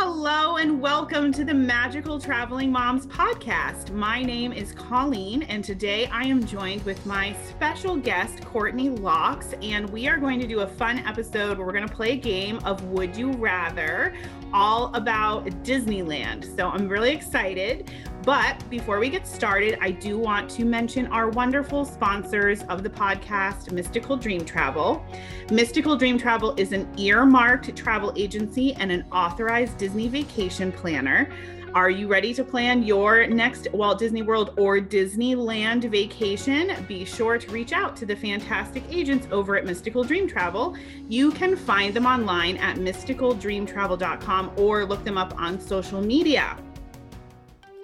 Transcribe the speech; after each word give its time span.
Hello 0.00 0.58
and 0.58 0.80
welcome 0.80 1.32
to 1.32 1.44
the 1.44 1.52
Magical 1.52 2.20
Traveling 2.20 2.70
Moms 2.70 3.04
podcast. 3.08 3.90
My 3.90 4.22
name 4.22 4.52
is 4.52 4.70
Colleen, 4.70 5.42
and 5.42 5.64
today 5.64 6.06
I 6.06 6.22
am 6.22 6.46
joined 6.46 6.84
with 6.84 7.04
my 7.04 7.34
special 7.48 7.96
guest, 7.96 8.44
Courtney 8.44 8.90
Locks, 8.90 9.54
and 9.60 9.90
we 9.90 10.06
are 10.06 10.16
going 10.16 10.38
to 10.38 10.46
do 10.46 10.60
a 10.60 10.68
fun 10.68 11.00
episode 11.00 11.58
where 11.58 11.66
we're 11.66 11.72
going 11.72 11.88
to 11.88 11.92
play 11.92 12.12
a 12.12 12.16
game 12.16 12.60
of 12.64 12.84
Would 12.84 13.16
You 13.16 13.32
Rather, 13.32 14.14
all 14.52 14.94
about 14.94 15.46
Disneyland. 15.64 16.56
So 16.56 16.68
I'm 16.68 16.88
really 16.88 17.10
excited. 17.10 17.90
But 18.22 18.68
before 18.68 18.98
we 18.98 19.08
get 19.08 19.26
started, 19.26 19.78
I 19.80 19.90
do 19.90 20.18
want 20.18 20.50
to 20.50 20.64
mention 20.64 21.06
our 21.06 21.30
wonderful 21.30 21.84
sponsors 21.84 22.62
of 22.64 22.82
the 22.82 22.90
podcast, 22.90 23.72
Mystical 23.72 24.16
Dream 24.16 24.44
Travel. 24.44 25.04
Mystical 25.50 25.96
Dream 25.96 26.18
Travel 26.18 26.54
is 26.56 26.72
an 26.72 26.88
earmarked 26.98 27.74
travel 27.76 28.12
agency 28.16 28.74
and 28.74 28.92
an 28.92 29.04
authorized 29.12 29.78
Disney 29.78 30.08
vacation 30.08 30.72
planner. 30.72 31.30
Are 31.74 31.90
you 31.90 32.08
ready 32.08 32.32
to 32.34 32.42
plan 32.42 32.82
your 32.82 33.26
next 33.26 33.68
Walt 33.72 33.98
Disney 33.98 34.22
World 34.22 34.54
or 34.56 34.78
Disneyland 34.78 35.84
vacation? 35.90 36.72
Be 36.88 37.04
sure 37.04 37.38
to 37.38 37.50
reach 37.50 37.72
out 37.72 37.94
to 37.96 38.06
the 38.06 38.16
fantastic 38.16 38.82
agents 38.90 39.28
over 39.30 39.56
at 39.56 39.66
Mystical 39.66 40.02
Dream 40.02 40.26
Travel. 40.26 40.76
You 41.08 41.30
can 41.30 41.56
find 41.56 41.92
them 41.94 42.06
online 42.06 42.56
at 42.56 42.78
mysticaldreamtravel.com 42.78 44.52
or 44.56 44.86
look 44.86 45.04
them 45.04 45.18
up 45.18 45.38
on 45.38 45.60
social 45.60 46.00
media. 46.00 46.56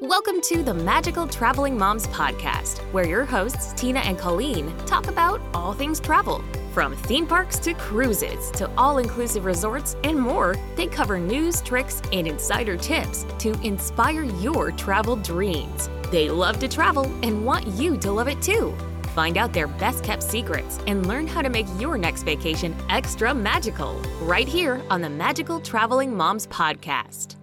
Welcome 0.01 0.41
to 0.43 0.65
the 0.65 0.75
Magical 0.75 1.29
Traveling 1.29 1.79
Moms 1.79 2.09
podcast, 2.09 2.79
where 2.93 3.07
your 3.07 3.25
hosts, 3.25 3.73
Tina 3.75 4.01
and 4.01 4.19
Colleen, 4.19 4.77
talk 4.87 5.07
about 5.07 5.41
all 5.55 5.73
things 5.73 6.01
travel. 6.01 6.43
From 6.73 6.97
theme 6.97 7.29
parks 7.29 7.61
to 7.61 7.75
cruises 7.75 8.51
to 8.53 8.69
all 8.77 8.99
inclusive 8.99 9.45
resorts 9.45 9.95
and 10.03 10.19
more, 10.19 10.57
they 10.75 10.89
cover 10.89 11.21
news, 11.21 11.63
tricks, 11.63 12.03
and 12.13 12.27
insider 12.27 12.77
tips 12.77 13.25
to 13.39 13.53
inspire 13.63 14.25
your 14.25 14.73
travel 14.73 15.15
dreams. 15.15 15.89
They 16.11 16.29
love 16.29 16.59
to 16.59 16.67
travel 16.67 17.05
and 17.23 17.47
want 17.47 17.65
you 17.69 17.97
to 17.99 18.11
love 18.11 18.27
it 18.27 18.43
too. 18.43 18.75
Find 19.15 19.39
out 19.39 19.53
their 19.53 19.69
best 19.69 20.03
kept 20.03 20.25
secrets 20.25 20.81
and 20.89 21.07
learn 21.07 21.29
how 21.29 21.41
to 21.41 21.49
make 21.49 21.67
your 21.79 21.97
next 21.97 22.25
vacation 22.25 22.75
extra 22.91 23.33
magical 23.33 23.95
right 24.23 24.49
here 24.49 24.83
on 24.91 25.01
the 25.01 25.11
Magical 25.11 25.61
Traveling 25.61 26.17
Moms 26.17 26.49
podcast. 26.49 27.37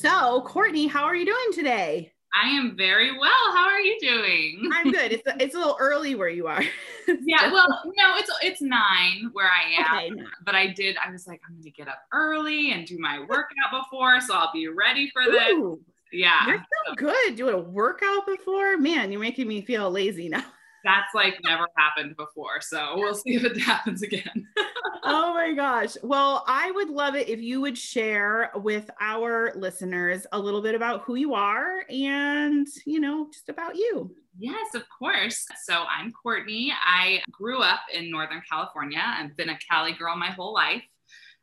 So, 0.00 0.42
Courtney, 0.42 0.86
how 0.86 1.02
are 1.02 1.16
you 1.16 1.26
doing 1.26 1.52
today? 1.52 2.12
I 2.32 2.50
am 2.50 2.76
very 2.76 3.18
well. 3.18 3.52
How 3.52 3.66
are 3.66 3.80
you 3.80 3.98
doing? 4.00 4.70
I'm 4.72 4.92
good. 4.92 5.10
It's 5.10 5.26
a, 5.26 5.42
it's 5.42 5.56
a 5.56 5.58
little 5.58 5.76
early 5.80 6.14
where 6.14 6.28
you 6.28 6.46
are. 6.46 6.62
yeah, 7.24 7.50
well, 7.50 7.66
no, 7.84 8.14
it's 8.14 8.30
it's 8.40 8.60
nine 8.60 9.30
where 9.32 9.48
I 9.48 9.82
am. 9.82 10.12
Okay, 10.12 10.22
but 10.44 10.54
I 10.54 10.68
did. 10.68 10.96
I 11.04 11.10
was 11.10 11.26
like, 11.26 11.40
I'm 11.48 11.54
going 11.54 11.64
to 11.64 11.70
get 11.72 11.88
up 11.88 11.98
early 12.12 12.70
and 12.70 12.86
do 12.86 12.96
my 13.00 13.18
workout 13.28 13.72
before, 13.72 14.20
so 14.20 14.34
I'll 14.34 14.52
be 14.52 14.68
ready 14.68 15.10
for 15.12 15.24
this. 15.24 15.50
Ooh, 15.50 15.80
yeah, 16.12 16.46
you're 16.46 16.64
so 16.86 16.94
good. 16.94 17.34
Doing 17.34 17.54
a 17.54 17.58
workout 17.58 18.24
before, 18.24 18.76
man. 18.76 19.10
You're 19.10 19.20
making 19.20 19.48
me 19.48 19.62
feel 19.62 19.90
lazy 19.90 20.28
now. 20.28 20.44
That's 20.84 21.14
like 21.14 21.38
never 21.44 21.66
happened 21.76 22.16
before, 22.16 22.60
so 22.60 22.94
we'll 22.96 23.14
see 23.14 23.34
if 23.34 23.44
it 23.44 23.58
happens 23.60 24.02
again. 24.02 24.46
oh 25.04 25.34
my 25.34 25.52
gosh. 25.52 25.96
Well, 26.02 26.44
I 26.46 26.70
would 26.70 26.88
love 26.88 27.14
it 27.14 27.28
if 27.28 27.40
you 27.40 27.60
would 27.60 27.76
share 27.76 28.50
with 28.54 28.90
our 29.00 29.52
listeners 29.54 30.26
a 30.32 30.38
little 30.38 30.62
bit 30.62 30.74
about 30.74 31.02
who 31.02 31.16
you 31.16 31.34
are 31.34 31.84
and, 31.88 32.66
you 32.86 33.00
know, 33.00 33.28
just 33.32 33.48
about 33.48 33.76
you. 33.76 34.14
Yes, 34.38 34.74
of 34.74 34.84
course. 34.96 35.46
So 35.64 35.84
I'm 35.88 36.12
Courtney. 36.12 36.72
I 36.84 37.22
grew 37.32 37.60
up 37.60 37.80
in 37.92 38.10
Northern 38.10 38.42
California. 38.48 39.02
I've 39.04 39.36
been 39.36 39.48
a 39.48 39.58
Cali 39.68 39.92
girl 39.92 40.16
my 40.16 40.30
whole 40.30 40.54
life. 40.54 40.82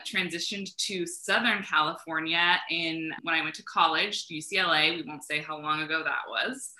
Transitioned 0.05 0.75
to 0.77 1.05
Southern 1.05 1.63
California 1.63 2.59
in 2.69 3.11
when 3.23 3.35
I 3.35 3.41
went 3.41 3.55
to 3.55 3.63
college, 3.63 4.27
UCLA. 4.27 4.95
We 4.95 5.03
won't 5.05 5.23
say 5.23 5.41
how 5.41 5.59
long 5.59 5.81
ago 5.81 6.03
that 6.03 6.21
was. 6.29 6.73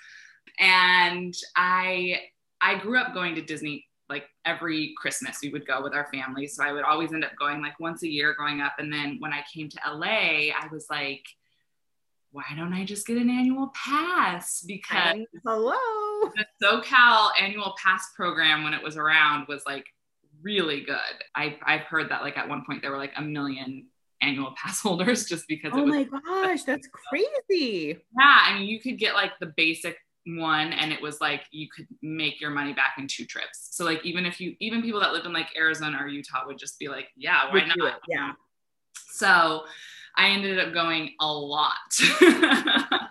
And 0.58 1.34
I 1.54 2.20
I 2.60 2.78
grew 2.78 2.98
up 2.98 3.14
going 3.14 3.34
to 3.34 3.42
Disney 3.42 3.86
like 4.08 4.24
every 4.44 4.94
Christmas 4.96 5.38
we 5.42 5.48
would 5.50 5.66
go 5.66 5.82
with 5.82 5.94
our 5.94 6.06
family. 6.12 6.46
So 6.46 6.62
I 6.64 6.72
would 6.72 6.84
always 6.84 7.12
end 7.12 7.24
up 7.24 7.32
going 7.38 7.60
like 7.60 7.78
once 7.80 8.02
a 8.02 8.08
year 8.08 8.34
growing 8.34 8.60
up. 8.60 8.74
And 8.78 8.92
then 8.92 9.16
when 9.18 9.32
I 9.32 9.42
came 9.52 9.68
to 9.68 9.80
LA, 9.86 10.52
I 10.52 10.68
was 10.70 10.86
like, 10.88 11.24
why 12.30 12.44
don't 12.54 12.72
I 12.72 12.84
just 12.84 13.06
get 13.06 13.16
an 13.16 13.30
annual 13.30 13.72
pass? 13.74 14.62
Because 14.66 15.16
hello, 15.44 16.30
the 16.36 16.44
SoCal 16.62 17.30
annual 17.40 17.74
pass 17.82 18.12
program 18.14 18.62
when 18.62 18.74
it 18.74 18.82
was 18.82 18.96
around 18.96 19.46
was 19.48 19.62
like 19.66 19.86
really 20.42 20.82
good. 20.82 20.96
I, 21.34 21.56
I've 21.64 21.82
heard 21.82 22.10
that 22.10 22.22
like 22.22 22.36
at 22.36 22.48
one 22.48 22.64
point 22.66 22.82
there 22.82 22.90
were 22.90 22.98
like 22.98 23.14
a 23.16 23.22
million 23.22 23.86
annual 24.20 24.54
pass 24.62 24.80
holders 24.80 25.24
just 25.24 25.48
because. 25.48 25.72
Oh 25.74 25.84
was, 25.84 25.90
my 25.90 26.04
gosh, 26.26 26.62
that's 26.64 26.88
crazy. 26.88 27.98
Yeah, 28.18 28.38
I 28.44 28.58
mean 28.58 28.68
you 28.68 28.80
could 28.80 28.98
get 28.98 29.14
like 29.14 29.32
the 29.40 29.52
basic 29.56 29.96
one 30.26 30.72
and 30.72 30.92
it 30.92 31.00
was 31.00 31.20
like 31.20 31.42
you 31.50 31.68
could 31.68 31.86
make 32.02 32.40
your 32.40 32.50
money 32.50 32.72
back 32.72 32.94
in 32.98 33.06
two 33.06 33.24
trips. 33.24 33.68
So 33.70 33.84
like 33.84 34.04
even 34.04 34.26
if 34.26 34.40
you 34.40 34.56
even 34.60 34.82
people 34.82 35.00
that 35.00 35.12
lived 35.12 35.26
in 35.26 35.32
like 35.32 35.48
arizona 35.56 35.98
or 36.00 36.08
utah 36.08 36.44
would 36.46 36.58
just 36.58 36.78
be 36.78 36.88
like 36.88 37.08
yeah 37.16 37.52
why 37.52 37.66
not? 37.76 38.00
yeah. 38.08 38.32
So 39.10 39.64
i 40.16 40.28
ended 40.28 40.58
up 40.58 40.72
going 40.72 41.10
a 41.20 41.32
lot. 41.32 41.72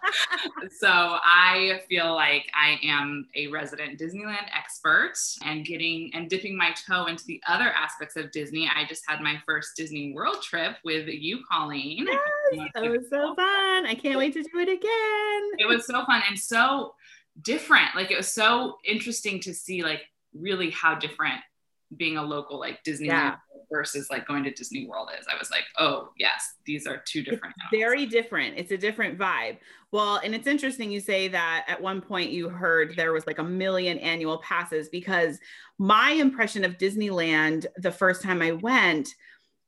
So 0.72 0.88
i 0.90 1.82
feel 1.90 2.14
like 2.14 2.50
i 2.54 2.80
am 2.84 3.28
a 3.36 3.48
resident 3.48 4.00
disneyland 4.00 4.48
expert 4.58 5.14
and 5.44 5.66
getting 5.66 6.12
and 6.14 6.30
dipping 6.30 6.58
my 6.58 6.74
toe 6.88 7.06
into 7.06 7.24
the 7.26 7.42
other 7.48 7.72
aspects 7.72 8.16
of 8.16 8.32
disney. 8.32 8.70
I 8.74 8.86
just 8.86 9.04
had 9.08 9.22
my 9.22 9.42
first 9.46 9.76
disney 9.76 10.14
world 10.14 10.42
trip 10.42 10.78
with 10.84 11.08
you 11.08 11.40
colleen. 11.50 12.08
Yes, 12.52 12.70
that 12.74 12.84
was 12.84 13.10
so 13.10 13.36
fun. 13.36 13.86
I 13.86 13.98
can't 14.02 14.18
wait 14.18 14.34
to 14.34 14.44
do 14.44 14.60
it 14.60 14.70
again. 14.70 15.52
It 15.58 15.68
was 15.68 15.86
so 15.86 16.06
fun 16.06 16.22
and 16.28 16.38
so 16.38 16.94
different. 17.42 17.96
Like 17.96 18.12
it 18.12 18.18
was 18.18 18.32
so 18.32 18.78
interesting 18.86 19.40
to 19.42 19.54
see 19.54 19.84
like 19.84 20.02
really 20.34 20.70
how 20.72 20.96
different 20.96 21.42
being 21.98 22.18
a 22.18 22.24
local 22.24 22.60
like 22.60 22.84
Disney 22.84 23.08
yeah. 23.08 23.36
versus 23.72 24.10
like 24.10 24.28
going 24.28 24.44
to 24.44 24.52
Disney 24.52 24.88
World 24.88 25.10
is. 25.20 25.26
I 25.32 25.38
was 25.38 25.52
like, 25.52 25.64
oh 25.78 26.10
yes, 26.18 26.56
these 26.66 26.88
are 26.88 27.02
two 27.06 27.24
different. 27.24 27.56
It's 27.58 27.80
very 27.80 28.06
different. 28.06 28.58
It's 28.58 28.72
a 28.72 28.78
different 28.78 29.18
vibe. 29.18 29.58
Well, 29.92 30.18
and 30.24 30.36
it's 30.36 30.48
interesting 30.48 30.92
you 30.92 31.00
say 31.00 31.28
that 31.30 31.66
at 31.68 31.82
one 31.82 32.02
point 32.02 32.32
you 32.32 32.50
heard 32.50 32.96
there 32.96 33.14
was 33.14 33.26
like 33.28 33.40
a 33.40 33.44
million 33.44 33.98
annual 34.00 34.40
passes 34.40 34.90
because 34.90 35.40
my 35.78 36.12
impression 36.12 36.64
of 36.64 36.78
Disneyland 36.78 37.66
the 37.78 37.92
first 37.92 38.22
time 38.22 38.42
I 38.42 38.54
went 38.54 39.10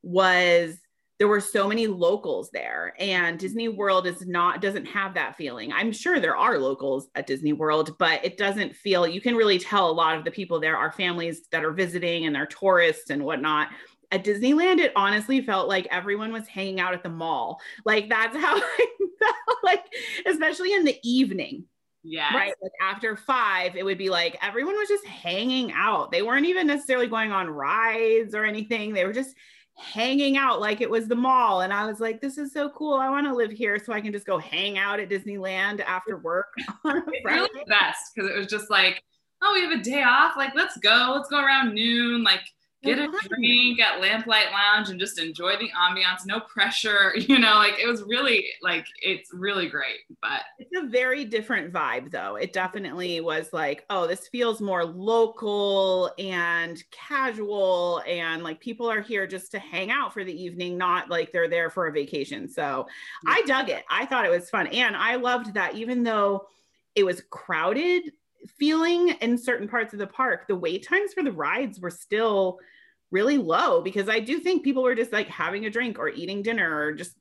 was 0.03 0.77
there 1.19 1.27
were 1.27 1.41
so 1.41 1.67
many 1.67 1.87
locals 1.87 2.49
there 2.51 2.93
and 2.99 3.39
disney 3.39 3.67
mm-hmm. 3.67 3.77
world 3.77 4.07
is 4.07 4.25
not 4.25 4.61
doesn't 4.61 4.85
have 4.85 5.13
that 5.13 5.35
feeling 5.35 5.71
i'm 5.73 5.91
sure 5.91 6.19
there 6.19 6.37
are 6.37 6.57
locals 6.57 7.09
at 7.15 7.27
disney 7.27 7.53
world 7.53 7.97
but 7.97 8.23
it 8.23 8.37
doesn't 8.37 8.75
feel 8.75 9.07
you 9.07 9.21
can 9.21 9.35
really 9.35 9.59
tell 9.59 9.89
a 9.89 9.91
lot 9.91 10.17
of 10.17 10.23
the 10.23 10.31
people 10.31 10.59
there 10.59 10.77
are 10.77 10.91
families 10.91 11.47
that 11.51 11.65
are 11.65 11.73
visiting 11.73 12.25
and 12.25 12.35
they're 12.35 12.45
tourists 12.45 13.09
and 13.09 13.23
whatnot 13.23 13.69
at 14.11 14.23
disneyland 14.23 14.79
it 14.79 14.93
honestly 14.95 15.41
felt 15.41 15.67
like 15.67 15.87
everyone 15.91 16.31
was 16.31 16.47
hanging 16.47 16.79
out 16.79 16.93
at 16.93 17.03
the 17.03 17.09
mall 17.09 17.59
like 17.85 18.09
that's 18.09 18.37
how 18.41 18.55
i 18.57 18.87
felt 19.19 19.57
like 19.63 19.83
especially 20.25 20.73
in 20.73 20.83
the 20.83 20.97
evening 21.03 21.65
yeah. 22.09 22.33
Right. 22.33 22.53
Like 22.61 22.71
after 22.81 23.17
five, 23.17 23.75
it 23.75 23.83
would 23.83 23.97
be 23.97 24.09
like 24.09 24.37
everyone 24.41 24.75
was 24.77 24.87
just 24.87 25.05
hanging 25.05 25.73
out. 25.73 26.09
They 26.09 26.21
weren't 26.21 26.45
even 26.45 26.65
necessarily 26.65 27.07
going 27.07 27.33
on 27.33 27.49
rides 27.49 28.33
or 28.33 28.45
anything. 28.45 28.93
They 28.93 29.03
were 29.03 29.11
just 29.11 29.35
hanging 29.77 30.37
out 30.37 30.59
like 30.59 30.81
it 30.81 30.89
was 30.89 31.07
the 31.07 31.15
mall. 31.15 31.61
And 31.61 31.71
I 31.71 31.85
was 31.85 31.99
like, 31.99 32.19
this 32.19 32.37
is 32.37 32.51
so 32.51 32.69
cool. 32.69 32.95
I 32.95 33.09
want 33.09 33.27
to 33.27 33.33
live 33.33 33.51
here 33.51 33.77
so 33.77 33.93
I 33.93 34.01
can 34.01 34.11
just 34.11 34.25
go 34.25 34.37
hang 34.37 34.77
out 34.77 34.99
at 34.99 35.09
Disneyland 35.09 35.81
after 35.81 36.17
work. 36.17 36.47
it's 36.85 37.25
really 37.25 37.49
the 37.53 37.65
best 37.67 38.11
because 38.13 38.29
it 38.29 38.37
was 38.37 38.47
just 38.47 38.69
like, 38.69 39.01
oh, 39.41 39.53
we 39.53 39.61
have 39.61 39.79
a 39.79 39.83
day 39.83 40.03
off. 40.03 40.35
Like, 40.35 40.55
let's 40.55 40.77
go. 40.77 41.13
Let's 41.15 41.29
go 41.29 41.39
around 41.39 41.73
noon. 41.73 42.23
Like, 42.23 42.41
get 42.95 42.99
a 42.99 43.29
drink 43.29 43.79
at 43.79 44.01
Lamplight 44.01 44.51
Lounge 44.51 44.89
and 44.89 44.99
just 44.99 45.19
enjoy 45.19 45.57
the 45.57 45.69
ambiance. 45.69 46.25
No 46.25 46.39
pressure, 46.39 47.13
you 47.17 47.39
know, 47.39 47.55
like 47.55 47.75
it 47.81 47.87
was 47.87 48.03
really 48.03 48.45
like 48.61 48.85
it's 49.01 49.33
really 49.33 49.67
great. 49.67 49.99
But 50.21 50.41
it's 50.59 50.71
a 50.75 50.87
very 50.87 51.25
different 51.25 51.71
vibe 51.71 52.11
though. 52.11 52.35
It 52.35 52.53
definitely 52.53 53.21
was 53.21 53.53
like, 53.53 53.85
oh, 53.89 54.07
this 54.07 54.27
feels 54.27 54.61
more 54.61 54.85
local 54.85 56.11
and 56.17 56.83
casual 56.91 58.01
and 58.07 58.43
like 58.43 58.59
people 58.59 58.89
are 58.89 59.01
here 59.01 59.27
just 59.27 59.51
to 59.51 59.59
hang 59.59 59.91
out 59.91 60.13
for 60.13 60.23
the 60.23 60.43
evening, 60.43 60.77
not 60.77 61.09
like 61.09 61.31
they're 61.31 61.49
there 61.49 61.69
for 61.69 61.87
a 61.87 61.91
vacation. 61.91 62.47
So 62.49 62.87
I 63.25 63.41
dug 63.45 63.69
it. 63.69 63.83
I 63.89 64.05
thought 64.05 64.25
it 64.25 64.31
was 64.31 64.49
fun. 64.49 64.67
And 64.67 64.95
I 64.95 65.15
loved 65.15 65.53
that 65.53 65.75
even 65.75 66.03
though 66.03 66.47
it 66.95 67.05
was 67.05 67.21
crowded, 67.29 68.11
feeling 68.57 69.09
in 69.21 69.37
certain 69.37 69.67
parts 69.67 69.93
of 69.93 69.99
the 69.99 70.07
park, 70.07 70.47
the 70.47 70.55
wait 70.55 70.85
times 70.87 71.13
for 71.13 71.23
the 71.23 71.31
rides 71.31 71.79
were 71.79 71.89
still 71.89 72.59
really 73.11 73.37
low 73.37 73.81
because 73.81 74.09
I 74.09 74.19
do 74.19 74.39
think 74.39 74.63
people 74.63 74.83
were 74.83 74.95
just 74.95 75.11
like 75.11 75.27
having 75.27 75.65
a 75.65 75.69
drink 75.69 75.97
or 75.99 76.09
eating 76.09 76.41
dinner 76.41 76.75
or 76.75 76.93
just 76.93 77.15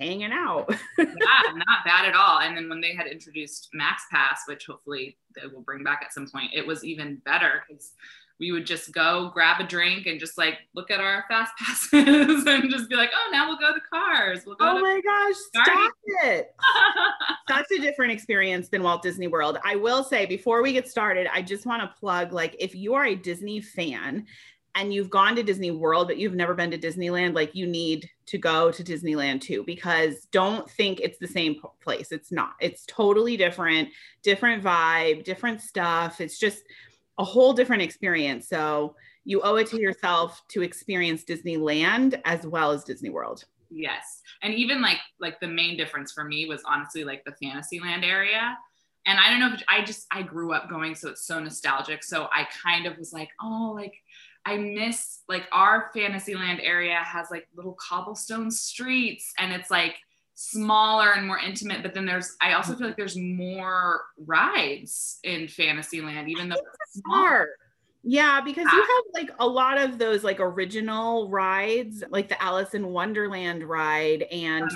hanging 0.00 0.32
out. 0.32 0.66
yeah, 0.98 1.04
not 1.06 1.84
bad 1.84 2.06
at 2.06 2.14
all. 2.14 2.40
And 2.40 2.56
then 2.56 2.68
when 2.68 2.80
they 2.80 2.94
had 2.94 3.06
introduced 3.06 3.68
Max 3.72 4.04
Pass, 4.10 4.42
which 4.46 4.66
hopefully 4.66 5.18
they 5.36 5.46
will 5.46 5.62
bring 5.62 5.84
back 5.84 6.00
at 6.04 6.12
some 6.12 6.28
point, 6.28 6.50
it 6.54 6.66
was 6.66 6.84
even 6.84 7.20
better 7.24 7.62
because 7.68 7.92
we 8.40 8.52
would 8.52 8.64
just 8.64 8.90
go 8.92 9.30
grab 9.34 9.60
a 9.60 9.64
drink 9.64 10.06
and 10.06 10.18
just 10.18 10.38
like 10.38 10.54
look 10.74 10.90
at 10.90 10.98
our 10.98 11.26
fast 11.28 11.52
passes 11.58 12.46
and 12.46 12.70
just 12.70 12.88
be 12.88 12.96
like, 12.96 13.10
oh, 13.14 13.30
now 13.30 13.46
we'll 13.46 13.58
go 13.58 13.74
to 13.74 13.80
cars. 13.92 14.40
We'll 14.46 14.56
go 14.56 14.64
oh 14.66 14.80
my 14.80 15.00
gosh, 15.04 15.34
stop 15.36 15.92
it. 16.24 16.54
Such 17.48 17.66
a 17.78 17.82
different 17.82 18.12
experience 18.12 18.68
than 18.70 18.82
Walt 18.82 19.02
Disney 19.02 19.26
World. 19.26 19.58
I 19.64 19.76
will 19.76 20.02
say 20.02 20.24
before 20.24 20.62
we 20.62 20.72
get 20.72 20.88
started, 20.88 21.28
I 21.32 21.42
just 21.42 21.66
want 21.66 21.82
to 21.82 22.00
plug 22.00 22.32
like 22.32 22.56
if 22.58 22.74
you 22.74 22.94
are 22.94 23.04
a 23.04 23.14
Disney 23.14 23.60
fan 23.60 24.26
and 24.74 24.94
you've 24.94 25.10
gone 25.10 25.36
to 25.36 25.42
Disney 25.42 25.70
World, 25.70 26.06
but 26.06 26.18
you've 26.18 26.34
never 26.34 26.54
been 26.54 26.70
to 26.70 26.78
Disneyland, 26.78 27.34
like 27.34 27.54
you 27.54 27.66
need 27.66 28.08
to 28.26 28.38
go 28.38 28.70
to 28.70 28.84
Disneyland 28.84 29.40
too, 29.40 29.64
because 29.64 30.26
don't 30.30 30.70
think 30.70 31.00
it's 31.00 31.18
the 31.18 31.26
same 31.26 31.56
place. 31.82 32.12
It's 32.12 32.30
not. 32.30 32.54
It's 32.60 32.84
totally 32.86 33.36
different, 33.36 33.88
different 34.22 34.62
vibe, 34.62 35.24
different 35.24 35.60
stuff. 35.60 36.20
It's 36.20 36.38
just 36.38 36.62
a 37.18 37.24
whole 37.24 37.52
different 37.52 37.82
experience. 37.82 38.48
So 38.48 38.94
you 39.24 39.42
owe 39.42 39.56
it 39.56 39.66
to 39.68 39.80
yourself 39.80 40.42
to 40.48 40.62
experience 40.62 41.24
Disneyland 41.24 42.20
as 42.24 42.46
well 42.46 42.70
as 42.70 42.84
Disney 42.84 43.10
World. 43.10 43.44
Yes. 43.70 44.22
And 44.42 44.54
even 44.54 44.82
like 44.82 44.98
like 45.20 45.38
the 45.40 45.46
main 45.46 45.76
difference 45.76 46.12
for 46.12 46.24
me 46.24 46.46
was 46.46 46.62
honestly 46.66 47.04
like 47.04 47.24
the 47.24 47.34
Fantasyland 47.40 48.04
area. 48.04 48.56
And 49.06 49.18
I 49.18 49.30
don't 49.30 49.40
know 49.40 49.56
I 49.68 49.84
just 49.84 50.06
I 50.12 50.22
grew 50.22 50.52
up 50.52 50.68
going 50.68 50.94
so 50.94 51.10
it's 51.10 51.26
so 51.26 51.38
nostalgic. 51.38 52.02
So 52.02 52.28
I 52.32 52.46
kind 52.62 52.86
of 52.86 52.98
was 52.98 53.12
like, 53.12 53.30
oh, 53.40 53.72
like 53.74 53.94
I 54.46 54.56
miss 54.56 55.20
like 55.28 55.44
our 55.52 55.90
Fantasyland 55.94 56.60
area 56.62 56.96
has 56.96 57.30
like 57.30 57.46
little 57.54 57.76
cobblestone 57.80 58.50
streets 58.50 59.32
and 59.38 59.52
it's 59.52 59.70
like 59.70 59.96
smaller 60.34 61.12
and 61.12 61.26
more 61.26 61.38
intimate. 61.38 61.82
But 61.82 61.94
then 61.94 62.06
there's 62.06 62.36
I 62.40 62.54
also 62.54 62.74
feel 62.74 62.86
like 62.86 62.96
there's 62.96 63.18
more 63.18 64.02
rides 64.26 65.18
in 65.22 65.48
Fantasyland, 65.48 66.28
even 66.30 66.48
though 66.48 66.56
it's 66.56 67.00
small. 67.00 67.18
Smart. 67.18 67.50
Yeah, 68.02 68.40
because 68.40 68.64
you 68.64 68.80
have 68.80 69.04
like 69.12 69.30
a 69.40 69.46
lot 69.46 69.76
of 69.76 69.98
those 69.98 70.24
like 70.24 70.40
original 70.40 71.28
rides, 71.28 72.02
like 72.08 72.30
the 72.30 72.42
Alice 72.42 72.72
in 72.72 72.86
Wonderland 72.88 73.62
ride 73.62 74.22
and 74.22 74.70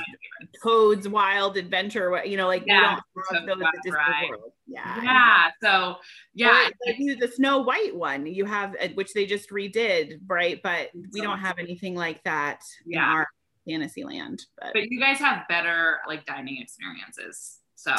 Toad's 0.62 1.08
Wild 1.08 1.56
Adventure. 1.56 2.24
You 2.24 2.36
know, 2.36 2.46
like 2.46 2.64
Yeah, 2.66 2.98
we 3.14 3.22
don't 3.22 3.38
have 3.38 3.46
those 3.46 3.52
at 3.52 3.58
Walt 3.60 3.74
Disney 3.82 4.30
World. 4.30 4.52
Yeah. 4.66 5.02
Yeah. 5.02 5.50
So 5.62 5.96
yeah, 6.34 6.68
like, 6.86 6.98
you- 6.98 7.16
the 7.16 7.28
Snow 7.28 7.58
White 7.62 7.94
one 7.94 8.26
you 8.26 8.44
have, 8.44 8.74
uh, 8.80 8.88
which 8.94 9.12
they 9.12 9.26
just 9.26 9.50
redid, 9.50 10.20
right? 10.26 10.60
But 10.62 10.90
we 11.12 11.20
don't 11.20 11.38
have 11.38 11.58
anything 11.58 11.94
like 11.94 12.22
that 12.24 12.60
in 12.86 12.92
Yeah. 12.92 13.04
our 13.04 13.28
Fantasyland. 13.68 14.42
But 14.60 14.72
but 14.74 14.90
you 14.90 15.00
guys 15.00 15.18
have 15.18 15.46
better 15.48 16.00
like 16.06 16.24
dining 16.26 16.60
experiences. 16.60 17.60
So 17.74 17.94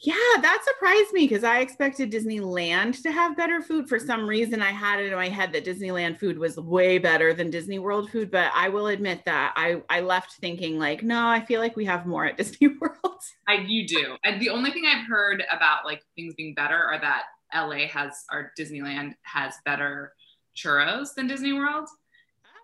Yeah, 0.00 0.14
that 0.42 0.64
surprised 0.64 1.12
me 1.12 1.26
because 1.26 1.42
I 1.42 1.58
expected 1.58 2.12
Disneyland 2.12 3.02
to 3.02 3.10
have 3.10 3.36
better 3.36 3.60
food. 3.60 3.88
For 3.88 3.98
some 3.98 4.28
reason, 4.28 4.62
I 4.62 4.70
had 4.70 5.00
it 5.00 5.10
in 5.10 5.14
my 5.14 5.28
head 5.28 5.52
that 5.52 5.64
Disneyland 5.64 6.20
food 6.20 6.38
was 6.38 6.56
way 6.56 6.98
better 6.98 7.34
than 7.34 7.50
Disney 7.50 7.80
World 7.80 8.08
food. 8.10 8.30
But 8.30 8.52
I 8.54 8.68
will 8.68 8.86
admit 8.86 9.24
that 9.24 9.54
I 9.56 9.82
I 9.90 10.00
left 10.00 10.34
thinking 10.34 10.78
like, 10.78 11.02
no, 11.02 11.26
I 11.26 11.44
feel 11.44 11.60
like 11.60 11.74
we 11.74 11.84
have 11.86 12.06
more 12.06 12.26
at 12.26 12.36
Disney 12.38 12.68
World. 12.68 13.20
I 13.48 13.54
you 13.66 13.88
do. 13.88 14.16
And 14.22 14.40
the 14.40 14.50
only 14.50 14.70
thing 14.70 14.84
I've 14.86 15.06
heard 15.06 15.42
about 15.50 15.84
like 15.84 16.02
things 16.14 16.34
being 16.36 16.54
better 16.54 16.78
are 16.78 17.00
that 17.00 17.24
LA 17.52 17.88
has 17.88 18.24
or 18.30 18.52
Disneyland 18.56 19.14
has 19.22 19.54
better 19.64 20.12
churros 20.56 21.14
than 21.14 21.26
Disney 21.26 21.54
World. 21.54 21.88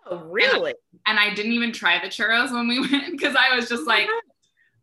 Oh, 0.06 0.18
really? 0.18 0.74
And 1.06 1.18
I 1.18 1.34
didn't 1.34 1.52
even 1.52 1.72
try 1.72 2.00
the 2.00 2.08
churros 2.08 2.52
when 2.52 2.68
we 2.68 2.80
went 2.92 3.10
because 3.10 3.34
I 3.34 3.56
was 3.56 3.68
just 3.68 3.82
oh 3.82 3.86
like, 3.86 4.06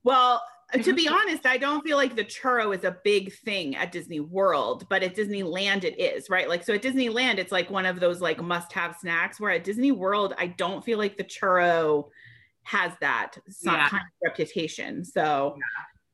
well, 0.03 0.41
to 0.73 0.93
be 0.93 1.07
honest, 1.07 1.45
I 1.45 1.57
don't 1.57 1.83
feel 1.83 1.97
like 1.97 2.15
the 2.15 2.23
churro 2.23 2.75
is 2.75 2.83
a 2.83 2.97
big 3.03 3.33
thing 3.33 3.75
at 3.75 3.91
Disney 3.91 4.19
World, 4.19 4.87
but 4.89 5.03
at 5.03 5.15
Disneyland 5.15 5.83
it 5.83 5.99
is, 5.99 6.29
right? 6.29 6.47
Like 6.47 6.63
so 6.63 6.73
at 6.73 6.81
Disneyland 6.81 7.37
it's 7.37 7.51
like 7.51 7.69
one 7.69 7.85
of 7.85 7.99
those 7.99 8.21
like 8.21 8.41
must-have 8.41 8.95
snacks 8.99 9.39
where 9.39 9.51
at 9.51 9.63
Disney 9.63 9.91
World 9.91 10.33
I 10.37 10.47
don't 10.47 10.83
feel 10.83 10.97
like 10.97 11.17
the 11.17 11.23
churro 11.23 12.09
has 12.63 12.91
that 13.01 13.37
some 13.49 13.73
Yeah. 13.75 13.89
kind 13.89 14.03
of 14.03 14.29
reputation. 14.29 15.03
So 15.03 15.57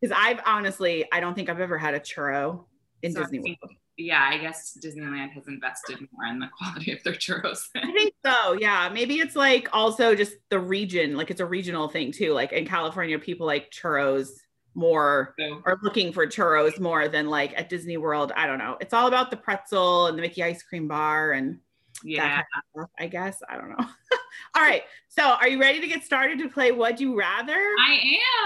cuz 0.01 0.11
I've 0.15 0.39
honestly 0.45 1.05
I 1.11 1.19
don't 1.19 1.33
think 1.35 1.49
I've 1.49 1.59
ever 1.59 1.77
had 1.77 1.93
a 1.93 1.99
churro 1.99 2.65
in 3.03 3.11
So 3.13 3.21
Disney 3.21 3.39
World. 3.39 3.73
yeah, 3.97 4.23
I 4.31 4.37
guess 4.37 4.77
Disneyland 4.83 5.31
has 5.33 5.47
invested 5.47 5.99
more 6.11 6.25
in 6.25 6.39
the 6.39 6.47
quality 6.57 6.91
of 6.93 7.03
their 7.03 7.13
churros. 7.13 7.63
I 7.75 7.91
think 7.91 8.13
so. 8.25 8.53
Yeah, 8.53 8.89
maybe 8.93 9.15
it's 9.19 9.35
like 9.35 9.69
also 9.73 10.15
just 10.15 10.33
the 10.49 10.59
region, 10.59 11.15
like 11.15 11.29
it's 11.31 11.41
a 11.41 11.45
regional 11.45 11.89
thing 11.89 12.11
too. 12.11 12.33
Like 12.33 12.53
in 12.53 12.65
California 12.65 13.19
people 13.19 13.45
like 13.45 13.69
churros 13.71 14.29
more 14.77 15.33
are 15.65 15.79
looking 15.81 16.13
for 16.13 16.27
churros 16.27 16.79
more 16.79 17.07
than 17.07 17.27
like 17.27 17.51
at 17.59 17.67
Disney 17.67 17.97
World. 17.97 18.31
I 18.35 18.45
don't 18.45 18.59
know. 18.59 18.77
It's 18.79 18.93
all 18.93 19.07
about 19.07 19.31
the 19.31 19.37
pretzel 19.37 20.05
and 20.05 20.17
the 20.17 20.21
Mickey 20.21 20.43
ice 20.43 20.61
cream 20.61 20.87
bar 20.87 21.31
and 21.31 21.57
yeah. 22.03 22.21
that 22.21 22.29
kind 22.35 22.45
of 22.45 22.81
stuff, 22.81 22.89
I 22.99 23.07
guess. 23.07 23.41
I 23.49 23.57
don't 23.57 23.69
know. 23.69 23.75
all 24.55 24.61
right. 24.61 24.83
So 25.09 25.23
are 25.23 25.47
you 25.47 25.59
ready 25.59 25.79
to 25.79 25.87
get 25.87 26.03
started 26.03 26.37
to 26.39 26.49
play 26.49 26.71
Would 26.71 26.99
You 26.99 27.17
Rather? 27.17 27.53
I 27.53 27.99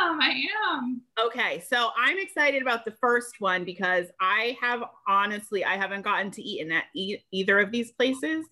am. 0.06 0.22
I 0.22 0.42
am. 0.69 1.01
Okay. 1.22 1.62
So 1.68 1.89
I'm 1.98 2.18
excited 2.18 2.62
about 2.62 2.86
the 2.86 2.92
first 3.01 3.36
one 3.39 3.66
because 3.66 4.07
I 4.22 4.57
have 4.62 4.83
honestly, 5.10 5.66
I 5.66 5.75
haven't 5.75 6.04
gotten 6.04 6.31
to 6.31 6.42
eat 6.42 6.62
in 6.62 6.72
at 6.72 6.86
e- 6.95 7.18
either 7.31 7.60
of 7.60 7.72
these 7.72 7.92
places. 7.92 8.45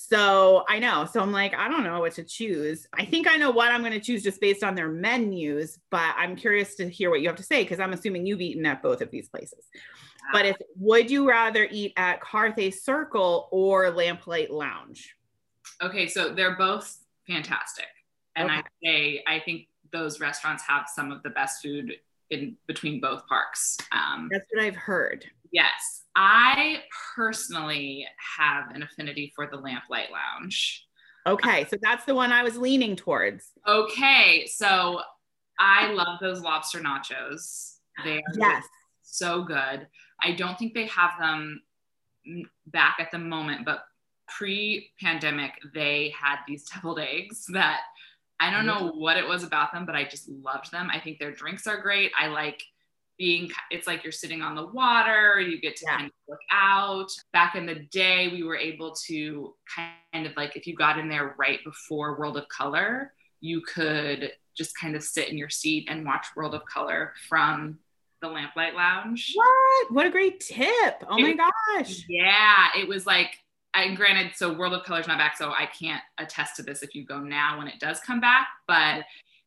So 0.00 0.64
I 0.68 0.78
know. 0.78 1.06
So 1.12 1.20
I'm 1.20 1.32
like, 1.32 1.54
I 1.54 1.66
don't 1.66 1.82
know 1.82 1.98
what 1.98 2.12
to 2.14 2.22
choose. 2.22 2.86
I 2.96 3.04
think 3.04 3.26
I 3.26 3.34
know 3.34 3.50
what 3.50 3.72
I'm 3.72 3.80
going 3.80 3.92
to 3.92 4.00
choose 4.00 4.22
just 4.22 4.40
based 4.40 4.62
on 4.62 4.76
their 4.76 4.88
menus, 4.88 5.76
but 5.90 6.14
I'm 6.16 6.36
curious 6.36 6.76
to 6.76 6.88
hear 6.88 7.10
what 7.10 7.20
you 7.20 7.26
have 7.26 7.36
to 7.38 7.42
say 7.42 7.64
because 7.64 7.80
I'm 7.80 7.92
assuming 7.92 8.24
you've 8.24 8.40
eaten 8.40 8.64
at 8.64 8.80
both 8.80 9.00
of 9.00 9.10
these 9.10 9.28
places. 9.28 9.66
But 10.32 10.46
if 10.46 10.56
would 10.76 11.10
you 11.10 11.28
rather 11.28 11.66
eat 11.68 11.94
at 11.96 12.20
Carthay 12.20 12.72
Circle 12.72 13.48
or 13.50 13.90
Lamplight 13.90 14.50
Lounge? 14.50 15.16
Okay, 15.82 16.06
so 16.06 16.32
they're 16.32 16.56
both 16.56 16.96
fantastic. 17.26 17.88
And 18.36 18.52
I 18.52 18.62
say 18.84 19.24
I 19.26 19.40
think 19.40 19.66
those 19.92 20.20
restaurants 20.20 20.62
have 20.62 20.86
some 20.94 21.10
of 21.10 21.24
the 21.24 21.30
best 21.30 21.60
food 21.60 21.94
in 22.30 22.56
between 22.68 23.00
both 23.00 23.26
parks. 23.26 23.76
Um, 23.90 24.28
That's 24.30 24.46
what 24.52 24.62
I've 24.62 24.76
heard. 24.76 25.24
yes, 25.50 26.04
I 26.20 26.82
personally 27.14 28.04
have 28.36 28.74
an 28.74 28.82
affinity 28.82 29.32
for 29.36 29.46
the 29.46 29.56
Lamplight 29.56 30.08
Lounge. 30.10 30.84
Okay, 31.28 31.64
so 31.70 31.76
that's 31.80 32.04
the 32.06 32.14
one 32.14 32.32
I 32.32 32.42
was 32.42 32.58
leaning 32.58 32.96
towards. 32.96 33.52
Okay, 33.68 34.44
so 34.52 35.00
I 35.60 35.92
love 35.92 36.18
those 36.20 36.40
lobster 36.40 36.80
nachos. 36.80 37.76
They 38.04 38.16
are 38.16 38.34
Yes. 38.36 38.64
so 39.02 39.44
good. 39.44 39.86
I 40.20 40.32
don't 40.32 40.58
think 40.58 40.74
they 40.74 40.86
have 40.86 41.12
them 41.20 41.62
back 42.66 42.96
at 42.98 43.12
the 43.12 43.18
moment, 43.18 43.64
but 43.64 43.84
pre-pandemic 44.26 45.52
they 45.72 46.12
had 46.20 46.38
these 46.48 46.64
deviled 46.74 46.98
eggs 46.98 47.46
that 47.52 47.82
I 48.40 48.50
don't 48.50 48.66
mm-hmm. 48.66 48.86
know 48.86 48.92
what 48.92 49.16
it 49.18 49.26
was 49.26 49.44
about 49.44 49.72
them, 49.72 49.86
but 49.86 49.94
I 49.94 50.02
just 50.02 50.28
loved 50.28 50.72
them. 50.72 50.90
I 50.92 50.98
think 50.98 51.20
their 51.20 51.32
drinks 51.32 51.68
are 51.68 51.80
great. 51.80 52.10
I 52.18 52.26
like 52.26 52.60
being 53.18 53.50
it's 53.70 53.86
like 53.86 54.04
you're 54.04 54.12
sitting 54.12 54.42
on 54.42 54.54
the 54.54 54.66
water, 54.68 55.40
you 55.40 55.60
get 55.60 55.76
to 55.76 55.84
Yeah. 55.86 55.96
kind 55.96 56.06
of 56.06 56.12
look 56.28 56.38
out. 56.50 57.10
Back 57.32 57.56
in 57.56 57.66
the 57.66 57.74
day, 57.90 58.28
we 58.28 58.44
were 58.44 58.56
able 58.56 58.94
to 59.06 59.54
kind 59.74 60.26
of 60.26 60.36
like 60.36 60.56
if 60.56 60.66
you 60.66 60.74
got 60.74 60.98
in 60.98 61.08
there 61.08 61.34
right 61.38 61.58
before 61.64 62.18
World 62.18 62.36
of 62.36 62.48
Color, 62.48 63.12
you 63.40 63.60
could 63.60 64.32
just 64.56 64.76
kind 64.76 64.96
of 64.96 65.02
sit 65.02 65.28
in 65.28 65.36
your 65.38 65.50
seat 65.50 65.86
and 65.90 66.04
watch 66.04 66.26
World 66.36 66.54
of 66.54 66.64
Color 66.64 67.12
from 67.28 67.78
the 68.20 68.28
Lamplight 68.28 68.74
Lounge. 68.74 69.32
What? 69.34 69.92
What 69.92 70.06
a 70.06 70.10
great 70.10 70.40
tip. 70.40 71.04
Oh 71.08 71.18
my 71.18 71.34
gosh. 71.34 72.04
Yeah, 72.08 72.66
it 72.76 72.88
was 72.88 73.06
like, 73.06 73.36
and 73.74 73.96
granted, 73.96 74.32
so 74.34 74.52
World 74.52 74.74
of 74.74 74.84
Color's 74.84 75.06
not 75.06 75.18
back, 75.18 75.36
so 75.36 75.50
I 75.50 75.66
can't 75.66 76.02
attest 76.18 76.56
to 76.56 76.62
this 76.62 76.82
if 76.82 76.94
you 76.96 77.04
go 77.04 77.20
now 77.20 77.58
when 77.58 77.68
it 77.68 77.78
does 77.78 78.00
come 78.00 78.20
back, 78.20 78.48
but 78.66 79.04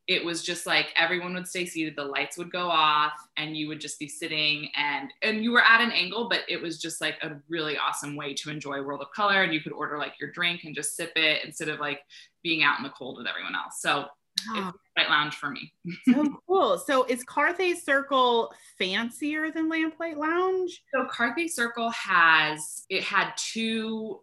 it 0.07 0.23
was 0.23 0.43
just 0.43 0.65
like 0.65 0.87
everyone 0.95 1.33
would 1.33 1.47
stay 1.47 1.65
seated, 1.65 1.95
the 1.95 2.03
lights 2.03 2.37
would 2.37 2.51
go 2.51 2.69
off, 2.69 3.13
and 3.37 3.55
you 3.55 3.67
would 3.67 3.79
just 3.79 3.99
be 3.99 4.07
sitting 4.07 4.69
and 4.75 5.11
and 5.21 5.43
you 5.43 5.51
were 5.51 5.63
at 5.63 5.81
an 5.81 5.91
angle, 5.91 6.27
but 6.29 6.41
it 6.49 6.61
was 6.61 6.79
just 6.79 7.01
like 7.01 7.15
a 7.21 7.35
really 7.49 7.77
awesome 7.77 8.15
way 8.15 8.33
to 8.33 8.49
enjoy 8.49 8.81
World 8.81 9.01
of 9.01 9.11
Color, 9.11 9.43
and 9.43 9.53
you 9.53 9.61
could 9.61 9.73
order 9.73 9.97
like 9.97 10.13
your 10.19 10.31
drink 10.31 10.63
and 10.63 10.75
just 10.75 10.95
sip 10.95 11.11
it 11.15 11.45
instead 11.45 11.69
of 11.69 11.79
like 11.79 12.01
being 12.43 12.63
out 12.63 12.77
in 12.77 12.83
the 12.83 12.89
cold 12.89 13.17
with 13.17 13.27
everyone 13.27 13.55
else. 13.55 13.81
So 13.81 14.05
Oh, 14.49 14.71
right 14.97 15.09
lounge 15.09 15.35
for 15.35 15.49
me. 15.49 15.73
so 16.07 16.39
cool. 16.47 16.77
So 16.77 17.03
is 17.05 17.23
Carthay 17.25 17.75
Circle 17.75 18.53
fancier 18.77 19.51
than 19.51 19.69
Lamplight 19.69 20.17
Lounge? 20.17 20.81
So 20.93 21.05
Carthay 21.05 21.49
Circle 21.49 21.89
has 21.91 22.85
it 22.89 23.03
had 23.03 23.33
two 23.37 24.21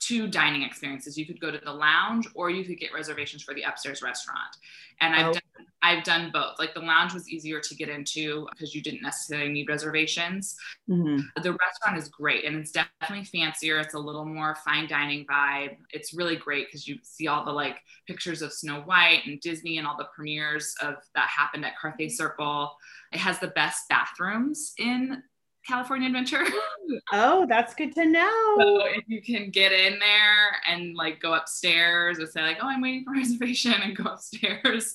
two 0.00 0.28
dining 0.28 0.62
experiences. 0.62 1.18
You 1.18 1.26
could 1.26 1.40
go 1.40 1.50
to 1.50 1.58
the 1.58 1.72
lounge 1.72 2.28
or 2.34 2.50
you 2.50 2.64
could 2.64 2.78
get 2.78 2.92
reservations 2.94 3.42
for 3.42 3.54
the 3.54 3.62
upstairs 3.62 4.02
restaurant. 4.02 4.56
And 5.00 5.14
I've 5.14 5.26
Oh. 5.26 5.32
done 5.32 5.42
I've 5.80 6.02
done 6.02 6.30
both. 6.32 6.58
Like 6.58 6.74
the 6.74 6.80
lounge 6.80 7.14
was 7.14 7.28
easier 7.28 7.60
to 7.60 7.74
get 7.76 7.88
into 7.88 8.48
because 8.50 8.74
you 8.74 8.82
didn't 8.82 9.00
necessarily 9.00 9.48
need 9.48 9.68
reservations. 9.68 10.56
Mm-hmm. 10.90 11.40
The 11.40 11.52
restaurant 11.52 11.96
is 11.96 12.08
great 12.08 12.44
and 12.44 12.56
it's 12.56 12.72
definitely 12.72 13.24
fancier. 13.24 13.78
It's 13.78 13.94
a 13.94 13.98
little 13.98 14.24
more 14.24 14.56
fine 14.56 14.88
dining 14.88 15.24
vibe. 15.26 15.76
It's 15.92 16.12
really 16.14 16.34
great 16.34 16.66
because 16.66 16.88
you 16.88 16.98
see 17.02 17.28
all 17.28 17.44
the 17.44 17.52
like 17.52 17.76
pictures 18.08 18.42
of 18.42 18.52
Snow 18.52 18.80
White 18.82 19.22
and 19.26 19.40
Disney 19.40 19.78
and 19.78 19.86
all 19.86 19.96
the 19.96 20.08
premieres 20.14 20.74
of 20.82 20.96
that 21.14 21.28
happened 21.28 21.64
at 21.64 21.74
Carthay 21.80 22.10
Circle. 22.10 22.72
It 23.12 23.18
has 23.20 23.38
the 23.38 23.48
best 23.48 23.88
bathrooms 23.88 24.74
in 24.78 25.22
California 25.68 26.06
Adventure. 26.06 26.44
oh, 27.12 27.44
that's 27.46 27.74
good 27.74 27.94
to 27.94 28.06
know. 28.06 28.56
So 28.58 28.86
if 28.86 29.04
you 29.06 29.20
can 29.20 29.50
get 29.50 29.70
in 29.70 29.98
there 29.98 30.56
and 30.66 30.96
like 30.96 31.20
go 31.20 31.34
upstairs 31.34 32.18
and 32.18 32.28
say 32.28 32.40
like, 32.40 32.56
oh, 32.62 32.66
I'm 32.66 32.80
waiting 32.80 33.04
for 33.04 33.12
reservation 33.16 33.74
and 33.74 33.94
go 33.94 34.04
upstairs 34.04 34.94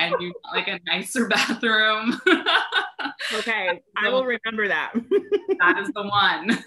and 0.00 0.14
you 0.20 0.32
want 0.42 0.56
like 0.56 0.68
a 0.68 0.80
nicer 0.86 1.28
bathroom. 1.28 2.18
okay, 3.34 3.82
I 4.02 4.08
will 4.08 4.24
remember 4.24 4.66
that. 4.66 4.94
that 4.94 5.78
is 5.78 5.88
the 5.94 6.02
one. 6.02 6.58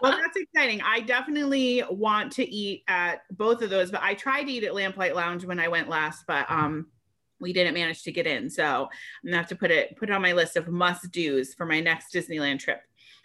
well, 0.00 0.16
that's 0.18 0.36
exciting. 0.36 0.80
I 0.80 1.00
definitely 1.00 1.84
want 1.90 2.32
to 2.32 2.50
eat 2.50 2.84
at 2.88 3.20
both 3.36 3.60
of 3.60 3.68
those, 3.68 3.90
but 3.90 4.02
I 4.02 4.14
tried 4.14 4.44
to 4.44 4.52
eat 4.52 4.64
at 4.64 4.72
Lamplight 4.72 5.14
Lounge 5.14 5.44
when 5.44 5.60
I 5.60 5.68
went 5.68 5.90
last, 5.90 6.24
but 6.26 6.50
um 6.50 6.86
we 7.40 7.52
didn't 7.52 7.74
manage 7.74 8.02
to 8.02 8.12
get 8.12 8.26
in. 8.26 8.50
So 8.50 8.64
I'm 8.64 8.88
gonna 9.24 9.36
have 9.36 9.48
to 9.48 9.56
put 9.56 9.70
it 9.70 9.96
put 9.96 10.10
it 10.10 10.12
on 10.12 10.22
my 10.22 10.32
list 10.32 10.56
of 10.56 10.68
must 10.68 11.10
do's 11.12 11.54
for 11.54 11.66
my 11.66 11.80
next 11.80 12.12
Disneyland 12.12 12.58
trip. 12.58 12.80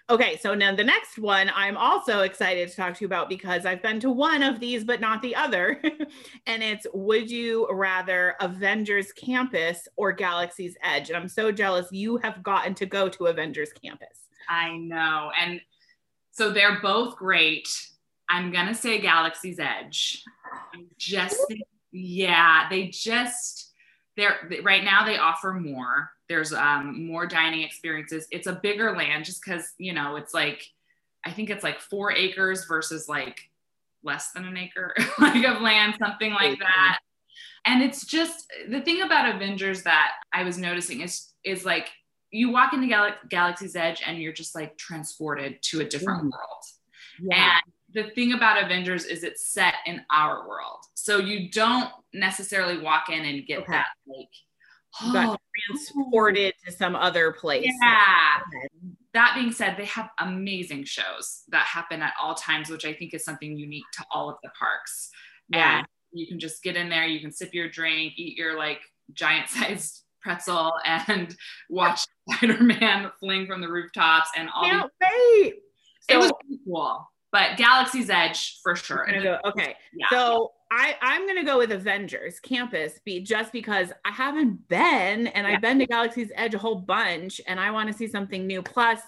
Okay, 0.10 0.36
so 0.36 0.54
now 0.54 0.76
the 0.76 0.84
next 0.84 1.18
one 1.18 1.50
I'm 1.56 1.78
also 1.78 2.22
excited 2.22 2.68
to 2.68 2.76
talk 2.76 2.94
to 2.96 3.02
you 3.02 3.06
about 3.06 3.30
because 3.30 3.66
I've 3.66 3.82
been 3.82 4.02
to 4.02 4.12
one 4.12 4.44
of 4.44 4.60
these, 4.60 4.84
but 4.84 5.00
not 5.00 5.22
the 5.22 5.34
other. 5.34 5.82
and 6.46 6.62
it's 6.62 6.86
Would 6.94 7.32
you 7.32 7.70
rather 7.72 8.36
Avengers 8.42 9.14
Campus 9.14 9.88
or 9.96 10.12
Galaxy's 10.12 10.76
Edge? 10.84 11.10
And 11.10 11.16
I'm 11.16 11.30
so 11.30 11.54
jealous 11.54 11.88
you 11.92 12.18
have 12.18 12.44
gotten 12.44 12.74
to 12.76 12.86
go 12.86 13.08
to 13.10 13.28
Avengers 13.28 13.72
Campus. 13.72 14.28
I 14.50 14.76
know. 14.76 15.32
And 15.40 15.62
so 16.32 16.52
they're 16.52 16.82
both 16.82 17.16
great. 17.16 17.70
I'm 18.28 18.52
going 18.52 18.68
to 18.68 18.76
say 18.76 19.00
Galaxy's 19.00 19.60
Edge. 19.60 20.24
I'm 20.74 20.88
just, 20.98 21.42
yeah, 21.92 22.68
they 22.70 22.88
just, 22.88 23.73
they're 24.16 24.38
right 24.64 24.84
now 24.84 25.06
they 25.06 25.18
offer 25.18 25.54
more. 25.54 26.12
There's 26.30 26.54
um, 26.54 27.06
more 27.06 27.26
dining 27.26 27.62
experiences. 27.62 28.28
It's 28.32 28.48
a 28.48 28.60
bigger 28.62 28.96
land 28.96 29.26
just 29.26 29.44
because 29.44 29.74
you 29.78 29.94
know 29.94 30.16
it's 30.16 30.34
like 30.34 30.66
i 31.26 31.32
think 31.32 31.50
it's 31.50 31.64
like 31.64 31.80
four 31.80 32.12
acres 32.12 32.66
versus 32.66 33.08
like 33.08 33.40
less 34.04 34.32
than 34.32 34.46
an 34.46 34.58
acre 34.58 34.94
like 35.20 35.46
of 35.46 35.62
land 35.62 35.96
something 36.00 36.34
like 36.34 36.60
that. 36.60 37.00
And 37.66 37.82
it's 37.82 38.06
just 38.06 38.52
the 38.68 38.82
thing 38.82 39.02
about 39.02 39.36
avengers 39.36 39.84
that 39.84 40.12
i 40.34 40.44
was 40.44 40.58
noticing 40.58 41.02
is 41.02 41.32
is 41.44 41.66
like 41.66 41.90
you 42.34 42.52
walk 42.52 42.74
into 42.74 42.88
Gal- 42.88 43.16
galaxy's 43.30 43.76
edge 43.76 44.02
and 44.06 44.18
you're 44.18 44.34
just 44.34 44.56
like 44.56 44.76
transported 44.78 45.62
to 45.62 45.82
a 45.82 45.86
different 45.86 46.24
mm. 46.24 46.32
world. 46.32 46.64
Yeah. 47.22 47.58
and 47.58 47.73
the 47.94 48.04
thing 48.12 48.34
about 48.34 48.64
Avengers 48.64 49.06
is 49.06 49.24
it's 49.24 49.48
set 49.48 49.76
in 49.86 50.02
our 50.12 50.48
world. 50.48 50.86
So 50.96 51.18
you 51.18 51.50
don't 51.52 51.90
necessarily 52.14 52.80
walk 52.80 53.10
in 53.10 53.24
and 53.24 53.46
get 53.46 53.60
okay. 53.60 53.72
that 53.74 53.88
like 54.08 54.30
oh, 55.02 55.38
transported 55.70 56.54
to 56.66 56.72
some 56.72 56.96
other 56.96 57.32
place. 57.32 57.66
Yeah. 57.66 58.40
That 59.14 59.34
being 59.36 59.52
said, 59.52 59.78
they 59.78 59.86
have 59.86 60.10
amazing 60.20 60.86
shows 60.86 61.44
that 61.50 61.66
happen 61.66 62.02
at 62.02 62.14
all 62.22 62.34
times, 62.34 62.70
which 62.70 62.86
I 62.86 62.94
think 62.94 63.14
is 63.14 63.24
something 63.24 63.58
unique 63.58 63.86
to 63.94 64.06
all 64.12 64.30
of 64.30 64.38
the 64.44 64.50
parks. 64.58 65.12
Yeah. 65.50 65.80
And 65.80 65.88
you 66.12 66.28
can 66.28 66.40
just 66.40 66.64
get 66.64 66.76
in 66.76 66.90
there, 66.90 67.06
you 67.06 67.20
can 67.20 67.32
sip 67.32 67.54
your 67.54 67.70
drink, 67.70 68.14
eat 68.18 68.38
your 68.38 68.58
like 68.58 68.82
giant 69.14 69.50
sized 69.50 70.04
pretzel, 70.22 70.74
and 70.86 71.36
watch 71.70 72.06
Spider 72.32 72.64
Man 72.64 73.12
fling 73.20 73.46
from 73.46 73.62
the 73.62 73.70
rooftops 73.70 74.30
and 74.36 74.50
all. 74.54 74.64
Can't 74.64 74.92
wait. 75.02 75.54
So, 76.10 76.16
it 76.16 76.18
was 76.18 76.32
cool 76.66 77.08
but 77.34 77.58
Galaxy's 77.58 78.12
Edge 78.12 78.60
for 78.62 78.76
sure. 78.76 79.06
Go, 79.22 79.40
okay, 79.44 79.76
yeah. 79.92 80.06
so 80.12 80.52
I 80.72 80.96
I'm 81.02 81.28
gonna 81.28 81.44
go 81.44 81.58
with 81.58 81.72
Avengers 81.72 82.40
Campus, 82.40 83.00
be 83.04 83.22
just 83.22 83.52
because 83.52 83.92
I 84.06 84.12
haven't 84.12 84.70
been, 84.70 85.28
and 85.28 85.48
yeah. 85.48 85.56
I've 85.56 85.62
been 85.62 85.80
to 85.80 85.88
Galaxy's 85.88 86.32
Edge 86.36 86.54
a 86.54 86.60
whole 86.60 86.76
bunch, 86.76 87.42
and 87.48 87.60
I 87.60 87.72
want 87.72 87.92
to 87.92 87.94
see 87.94 88.08
something 88.08 88.46
new. 88.46 88.62
Plus, 88.62 89.02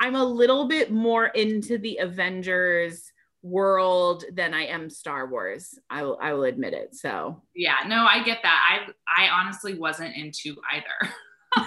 I'm 0.00 0.16
a 0.16 0.24
little 0.24 0.66
bit 0.66 0.90
more 0.90 1.26
into 1.26 1.78
the 1.78 1.98
Avengers 1.98 3.12
world 3.42 4.24
than 4.32 4.54
I 4.54 4.66
am 4.66 4.90
Star 4.90 5.28
Wars. 5.28 5.78
I 5.88 6.02
will 6.02 6.18
I 6.20 6.32
will 6.32 6.44
admit 6.44 6.74
it. 6.74 6.96
So 6.96 7.42
yeah, 7.54 7.76
no, 7.86 8.04
I 8.04 8.24
get 8.24 8.40
that. 8.42 8.82
I 9.16 9.24
I 9.24 9.28
honestly 9.28 9.78
wasn't 9.78 10.16
into 10.16 10.56
either. 10.72 11.14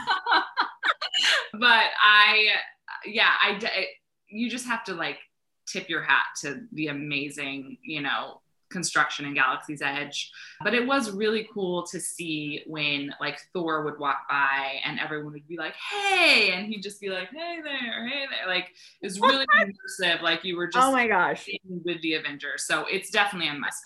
but 1.53 1.85
I 2.01 2.49
yeah, 3.05 3.31
I 3.41 3.87
you 4.27 4.49
just 4.49 4.67
have 4.67 4.83
to 4.85 4.93
like 4.93 5.19
tip 5.65 5.89
your 5.89 6.01
hat 6.01 6.25
to 6.41 6.61
the 6.71 6.87
amazing, 6.87 7.77
you 7.83 8.01
know, 8.01 8.41
construction 8.69 9.25
in 9.25 9.33
Galaxy's 9.33 9.81
Edge. 9.81 10.31
But 10.63 10.73
it 10.73 10.85
was 10.85 11.11
really 11.11 11.47
cool 11.53 11.83
to 11.87 11.99
see 11.99 12.63
when 12.67 13.13
like 13.21 13.39
Thor 13.53 13.83
would 13.83 13.99
walk 13.99 14.27
by 14.29 14.79
and 14.83 14.99
everyone 14.99 15.33
would 15.33 15.47
be 15.47 15.57
like, 15.57 15.75
hey, 15.75 16.51
and 16.51 16.67
he'd 16.67 16.81
just 16.81 16.99
be 16.99 17.09
like, 17.09 17.29
hey 17.29 17.59
there, 17.63 18.07
hey 18.07 18.25
there. 18.29 18.47
Like 18.47 18.71
it 19.01 19.05
was 19.05 19.19
really 19.19 19.45
immersive. 19.57 20.21
Like 20.21 20.43
you 20.43 20.57
were 20.57 20.65
oh 20.65 20.71
just 20.71 20.87
oh 20.87 20.91
my 20.91 21.07
gosh 21.07 21.47
with 21.83 22.01
the 22.01 22.15
Avengers. 22.15 22.65
So 22.65 22.85
it's 22.91 23.09
definitely 23.09 23.49
a 23.49 23.53
must. 23.53 23.85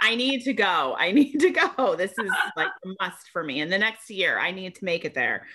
I 0.00 0.14
need 0.14 0.42
to 0.42 0.52
go. 0.52 0.94
I 0.98 1.12
need 1.20 1.38
to 1.40 1.50
go. 1.50 1.94
This 1.96 2.12
is 2.12 2.30
like 2.56 2.70
a 2.84 2.88
must 3.00 3.30
for 3.32 3.42
me. 3.42 3.60
And 3.60 3.72
the 3.72 3.78
next 3.78 4.10
year, 4.10 4.38
I 4.38 4.50
need 4.50 4.74
to 4.76 4.84
make 4.84 5.04
it 5.04 5.14
there. 5.14 5.46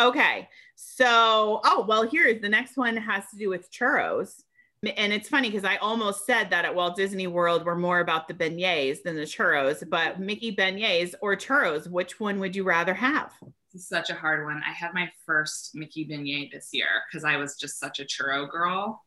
Okay. 0.00 0.48
So, 0.76 1.60
oh, 1.64 1.84
well, 1.88 2.08
here 2.08 2.24
is 2.26 2.40
the 2.40 2.48
next 2.48 2.76
one 2.76 2.96
has 2.96 3.24
to 3.30 3.36
do 3.36 3.48
with 3.48 3.70
churros 3.72 4.42
and 4.96 5.12
it's 5.12 5.28
funny 5.28 5.50
because 5.50 5.64
I 5.64 5.76
almost 5.76 6.24
said 6.24 6.50
that 6.50 6.64
at 6.64 6.74
Walt 6.74 6.96
Disney 6.96 7.26
World 7.26 7.64
we're 7.64 7.74
more 7.74 8.00
about 8.00 8.28
the 8.28 8.34
beignets 8.34 9.02
than 9.02 9.16
the 9.16 9.22
churros, 9.22 9.88
but 9.88 10.20
Mickey 10.20 10.54
beignets 10.54 11.14
or 11.20 11.36
churros, 11.36 11.90
which 11.90 12.20
one 12.20 12.38
would 12.40 12.54
you 12.54 12.64
rather 12.64 12.94
have? 12.94 13.32
This 13.72 13.82
is 13.82 13.88
such 13.88 14.10
a 14.10 14.14
hard 14.14 14.44
one. 14.44 14.62
I 14.66 14.72
had 14.72 14.94
my 14.94 15.10
first 15.26 15.74
Mickey 15.74 16.06
beignet 16.06 16.52
this 16.52 16.70
year 16.72 16.86
because 17.10 17.24
I 17.24 17.36
was 17.36 17.56
just 17.56 17.80
such 17.80 18.00
a 18.00 18.04
churro 18.04 18.48
girl. 18.48 19.04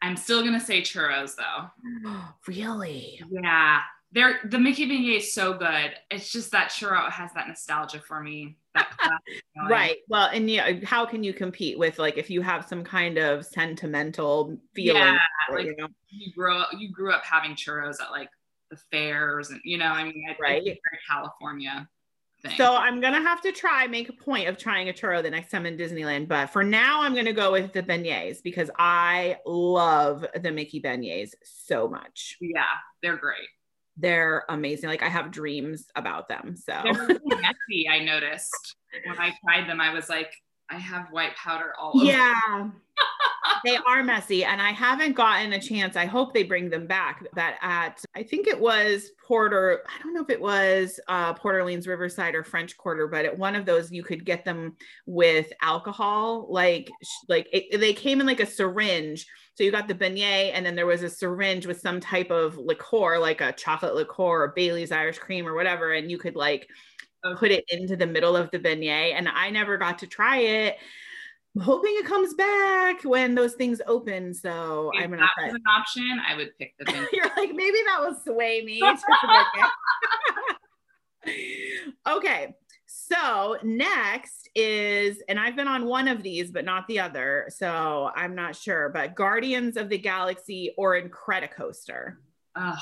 I'm 0.00 0.16
still 0.16 0.42
gonna 0.42 0.60
say 0.60 0.80
churros 0.80 1.34
though. 1.36 2.20
really? 2.46 3.20
Yeah. 3.30 3.80
They're 4.12 4.40
the 4.44 4.58
Mickey 4.58 4.86
beignet 4.86 5.18
is 5.18 5.34
so 5.34 5.54
good. 5.54 5.92
It's 6.10 6.30
just 6.30 6.50
that 6.52 6.68
churro 6.68 7.10
has 7.10 7.32
that 7.34 7.48
nostalgia 7.48 8.00
for 8.00 8.20
me 8.20 8.58
right. 9.68 9.96
Well, 10.08 10.28
and 10.32 10.48
yeah, 10.48 10.84
how 10.84 11.04
can 11.04 11.22
you 11.22 11.32
compete 11.32 11.78
with 11.78 11.98
like 11.98 12.16
if 12.16 12.30
you 12.30 12.42
have 12.42 12.66
some 12.66 12.84
kind 12.84 13.18
of 13.18 13.44
sentimental 13.44 14.56
feeling? 14.74 15.02
Yeah, 15.02 15.18
like 15.50 15.66
you, 15.66 15.76
know? 15.76 15.88
you 16.10 16.32
grew 16.32 16.56
up, 16.56 16.70
you 16.78 16.90
grew 16.90 17.12
up 17.12 17.24
having 17.24 17.52
churros 17.52 18.00
at 18.00 18.10
like 18.10 18.30
the 18.70 18.76
fairs, 18.90 19.50
and 19.50 19.60
you 19.64 19.78
know, 19.78 19.86
I 19.86 20.04
mean, 20.04 20.24
I 20.28 20.36
right, 20.40 20.78
California. 21.08 21.88
Thing. 22.42 22.52
So 22.56 22.74
I'm 22.74 23.00
gonna 23.00 23.20
have 23.20 23.40
to 23.42 23.52
try 23.52 23.86
make 23.86 24.08
a 24.08 24.12
point 24.12 24.48
of 24.48 24.58
trying 24.58 24.88
a 24.88 24.92
churro 24.92 25.22
the 25.22 25.30
next 25.30 25.50
time 25.52 25.64
in 25.64 25.76
Disneyland. 25.76 26.26
But 26.26 26.46
for 26.46 26.64
now, 26.64 27.02
I'm 27.02 27.14
gonna 27.14 27.32
go 27.32 27.52
with 27.52 27.72
the 27.72 27.84
beignets 27.84 28.42
because 28.42 28.68
I 28.76 29.38
love 29.46 30.26
the 30.34 30.50
Mickey 30.50 30.80
beignets 30.80 31.34
so 31.44 31.88
much. 31.88 32.38
Yeah, 32.40 32.64
they're 33.00 33.16
great 33.16 33.48
they're 34.02 34.44
amazing. 34.48 34.90
Like 34.90 35.02
I 35.02 35.08
have 35.08 35.30
dreams 35.30 35.86
about 35.96 36.28
them. 36.28 36.56
So 36.56 36.82
really 36.84 37.20
messy. 37.24 37.88
I 37.88 38.04
noticed 38.04 38.76
when 39.06 39.18
I 39.18 39.32
tried 39.44 39.68
them, 39.68 39.80
I 39.80 39.94
was 39.94 40.08
like, 40.08 40.34
I 40.68 40.76
have 40.76 41.06
white 41.10 41.34
powder 41.36 41.72
all 41.78 41.92
over. 41.94 42.04
Yeah. 42.04 42.68
They 43.64 43.76
are 43.86 44.02
messy 44.02 44.44
and 44.44 44.60
I 44.60 44.70
haven't 44.70 45.12
gotten 45.12 45.52
a 45.52 45.60
chance. 45.60 45.96
I 45.96 46.06
hope 46.06 46.32
they 46.32 46.42
bring 46.42 46.70
them 46.70 46.86
back. 46.86 47.24
That 47.34 47.58
at 47.62 48.04
I 48.14 48.22
think 48.22 48.46
it 48.46 48.58
was 48.58 49.10
Porter, 49.26 49.82
I 49.88 50.02
don't 50.02 50.14
know 50.14 50.22
if 50.22 50.30
it 50.30 50.40
was 50.40 50.98
uh 51.08 51.34
Port 51.34 51.54
Orleans 51.54 51.86
Riverside 51.86 52.34
or 52.34 52.44
French 52.44 52.76
Quarter, 52.76 53.08
but 53.08 53.24
at 53.24 53.38
one 53.38 53.54
of 53.54 53.66
those 53.66 53.90
you 53.90 54.02
could 54.02 54.24
get 54.24 54.44
them 54.44 54.76
with 55.06 55.52
alcohol. 55.62 56.46
Like 56.50 56.90
like 57.28 57.48
it, 57.52 57.78
they 57.78 57.92
came 57.92 58.20
in 58.20 58.26
like 58.26 58.40
a 58.40 58.46
syringe 58.46 59.26
so 59.54 59.64
you 59.64 59.70
got 59.70 59.86
the 59.86 59.94
beignet, 59.94 60.52
and 60.54 60.64
then 60.64 60.74
there 60.74 60.86
was 60.86 61.02
a 61.02 61.10
syringe 61.10 61.66
with 61.66 61.80
some 61.80 62.00
type 62.00 62.30
of 62.30 62.56
liqueur, 62.56 63.18
like 63.18 63.42
a 63.42 63.52
chocolate 63.52 63.94
liqueur 63.94 64.44
or 64.44 64.52
Bailey's 64.56 64.92
Irish 64.92 65.18
cream 65.18 65.46
or 65.46 65.54
whatever, 65.54 65.92
and 65.92 66.10
you 66.10 66.18
could 66.18 66.36
like 66.36 66.68
put 67.36 67.50
it 67.50 67.64
into 67.68 67.94
the 67.94 68.06
middle 68.06 68.34
of 68.34 68.50
the 68.50 68.58
beignet. 68.58 69.12
And 69.14 69.28
I 69.28 69.50
never 69.50 69.76
got 69.76 69.98
to 69.98 70.06
try 70.06 70.38
it. 70.38 70.76
I'm 71.54 71.62
hoping 71.62 71.92
it 71.96 72.06
comes 72.06 72.32
back 72.34 73.04
when 73.04 73.34
those 73.34 73.54
things 73.54 73.82
open. 73.86 74.32
So 74.32 74.90
if 74.94 75.04
I'm 75.04 75.10
gonna. 75.10 75.22
That 75.38 75.46
was 75.46 75.54
an 75.54 75.62
option. 75.68 76.20
I 76.26 76.36
would 76.36 76.56
pick 76.58 76.74
the. 76.78 76.84
thing. 76.92 77.06
You're 77.12 77.28
like 77.36 77.52
maybe 77.54 77.78
that 77.86 78.00
will 78.00 78.16
sway 78.24 78.62
me. 78.64 78.82
okay, 82.08 82.54
so 82.86 83.56
next 83.62 84.48
is, 84.54 85.22
and 85.28 85.38
I've 85.38 85.54
been 85.54 85.68
on 85.68 85.84
one 85.86 86.08
of 86.08 86.22
these, 86.22 86.50
but 86.50 86.64
not 86.64 86.86
the 86.88 87.00
other. 87.00 87.46
So 87.50 88.10
I'm 88.16 88.34
not 88.34 88.56
sure, 88.56 88.88
but 88.88 89.14
Guardians 89.14 89.76
of 89.76 89.88
the 89.88 89.98
Galaxy 89.98 90.72
or 90.78 91.00
Incredicoaster. 91.00 92.16
Oh, 92.56 92.78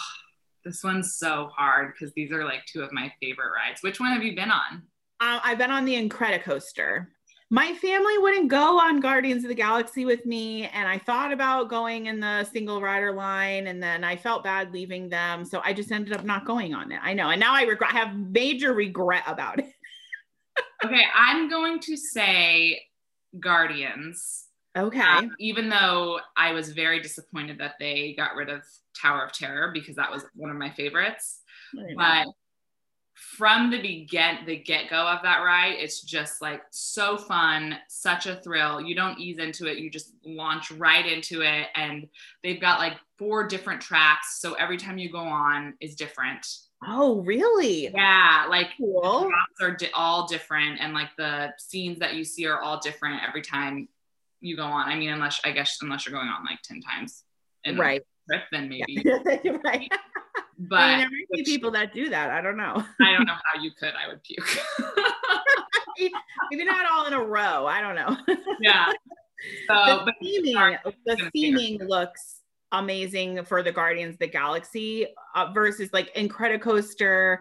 this 0.65 0.85
one's 0.85 1.17
so 1.17 1.51
hard 1.57 1.93
because 1.93 2.13
these 2.15 2.33
are 2.33 2.45
like 2.45 2.65
two 2.67 2.83
of 2.83 2.93
my 2.93 3.13
favorite 3.21 3.51
rides. 3.55 3.83
Which 3.83 4.01
one 4.01 4.13
have 4.13 4.23
you 4.23 4.35
been 4.35 4.51
on? 4.51 4.83
Uh, 5.21 5.41
I've 5.43 5.59
been 5.59 5.71
on 5.71 5.85
the 5.85 5.95
Incredicoaster. 5.95 7.07
My 7.53 7.75
family 7.75 8.17
wouldn't 8.19 8.49
go 8.49 8.79
on 8.79 9.01
Guardians 9.01 9.43
of 9.43 9.49
the 9.49 9.57
Galaxy 9.57 10.05
with 10.05 10.25
me, 10.25 10.69
and 10.69 10.89
I 10.89 10.99
thought 10.99 11.33
about 11.33 11.69
going 11.69 12.07
in 12.07 12.21
the 12.21 12.45
single 12.45 12.81
rider 12.81 13.13
line, 13.13 13.67
and 13.67 13.83
then 13.83 14.05
I 14.05 14.17
felt 14.17 14.45
bad 14.45 14.73
leaving 14.73 15.09
them, 15.09 15.45
so 15.45 15.61
I 15.65 15.73
just 15.73 15.91
ended 15.91 16.13
up 16.13 16.25
not 16.25 16.45
going 16.45 16.75
on 16.75 16.93
it. 16.93 17.01
I 17.03 17.13
know, 17.13 17.31
and 17.31 17.41
now 17.41 17.53
I 17.53 17.63
regret, 17.63 17.93
I 17.93 17.99
have 17.99 18.17
major 18.17 18.73
regret 18.73 19.25
about 19.27 19.59
it 19.59 19.73
okay, 20.85 21.03
I'm 21.15 21.49
going 21.49 21.81
to 21.81 21.97
say 21.97 22.83
Guardians 23.41 24.47
Okay. 24.77 25.01
Um, 25.01 25.35
even 25.41 25.69
though 25.69 26.21
I 26.37 26.53
was 26.53 26.71
very 26.71 27.01
disappointed 27.01 27.59
that 27.59 27.75
they 27.81 28.15
got 28.17 28.37
rid 28.37 28.49
of 28.49 28.63
Tower 29.01 29.25
of 29.25 29.33
Terror 29.33 29.73
because 29.75 29.97
that 29.97 30.11
was 30.11 30.25
one 30.35 30.51
of 30.51 30.57
my 30.57 30.71
favorites. 30.71 31.41
But 31.97 32.29
from 33.21 33.71
the 33.71 33.81
begin 33.83 34.39
the 34.47 34.57
get-go 34.57 34.97
of 34.97 35.23
that 35.23 35.41
ride 35.41 35.75
it's 35.79 36.01
just 36.01 36.41
like 36.41 36.63
so 36.71 37.19
fun 37.19 37.77
such 37.87 38.27
a 38.27 38.37
thrill. 38.37 38.81
You 38.81 38.95
don't 38.95 39.19
ease 39.19 39.39
into 39.39 39.67
it 39.67 39.77
you 39.77 39.91
just 39.91 40.15
launch 40.25 40.71
right 40.71 41.05
into 41.05 41.43
it 41.43 41.67
and 41.75 42.09
they've 42.43 42.61
got 42.61 42.79
like 42.79 42.95
four 43.19 43.47
different 43.47 43.83
tracks 43.83 44.41
so 44.41 44.55
every 44.55 44.79
time 44.79 44.97
you 44.97 45.13
go 45.13 45.19
on 45.19 45.75
is 45.81 45.97
different. 45.97 46.47
Oh 46.87 47.21
really? 47.21 47.89
Yeah 47.89 48.47
like 48.49 48.69
cool. 48.79 49.31
the 49.59 49.67
are 49.67 49.77
di- 49.77 49.91
all 49.93 50.27
different 50.27 50.81
and 50.81 50.95
like 50.95 51.11
the 51.19 51.53
scenes 51.59 51.99
that 51.99 52.15
you 52.15 52.25
see 52.25 52.47
are 52.47 52.61
all 52.61 52.81
different 52.81 53.21
every 53.29 53.43
time 53.43 53.87
you 54.41 54.57
go 54.57 54.65
on. 54.65 54.89
I 54.89 54.97
mean 54.97 55.11
unless 55.11 55.41
i 55.45 55.53
guess 55.53 55.77
unless 55.83 56.07
you're 56.07 56.15
going 56.15 56.29
on 56.29 56.43
like 56.45 56.63
10 56.63 56.81
times 56.81 57.25
right. 57.77 58.03
trip 58.31 58.45
then 58.51 58.71
maybe. 58.71 59.05
Right 59.63 59.93
but 60.69 60.79
I 60.79 60.89
mean, 60.91 60.99
there 60.99 61.09
might 61.11 61.29
be 61.33 61.45
people 61.45 61.71
that 61.71 61.95
do 61.95 62.11
that. 62.11 62.31
I 62.31 62.43
don't 62.43 62.57
know. 62.57 62.85
I 63.01 63.13
don't 63.13 63.27
know 63.27 63.35
how 63.53 63.61
you 63.61 63.71
could. 63.79 63.93
I 63.95 64.09
would 64.09 64.23
puke. 64.23 64.47
Maybe 66.51 66.65
not 66.65 66.85
all 66.91 67.07
in 67.07 67.15
a 67.15 67.23
row. 67.23 67.67
I 67.67 67.81
don't 67.81 67.95
know. 67.95 68.17
yeah. 68.61 68.93
So, 69.67 69.75
the 69.75 70.03
but 70.05 70.15
theming, 70.23 70.79
the 71.07 71.31
theming 71.35 71.89
looks 71.89 72.43
amazing 72.73 73.43
for 73.45 73.63
the 73.63 73.73
Guardians 73.73 74.17
of 74.17 74.19
the 74.19 74.27
Galaxy 74.27 75.07
uh, 75.35 75.51
versus 75.55 75.89
like 75.95 76.15
Incredicoaster. 76.15 77.39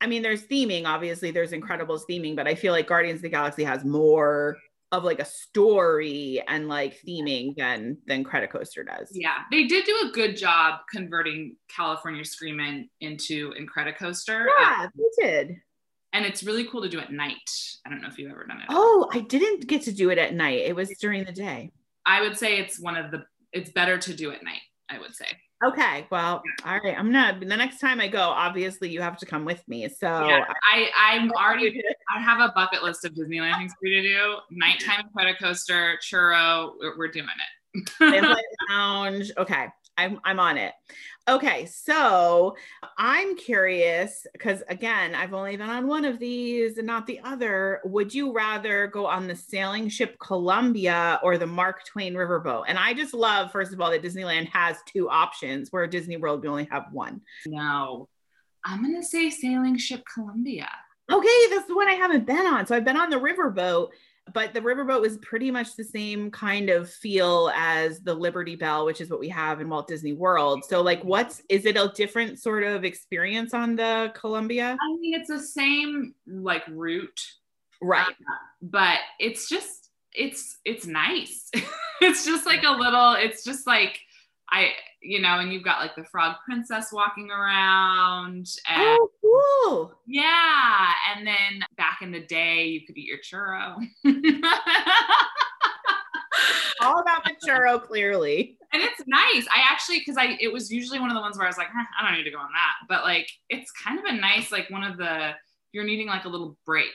I 0.00 0.08
mean, 0.08 0.22
there's 0.22 0.42
theming. 0.48 0.84
Obviously, 0.84 1.30
there's 1.30 1.52
Incredibles 1.52 2.00
theming, 2.10 2.34
but 2.34 2.48
I 2.48 2.56
feel 2.56 2.72
like 2.72 2.88
Guardians 2.88 3.18
of 3.18 3.22
the 3.22 3.28
Galaxy 3.28 3.62
has 3.62 3.84
more 3.84 4.56
of 4.92 5.04
like 5.04 5.20
a 5.20 5.24
story 5.24 6.42
and 6.48 6.68
like 6.68 7.00
theming 7.00 7.56
than 7.56 7.96
than 8.06 8.22
Credit 8.22 8.50
Coaster 8.50 8.84
does. 8.84 9.08
yeah, 9.12 9.38
they 9.50 9.64
did 9.66 9.84
do 9.86 10.08
a 10.08 10.12
good 10.12 10.36
job 10.36 10.80
converting 10.90 11.56
California 11.74 12.24
Screamin' 12.24 12.88
into 13.00 13.52
Incredicoaster. 13.54 14.46
Yeah, 14.60 14.82
um, 14.84 14.90
they 14.94 15.24
did. 15.24 15.56
and 16.12 16.26
it's 16.26 16.42
really 16.44 16.64
cool 16.68 16.82
to 16.82 16.88
do 16.90 17.00
at 17.00 17.10
night. 17.10 17.50
I 17.86 17.90
don't 17.90 18.02
know 18.02 18.08
if 18.08 18.18
you've 18.18 18.30
ever 18.30 18.44
done 18.46 18.58
it. 18.60 18.66
Oh, 18.68 19.08
I 19.12 19.20
didn't 19.20 19.66
get 19.66 19.82
to 19.82 19.92
do 19.92 20.10
it 20.10 20.18
at 20.18 20.34
night. 20.34 20.60
It 20.60 20.76
was 20.76 20.90
during 21.00 21.24
the 21.24 21.32
day. 21.32 21.70
I 22.04 22.20
would 22.20 22.36
say 22.36 22.58
it's 22.58 22.78
one 22.78 22.96
of 22.96 23.10
the, 23.10 23.24
it's 23.52 23.70
better 23.70 23.96
to 23.96 24.14
do 24.14 24.30
at 24.30 24.42
night, 24.44 24.60
I 24.90 24.98
would 24.98 25.14
say. 25.14 25.26
Okay. 25.64 26.06
Well, 26.10 26.42
all 26.64 26.78
right. 26.82 26.98
I'm 26.98 27.12
not 27.12 27.40
the 27.40 27.46
next 27.46 27.78
time 27.78 28.00
I 28.00 28.08
go, 28.08 28.20
obviously 28.20 28.90
you 28.90 29.00
have 29.00 29.16
to 29.18 29.26
come 29.26 29.44
with 29.44 29.66
me. 29.68 29.88
So 29.88 30.06
yeah, 30.26 30.44
I, 30.72 30.90
I'm 30.96 31.30
already, 31.38 31.82
I- 32.14 32.20
have 32.20 32.40
a 32.40 32.52
bucket 32.54 32.82
list 32.82 33.04
of 33.04 33.14
Disneyland 33.14 33.56
things 33.58 33.72
for 33.80 33.86
you 33.86 34.02
to 34.02 34.08
do. 34.08 34.36
Nighttime 34.50 35.04
Incredicoaster, 35.16 35.94
churro, 36.02 36.72
we're, 36.80 36.98
we're 36.98 37.08
doing 37.08 37.26
it. 37.26 38.38
Lounge. 38.70 39.30
Okay. 39.38 39.66
I'm 39.96 40.20
I'm 40.24 40.40
on 40.40 40.56
it. 40.56 40.72
Okay, 41.28 41.66
so 41.66 42.56
I'm 42.98 43.36
curious 43.36 44.26
because 44.32 44.62
again, 44.68 45.14
I've 45.14 45.34
only 45.34 45.56
been 45.56 45.70
on 45.70 45.86
one 45.86 46.04
of 46.04 46.18
these 46.18 46.78
and 46.78 46.86
not 46.86 47.06
the 47.06 47.20
other. 47.20 47.80
Would 47.84 48.12
you 48.12 48.32
rather 48.32 48.88
go 48.88 49.06
on 49.06 49.28
the 49.28 49.36
sailing 49.36 49.88
ship 49.88 50.16
Columbia 50.18 51.20
or 51.22 51.38
the 51.38 51.46
Mark 51.46 51.84
Twain 51.84 52.14
riverboat? 52.14 52.64
And 52.66 52.78
I 52.78 52.94
just 52.94 53.14
love, 53.14 53.52
first 53.52 53.72
of 53.72 53.80
all, 53.80 53.90
that 53.90 54.02
Disneyland 54.02 54.48
has 54.48 54.78
two 54.86 55.08
options 55.08 55.70
where 55.70 55.86
Disney 55.86 56.16
World 56.16 56.42
we 56.42 56.48
only 56.48 56.68
have 56.70 56.86
one. 56.90 57.20
no, 57.46 58.08
I'm 58.64 58.82
going 58.82 59.00
to 59.00 59.06
say 59.06 59.30
Sailing 59.30 59.76
Ship 59.76 60.02
Columbia. 60.12 60.68
Okay, 61.10 61.46
that's 61.50 61.66
the 61.66 61.74
one 61.74 61.88
I 61.88 61.94
haven't 61.94 62.26
been 62.26 62.46
on. 62.46 62.66
So 62.66 62.74
I've 62.76 62.84
been 62.84 62.96
on 62.96 63.10
the 63.10 63.16
riverboat, 63.16 63.88
but 64.32 64.54
the 64.54 64.60
riverboat 64.60 65.00
was 65.00 65.18
pretty 65.18 65.50
much 65.50 65.74
the 65.76 65.84
same 65.84 66.30
kind 66.30 66.70
of 66.70 66.90
feel 66.90 67.50
as 67.54 68.00
the 68.00 68.14
Liberty 68.14 68.56
Belle, 68.56 68.84
which 68.84 69.00
is 69.00 69.10
what 69.10 69.20
we 69.20 69.28
have 69.28 69.60
in 69.60 69.68
Walt 69.68 69.88
Disney 69.88 70.12
World. 70.12 70.64
So, 70.64 70.80
like, 70.80 71.02
what's 71.02 71.42
is 71.48 71.66
it 71.66 71.76
a 71.76 71.92
different 71.94 72.38
sort 72.38 72.62
of 72.62 72.84
experience 72.84 73.52
on 73.52 73.76
the 73.76 74.12
Columbia? 74.14 74.76
I 74.80 74.96
mean, 75.00 75.14
it's 75.14 75.28
the 75.28 75.40
same 75.40 76.14
like 76.26 76.62
route, 76.68 77.20
Right. 77.82 78.06
Uh, 78.06 78.34
but 78.62 78.98
it's 79.18 79.48
just 79.48 79.90
it's 80.14 80.58
it's 80.64 80.86
nice. 80.86 81.50
it's 82.00 82.24
just 82.24 82.46
like 82.46 82.62
a 82.62 82.70
little. 82.70 83.14
It's 83.14 83.44
just 83.44 83.66
like 83.66 83.98
I 84.48 84.70
you 85.02 85.20
know, 85.20 85.38
and 85.40 85.52
you've 85.52 85.64
got 85.64 85.80
like 85.80 85.94
the 85.96 86.04
Frog 86.04 86.36
Princess 86.44 86.92
walking 86.92 87.30
around, 87.30 88.46
and 88.68 88.98
Oh, 89.00 89.10
cool. 89.20 89.94
yeah, 90.06 90.90
and 91.14 91.26
then 91.26 91.64
back 91.76 91.98
in 92.02 92.12
the 92.12 92.20
day, 92.20 92.66
you 92.66 92.86
could 92.86 92.96
eat 92.96 93.06
your 93.06 93.18
churro. 93.18 93.76
All 96.80 96.98
about 97.00 97.22
the 97.24 97.34
churro, 97.46 97.80
clearly. 97.80 98.56
and 98.72 98.82
it's 98.82 99.02
nice. 99.06 99.46
I 99.54 99.60
actually, 99.70 100.00
because 100.00 100.16
I, 100.16 100.36
it 100.40 100.52
was 100.52 100.72
usually 100.72 100.98
one 100.98 101.10
of 101.10 101.14
the 101.14 101.20
ones 101.20 101.36
where 101.36 101.46
I 101.46 101.48
was 101.50 101.58
like, 101.58 101.68
"Huh, 101.72 101.84
I 102.00 102.08
don't 102.08 102.16
need 102.18 102.24
to 102.24 102.30
go 102.32 102.38
on 102.38 102.48
that. 102.52 102.74
But 102.88 103.04
like, 103.04 103.28
it's 103.48 103.70
kind 103.70 103.98
of 104.00 104.04
a 104.06 104.12
nice, 104.12 104.50
like 104.50 104.68
one 104.70 104.82
of 104.82 104.96
the, 104.98 105.32
you're 105.72 105.84
needing 105.84 106.08
like 106.08 106.24
a 106.24 106.28
little 106.28 106.56
break. 106.66 106.86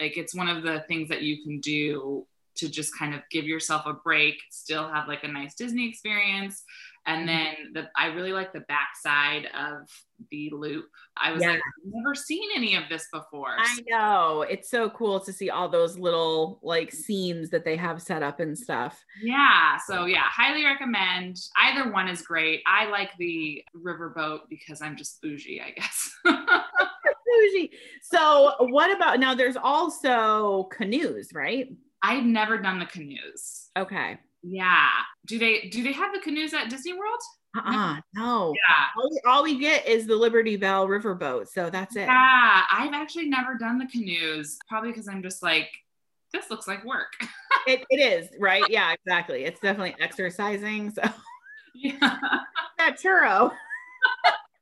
Like 0.00 0.16
it's 0.16 0.34
one 0.34 0.48
of 0.48 0.62
the 0.62 0.84
things 0.88 1.08
that 1.10 1.20
you 1.22 1.42
can 1.44 1.60
do 1.60 2.26
to 2.54 2.68
just 2.68 2.96
kind 2.98 3.14
of 3.14 3.20
give 3.30 3.44
yourself 3.44 3.84
a 3.86 3.92
break, 3.92 4.36
still 4.50 4.88
have 4.88 5.08
like 5.08 5.24
a 5.24 5.28
nice 5.28 5.54
Disney 5.54 5.88
experience. 5.88 6.62
And 7.06 7.28
mm-hmm. 7.28 7.72
then 7.72 7.84
the, 7.84 7.90
I 7.96 8.06
really 8.06 8.32
like 8.32 8.52
the 8.52 8.60
backside 8.60 9.46
of 9.46 9.88
the 10.30 10.50
loop. 10.50 10.86
I 11.16 11.32
was 11.32 11.42
Yeah. 11.42 11.50
like, 11.50 11.58
I've 11.58 11.92
never 11.92 12.14
seen 12.14 12.48
any 12.54 12.76
of 12.76 12.84
this 12.88 13.08
before. 13.12 13.56
I 13.58 13.78
know. 13.88 14.42
It's 14.42 14.70
so 14.70 14.88
cool 14.90 15.20
to 15.20 15.32
see 15.32 15.50
all 15.50 15.68
those 15.68 15.98
little 15.98 16.60
like 16.62 16.92
scenes 16.92 17.50
that 17.50 17.64
they 17.64 17.76
have 17.76 18.00
set 18.00 18.22
up 18.22 18.40
and 18.40 18.56
stuff. 18.56 19.04
Yeah. 19.22 19.78
So 19.86 20.06
yeah, 20.06 20.24
highly 20.24 20.64
recommend. 20.64 21.38
Either 21.56 21.90
one 21.90 22.08
is 22.08 22.22
great. 22.22 22.62
I 22.66 22.88
like 22.88 23.10
the 23.18 23.64
riverboat 23.76 24.40
because 24.48 24.80
I'm 24.80 24.96
just 24.96 25.20
bougie, 25.20 25.60
I 25.60 25.70
guess. 25.70 26.10
Bougie. 27.32 27.70
So, 28.02 28.54
what 28.58 28.94
about 28.94 29.18
now? 29.18 29.34
There's 29.34 29.56
also 29.56 30.64
canoes, 30.64 31.30
right? 31.32 31.68
I've 32.02 32.24
never 32.24 32.58
done 32.58 32.78
the 32.78 32.86
canoes. 32.86 33.70
Okay. 33.76 34.18
Yeah. 34.42 34.88
Do 35.26 35.38
they 35.38 35.68
do 35.68 35.82
they 35.82 35.92
have 35.92 36.12
the 36.12 36.20
canoes 36.20 36.52
at 36.52 36.68
Disney 36.68 36.92
World? 36.92 37.20
Uh-uh, 37.54 38.00
no. 38.14 38.54
Yeah. 38.54 38.86
All 38.96 39.10
we, 39.10 39.20
all 39.26 39.42
we 39.42 39.58
get 39.58 39.86
is 39.86 40.06
the 40.06 40.16
Liberty 40.16 40.56
Belle 40.56 40.88
riverboat. 40.88 41.48
So 41.48 41.68
that's 41.68 41.96
it. 41.96 42.06
Yeah. 42.06 42.62
I've 42.70 42.94
actually 42.94 43.28
never 43.28 43.56
done 43.58 43.78
the 43.78 43.86
canoes, 43.86 44.58
probably 44.68 44.90
because 44.90 45.06
I'm 45.06 45.22
just 45.22 45.42
like, 45.42 45.68
this 46.32 46.50
looks 46.50 46.66
like 46.66 46.84
work. 46.84 47.12
It, 47.64 47.84
it 47.90 48.00
is, 48.00 48.28
right? 48.40 48.64
Yeah, 48.68 48.92
exactly. 48.92 49.44
It's 49.44 49.60
definitely 49.60 49.94
exercising. 50.00 50.90
So 50.90 51.02
yeah. 51.76 51.94
that 52.78 52.98
churro. 52.98 53.52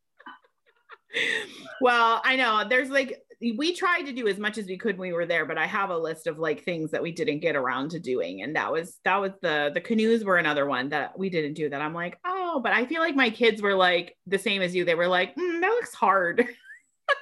well, 1.80 2.20
I 2.22 2.36
know 2.36 2.68
there's 2.68 2.90
like 2.90 3.22
we 3.40 3.74
tried 3.74 4.02
to 4.02 4.12
do 4.12 4.28
as 4.28 4.38
much 4.38 4.58
as 4.58 4.66
we 4.66 4.76
could 4.76 4.98
when 4.98 5.08
we 5.08 5.14
were 5.14 5.24
there, 5.24 5.46
but 5.46 5.56
I 5.56 5.66
have 5.66 5.88
a 5.88 5.96
list 5.96 6.26
of 6.26 6.38
like 6.38 6.62
things 6.62 6.90
that 6.90 7.02
we 7.02 7.10
didn't 7.10 7.40
get 7.40 7.56
around 7.56 7.90
to 7.92 7.98
doing. 7.98 8.42
And 8.42 8.54
that 8.54 8.70
was 8.70 8.98
that 9.04 9.16
was 9.16 9.32
the 9.40 9.70
the 9.72 9.80
canoes 9.80 10.24
were 10.24 10.36
another 10.36 10.66
one 10.66 10.90
that 10.90 11.18
we 11.18 11.30
didn't 11.30 11.54
do 11.54 11.70
that 11.70 11.80
I'm 11.80 11.94
like, 11.94 12.18
oh, 12.26 12.60
but 12.62 12.72
I 12.72 12.84
feel 12.84 13.00
like 13.00 13.16
my 13.16 13.30
kids 13.30 13.62
were 13.62 13.74
like 13.74 14.16
the 14.26 14.38
same 14.38 14.60
as 14.60 14.74
you. 14.74 14.84
They 14.84 14.94
were 14.94 15.08
like, 15.08 15.34
mm, 15.36 15.60
that 15.60 15.70
looks 15.70 15.94
hard. 15.94 16.46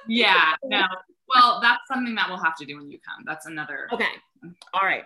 Yeah. 0.07 0.53
No. 0.63 0.83
Well, 1.33 1.59
that's 1.61 1.81
something 1.87 2.15
that 2.15 2.27
we'll 2.27 2.43
have 2.43 2.55
to 2.57 2.65
do 2.65 2.77
when 2.77 2.89
you 2.91 2.99
come. 2.99 3.23
That's 3.25 3.45
another. 3.45 3.87
Okay. 3.93 4.05
All 4.73 4.81
right. 4.83 5.03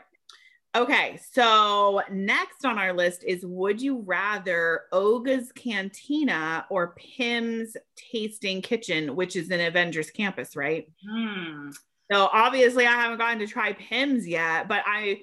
Okay. 0.76 1.20
So 1.32 2.02
next 2.12 2.66
on 2.66 2.80
our 2.80 2.94
list 2.94 3.24
is 3.24 3.46
Would 3.46 3.82
you 3.82 4.00
rather 4.06 4.82
Oga's 4.92 5.52
Cantina 5.52 6.66
or 6.70 6.96
Pym's 6.96 7.78
Tasting 7.96 8.62
Kitchen, 8.62 9.16
which 9.16 9.36
is 9.36 9.52
in 9.52 9.62
Avengers 9.62 10.10
Campus, 10.10 10.56
right? 10.56 10.90
Hmm. 11.08 11.70
So 12.12 12.30
obviously 12.32 12.86
I 12.86 12.92
haven't 12.92 13.20
gotten 13.20 13.40
to 13.40 13.48
try 13.48 13.74
Pym's 13.74 14.28
yet, 14.28 14.68
but 14.68 14.84
I 14.86 15.22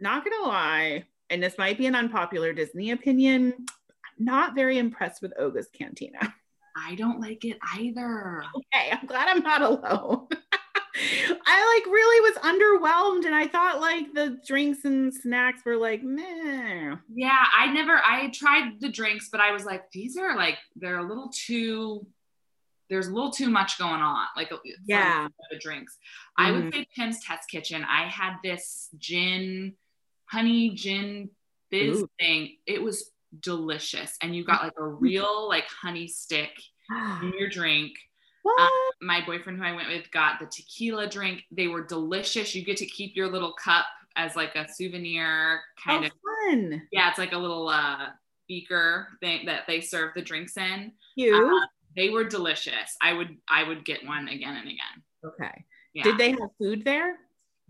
not 0.00 0.24
gonna 0.24 0.48
lie, 0.48 1.04
and 1.30 1.42
this 1.42 1.58
might 1.58 1.78
be 1.78 1.86
an 1.86 1.94
unpopular 1.94 2.52
Disney 2.52 2.90
opinion. 2.90 3.54
I'm 3.58 4.24
not 4.24 4.54
very 4.54 4.78
impressed 4.78 5.22
with 5.22 5.38
Oga's 5.38 5.68
Cantina. 5.72 6.34
I 6.76 6.94
don't 6.96 7.20
like 7.20 7.44
it 7.44 7.58
either. 7.76 8.44
Okay, 8.56 8.90
I'm 8.92 9.06
glad 9.06 9.28
I'm 9.28 9.42
not 9.42 9.62
alone. 9.62 10.28
I 10.94 11.74
like 11.74 11.92
really 11.92 12.30
was 12.30 12.38
underwhelmed 12.42 13.26
and 13.26 13.34
I 13.34 13.48
thought 13.48 13.80
like 13.80 14.12
the 14.14 14.38
drinks 14.46 14.84
and 14.84 15.12
snacks 15.12 15.64
were 15.64 15.76
like 15.76 16.02
meh. 16.02 16.96
Yeah, 17.12 17.44
I 17.56 17.72
never 17.72 17.96
I 17.96 18.30
tried 18.32 18.80
the 18.80 18.88
drinks, 18.88 19.28
but 19.30 19.40
I 19.40 19.50
was 19.52 19.64
like, 19.64 19.90
these 19.92 20.16
are 20.16 20.36
like 20.36 20.58
they're 20.76 20.98
a 20.98 21.06
little 21.08 21.30
too 21.32 22.06
there's 22.90 23.08
a 23.08 23.12
little 23.12 23.30
too 23.30 23.50
much 23.50 23.78
going 23.78 24.00
on. 24.02 24.26
Like 24.36 24.52
uh, 24.52 24.58
Yeah. 24.86 25.28
the 25.50 25.58
drinks. 25.58 25.96
I 26.36 26.50
would 26.50 26.64
mm-hmm. 26.64 26.80
say 26.80 26.88
Pym's 26.94 27.24
Test 27.24 27.48
Kitchen. 27.48 27.84
I 27.84 28.08
had 28.08 28.36
this 28.44 28.88
gin, 28.98 29.74
honey 30.26 30.70
gin 30.70 31.30
fizz 31.70 32.02
Ooh. 32.02 32.10
thing. 32.20 32.56
It 32.66 32.82
was 32.82 33.10
delicious. 33.40 34.16
And 34.20 34.36
you 34.36 34.44
got 34.44 34.62
like 34.62 34.74
a 34.78 34.86
real 34.86 35.48
like 35.48 35.66
honey 35.66 36.08
stick 36.08 36.50
in 37.22 37.32
your 37.38 37.48
drink. 37.48 37.92
What? 38.44 38.70
My 39.00 39.24
boyfriend 39.24 39.58
who 39.58 39.64
I 39.64 39.72
went 39.72 39.88
with 39.88 40.10
got 40.10 40.38
the 40.38 40.46
tequila 40.46 41.08
drink. 41.08 41.42
They 41.50 41.66
were 41.66 41.82
delicious. 41.82 42.54
You 42.54 42.62
get 42.62 42.76
to 42.76 42.86
keep 42.86 43.16
your 43.16 43.30
little 43.30 43.54
cup 43.54 43.86
as 44.16 44.36
like 44.36 44.54
a 44.54 44.68
souvenir 44.70 45.60
kind 45.82 46.04
oh, 46.04 46.06
of. 46.06 46.12
Fun. 46.52 46.82
Yeah, 46.92 47.08
it's 47.08 47.18
like 47.18 47.32
a 47.32 47.38
little 47.38 47.68
uh, 47.68 48.08
beaker 48.46 49.08
thing 49.20 49.46
that 49.46 49.62
they 49.66 49.80
serve 49.80 50.12
the 50.14 50.22
drinks 50.22 50.58
in. 50.58 50.92
Cute. 51.16 51.34
Uh, 51.34 51.66
they 51.96 52.10
were 52.10 52.24
delicious. 52.24 52.96
I 53.00 53.14
would 53.14 53.36
I 53.48 53.66
would 53.66 53.84
get 53.84 54.06
one 54.06 54.28
again 54.28 54.56
and 54.56 54.66
again. 54.66 55.02
okay. 55.24 55.64
Yeah. 55.94 56.02
Did 56.02 56.18
they 56.18 56.30
have 56.30 56.50
food 56.58 56.84
there? 56.84 57.16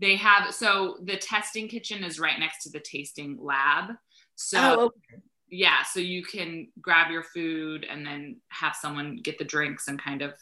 They 0.01 0.17
have 0.17 0.53
so 0.53 0.97
the 1.03 1.15
testing 1.15 1.67
kitchen 1.69 2.03
is 2.03 2.19
right 2.19 2.37
next 2.37 2.63
to 2.63 2.69
the 2.69 2.79
tasting 2.79 3.37
lab. 3.39 3.91
So 4.35 4.59
oh, 4.59 4.85
okay. 4.87 5.21
yeah, 5.49 5.83
so 5.83 6.01
you 6.01 6.23
can 6.23 6.67
grab 6.81 7.11
your 7.11 7.23
food 7.23 7.85
and 7.89 8.05
then 8.05 8.41
have 8.49 8.75
someone 8.75 9.19
get 9.23 9.37
the 9.37 9.45
drinks 9.45 9.87
and 9.87 10.01
kind 10.01 10.21
of 10.21 10.33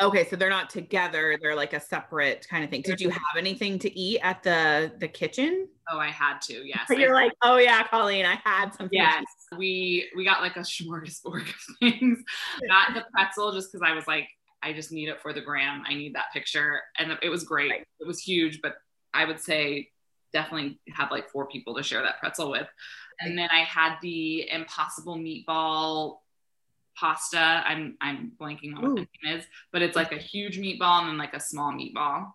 Okay, 0.00 0.28
so 0.28 0.36
they're 0.36 0.50
not 0.50 0.70
together. 0.70 1.38
They're 1.40 1.54
like 1.56 1.72
a 1.72 1.80
separate 1.80 2.46
kind 2.48 2.62
of 2.64 2.70
thing. 2.70 2.82
Did 2.82 3.00
you 3.00 3.10
have 3.10 3.36
anything 3.36 3.78
to 3.80 3.98
eat 3.98 4.20
at 4.22 4.42
the 4.42 4.92
the 4.98 5.08
kitchen? 5.08 5.68
oh 5.90 5.98
I 5.98 6.08
had 6.08 6.40
to, 6.42 6.66
yes. 6.68 6.80
So 6.86 6.94
you're 6.94 7.16
I- 7.16 7.22
like, 7.24 7.32
oh 7.42 7.56
yeah, 7.56 7.82
Colleen, 7.86 8.26
I 8.26 8.38
had 8.44 8.74
something. 8.74 8.90
Yes, 8.92 9.24
we 9.56 10.10
we 10.16 10.24
got 10.24 10.42
like 10.42 10.56
a 10.56 10.60
smorgasbord 10.60 11.42
of 11.48 11.54
things. 11.80 12.22
Not 12.62 12.94
the 12.94 13.04
pretzel, 13.12 13.52
just 13.52 13.72
because 13.72 13.86
I 13.88 13.94
was 13.94 14.06
like, 14.06 14.28
I 14.62 14.72
just 14.72 14.92
need 14.92 15.08
it 15.08 15.20
for 15.22 15.32
the 15.32 15.40
gram. 15.40 15.82
I 15.88 15.94
need 15.94 16.14
that 16.14 16.26
picture, 16.32 16.80
and 16.98 17.16
it 17.22 17.28
was 17.30 17.44
great. 17.44 17.70
Right. 17.70 17.86
It 18.00 18.06
was 18.06 18.20
huge, 18.20 18.60
but 18.62 18.74
I 19.14 19.24
would 19.24 19.40
say 19.40 19.88
definitely 20.32 20.78
have 20.92 21.10
like 21.10 21.30
four 21.30 21.46
people 21.46 21.74
to 21.74 21.82
share 21.82 22.02
that 22.02 22.18
pretzel 22.20 22.50
with. 22.50 22.66
And 23.20 23.36
then 23.36 23.48
I 23.50 23.60
had 23.60 23.96
the 24.02 24.48
impossible 24.50 25.16
meatball 25.16 26.18
pasta. 26.98 27.38
I'm 27.66 27.96
I'm 28.00 28.32
blanking 28.40 28.74
on 28.76 28.82
what 28.82 28.94
the 28.96 29.06
name 29.24 29.38
is, 29.38 29.44
but 29.72 29.82
it's 29.82 29.96
like 29.96 30.12
a 30.12 30.16
huge 30.18 30.58
meatball 30.58 31.00
and 31.00 31.08
then 31.10 31.18
like 31.18 31.34
a 31.34 31.40
small 31.40 31.72
meatball. 31.72 32.32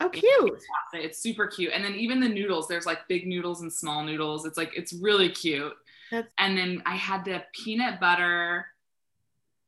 Oh, 0.00 0.08
cute. 0.10 0.52
Pasta. 0.52 1.04
It's 1.04 1.18
super 1.18 1.46
cute. 1.46 1.72
And 1.72 1.82
then 1.84 1.94
even 1.94 2.20
the 2.20 2.28
noodles, 2.28 2.68
there's 2.68 2.84
like 2.86 3.08
big 3.08 3.26
noodles 3.26 3.62
and 3.62 3.72
small 3.72 4.04
noodles. 4.04 4.44
It's 4.44 4.58
like 4.58 4.72
it's 4.76 4.92
really 4.92 5.30
cute. 5.30 5.72
That's- 6.10 6.30
and 6.38 6.56
then 6.56 6.82
I 6.86 6.96
had 6.96 7.24
the 7.24 7.42
peanut 7.52 7.98
butter, 7.98 8.66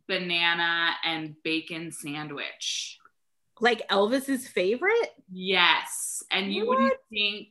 banana, 0.07 0.91
and 1.05 1.35
bacon 1.43 1.93
sandwich. 1.93 2.99
Like 3.61 3.89
Elvis's 3.89 4.47
favorite? 4.47 5.11
Yes. 5.33 6.23
And 6.31 6.53
you 6.53 6.67
What? 6.67 6.79
wouldn't 6.79 7.01
think 7.11 7.49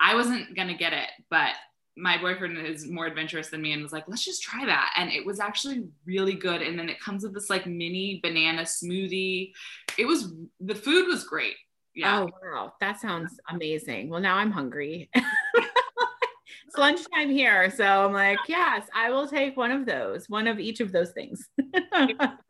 I 0.00 0.14
wasn't 0.14 0.56
gonna 0.56 0.74
get 0.76 0.92
it, 0.92 1.08
but 1.30 1.50
my 1.96 2.18
boyfriend 2.18 2.58
is 2.58 2.88
more 2.88 3.06
adventurous 3.06 3.48
than 3.48 3.62
me 3.62 3.72
and 3.72 3.82
was 3.82 3.92
like, 3.92 4.04
let's 4.08 4.24
just 4.24 4.42
try 4.42 4.64
that. 4.66 4.92
And 4.96 5.10
it 5.10 5.24
was 5.24 5.38
actually 5.38 5.84
really 6.06 6.34
good. 6.34 6.60
And 6.60 6.78
then 6.78 6.88
it 6.88 7.00
comes 7.00 7.22
with 7.22 7.34
this 7.34 7.50
like 7.50 7.66
mini 7.66 8.20
banana 8.22 8.62
smoothie. 8.62 9.52
It 9.96 10.06
was 10.06 10.32
the 10.60 10.74
food 10.74 11.06
was 11.06 11.24
great. 11.24 11.54
Yeah. 11.94 12.20
Oh 12.22 12.30
wow, 12.42 12.72
that 12.80 13.00
sounds 13.00 13.38
amazing. 13.48 14.08
Well, 14.08 14.20
now 14.20 14.36
I'm 14.36 14.50
hungry. 14.50 15.08
it's 15.14 16.76
lunchtime 16.76 17.30
here, 17.30 17.70
so 17.70 17.84
I'm 17.84 18.12
like, 18.12 18.38
yes, 18.48 18.88
I 18.92 19.10
will 19.10 19.28
take 19.28 19.56
one 19.56 19.70
of 19.70 19.86
those, 19.86 20.28
one 20.28 20.48
of 20.48 20.58
each 20.58 20.80
of 20.80 20.90
those 20.90 21.12
things. 21.12 21.48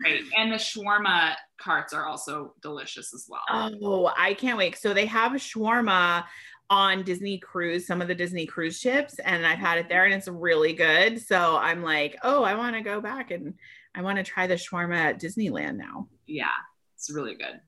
Great. 0.01 0.25
And 0.39 0.51
the 0.51 0.57
shawarma 0.57 1.35
carts 1.59 1.93
are 1.93 2.07
also 2.07 2.55
delicious 2.63 3.13
as 3.13 3.27
well. 3.29 3.43
oh, 3.83 4.11
I 4.17 4.33
can't 4.33 4.57
wait. 4.57 4.79
So 4.79 4.95
they 4.95 5.07
have 5.07 5.35
a 5.35 5.39
shawarma 5.39 6.25
on 6.71 7.03
Disney 7.03 7.39
Cruise, 7.39 7.87
some 7.87 8.01
of 8.01 8.09
the 8.09 8.15
Disney 8.15 8.47
cruise 8.47 8.79
ships, 8.79 9.19
and 9.19 9.47
I've 9.47 9.59
had 9.59 9.79
it 9.79 9.89
there, 9.89 10.05
and 10.05 10.15
it's 10.15 10.29
really 10.29 10.73
good. 10.73 11.21
So 11.21 11.57
I'm 11.57 11.83
like, 11.83 12.17
oh, 12.23 12.43
I 12.43 12.55
want 12.55 12.75
to 12.77 12.83
go 12.83 13.01
back 13.01 13.31
and 13.31 13.55
I 13.95 14.03
want 14.03 14.17
to 14.17 14.25
try 14.25 14.47
the 14.47 14.55
shawarma 14.55 14.97
at 14.97 15.21
Disneyland 15.21 15.77
now. 15.77 16.09
Yeah. 16.27 16.49
It's 16.97 17.11
really 17.11 17.35
good. 17.35 17.61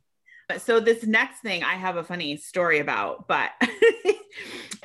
But 0.49 0.63
so 0.63 0.81
this 0.81 1.05
next 1.05 1.41
thing 1.41 1.63
I 1.63 1.75
have 1.75 1.97
a 1.97 2.05
funny 2.05 2.37
story 2.37 2.79
about, 2.79 3.27
but 3.29 3.51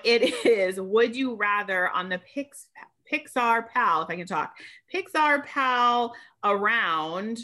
it 0.03 0.45
is 0.45 0.79
would 0.79 1.15
you 1.15 1.35
rather 1.35 1.89
on 1.89 2.09
the 2.09 2.19
Pix, 2.19 2.67
Pixar 3.11 3.67
Pal, 3.67 4.01
if 4.01 4.09
I 4.09 4.15
can 4.15 4.25
talk, 4.25 4.55
Pixar 4.93 5.45
Pal 5.45 6.13
around, 6.43 7.39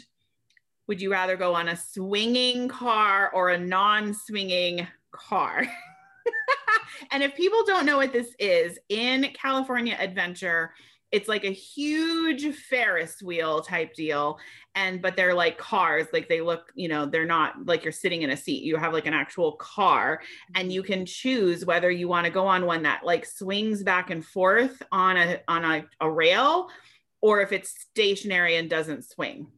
would 0.88 1.00
you 1.00 1.12
rather 1.12 1.36
go 1.36 1.54
on 1.54 1.68
a 1.68 1.76
swinging 1.76 2.68
car 2.68 3.30
or 3.32 3.50
a 3.50 3.58
non-swinging 3.58 4.86
car? 5.12 5.66
and 7.10 7.22
if 7.22 7.34
people 7.34 7.64
don't 7.64 7.86
know 7.86 7.96
what 7.96 8.12
this 8.12 8.34
is, 8.38 8.78
in 8.88 9.28
California 9.34 9.96
Adventure, 9.98 10.72
it's 11.10 11.28
like 11.28 11.44
a 11.44 11.50
huge 11.50 12.54
Ferris 12.54 13.22
wheel 13.22 13.62
type 13.62 13.94
deal. 13.94 14.38
And 14.74 15.00
but 15.00 15.16
they're 15.16 15.34
like 15.34 15.58
cars 15.58 16.06
like 16.12 16.28
they 16.28 16.40
look 16.40 16.70
you 16.74 16.88
know 16.88 17.06
they're 17.06 17.24
not 17.24 17.66
like 17.66 17.82
you're 17.82 17.92
sitting 17.92 18.22
in 18.22 18.30
a 18.30 18.36
seat. 18.36 18.62
You 18.62 18.76
have 18.76 18.92
like 18.92 19.06
an 19.06 19.14
actual 19.14 19.52
car 19.52 20.20
and 20.54 20.70
you 20.70 20.82
can 20.82 21.06
choose 21.06 21.64
whether 21.64 21.90
you 21.90 22.08
want 22.08 22.26
to 22.26 22.30
go 22.32 22.46
on 22.46 22.66
one 22.66 22.82
that 22.82 23.04
like 23.04 23.24
swings 23.24 23.82
back 23.82 24.10
and 24.10 24.24
forth 24.24 24.82
on 24.92 25.16
a 25.16 25.40
on 25.48 25.64
a, 25.64 25.84
a 26.00 26.10
rail 26.10 26.68
or 27.20 27.40
if 27.40 27.52
it's 27.52 27.70
stationary 27.90 28.56
and 28.56 28.70
doesn't 28.70 29.04
swing. 29.08 29.48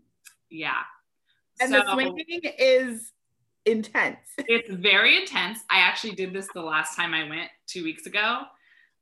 Yeah. 0.51 0.83
and 1.61 1.70
So- 1.70 1.79
the 1.79 1.92
swinging 1.92 2.40
is 2.59 3.12
intense 3.66 4.18
it's 4.38 4.70
very 4.70 5.16
intense. 5.16 5.61
I 5.70 5.81
actually 5.81 6.14
did 6.14 6.33
this 6.33 6.49
the 6.55 6.62
last 6.62 6.96
time 6.96 7.14
I 7.14 7.29
went 7.29 7.51
two 7.66 7.85
weeks 7.85 8.07
ago, 8.07 8.42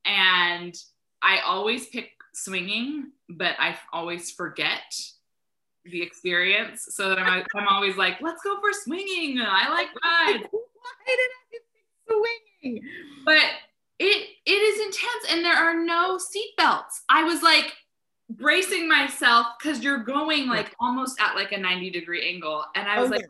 and 0.04 0.74
I 1.22 1.40
always 1.46 1.86
pick 1.88 2.10
swinging, 2.34 3.12
but 3.28 3.54
I 3.58 3.76
always 3.92 4.30
forget 4.30 4.94
the 5.84 6.02
experience. 6.02 6.88
So 6.90 7.08
that 7.08 7.18
I'm, 7.18 7.44
I'm 7.56 7.68
always 7.68 7.96
like, 7.96 8.20
let's 8.20 8.42
go 8.42 8.60
for 8.60 8.72
swinging. 8.72 9.40
I 9.40 9.68
like 9.70 9.88
rides, 10.04 10.48
why 10.50 10.92
did 11.06 11.18
i 11.18 11.40
pick 11.50 11.62
swinging 12.06 12.82
but 13.24 13.42
it 13.98 14.28
it 14.46 14.50
is 14.50 14.80
intense, 14.80 15.32
and 15.32 15.44
there 15.44 15.56
are 15.56 15.84
no 15.84 16.18
seatbelts. 16.18 17.02
I 17.08 17.24
was 17.24 17.42
like 17.42 17.72
bracing 18.30 18.88
myself 18.88 19.46
because 19.58 19.82
you're 19.82 20.04
going 20.04 20.48
like 20.48 20.74
almost 20.80 21.20
at 21.20 21.34
like 21.34 21.52
a 21.52 21.58
90 21.58 21.90
degree 21.90 22.32
angle, 22.32 22.64
and 22.74 22.88
I 22.88 23.00
was 23.00 23.10
like, 23.10 23.26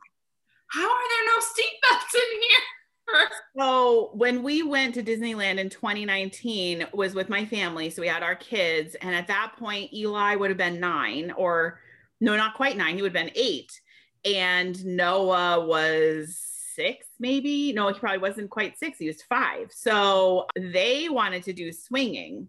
how 0.71 0.89
are 0.89 1.09
there 1.09 1.27
no 1.27 1.41
seatbelts 1.41 2.15
in 2.15 2.41
here? 2.41 3.29
So 3.59 4.11
when 4.13 4.43
we 4.43 4.63
went 4.63 4.95
to 4.95 5.03
Disneyland 5.03 5.59
in 5.59 5.71
2019 5.71 6.87
was 6.93 7.15
with 7.15 7.29
my 7.29 7.45
family. 7.47 7.91
So 7.91 8.03
we 8.03 8.09
had 8.09 8.23
our 8.23 8.37
kids. 8.37 8.95
And 9.01 9.15
at 9.15 9.27
that 9.29 9.55
point, 9.59 9.93
Eli 9.93 10.35
would 10.37 10.51
have 10.51 10.59
been 10.59 10.79
nine 10.79 11.33
or 11.37 11.81
no, 12.21 12.37
not 12.37 12.55
quite 12.55 12.77
nine. 12.77 12.97
He 12.97 13.03
would 13.03 13.15
have 13.15 13.27
been 13.27 13.35
eight. 13.35 13.81
And 14.25 14.85
Noah 14.85 15.65
was 15.65 16.39
six, 16.75 17.07
maybe. 17.19 17.73
No, 17.73 17.89
he 17.89 17.99
probably 17.99 18.19
wasn't 18.19 18.51
quite 18.51 18.79
six. 18.79 18.99
He 18.99 19.07
was 19.07 19.23
five. 19.23 19.73
So 19.73 20.47
they 20.57 21.09
wanted 21.09 21.45
to 21.45 21.53
do 21.53 21.73
swinging 21.73 22.49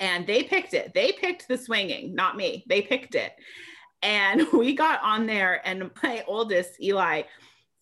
and 0.00 0.26
they 0.26 0.42
picked 0.42 0.74
it. 0.74 0.92
They 0.94 1.12
picked 1.12 1.48
the 1.48 1.58
swinging, 1.58 2.14
not 2.14 2.36
me. 2.36 2.64
They 2.68 2.82
picked 2.82 3.14
it. 3.14 3.32
And 4.06 4.46
we 4.52 4.72
got 4.72 5.02
on 5.02 5.26
there, 5.26 5.60
and 5.66 5.90
my 6.02 6.24
oldest, 6.26 6.80
Eli, 6.80 7.22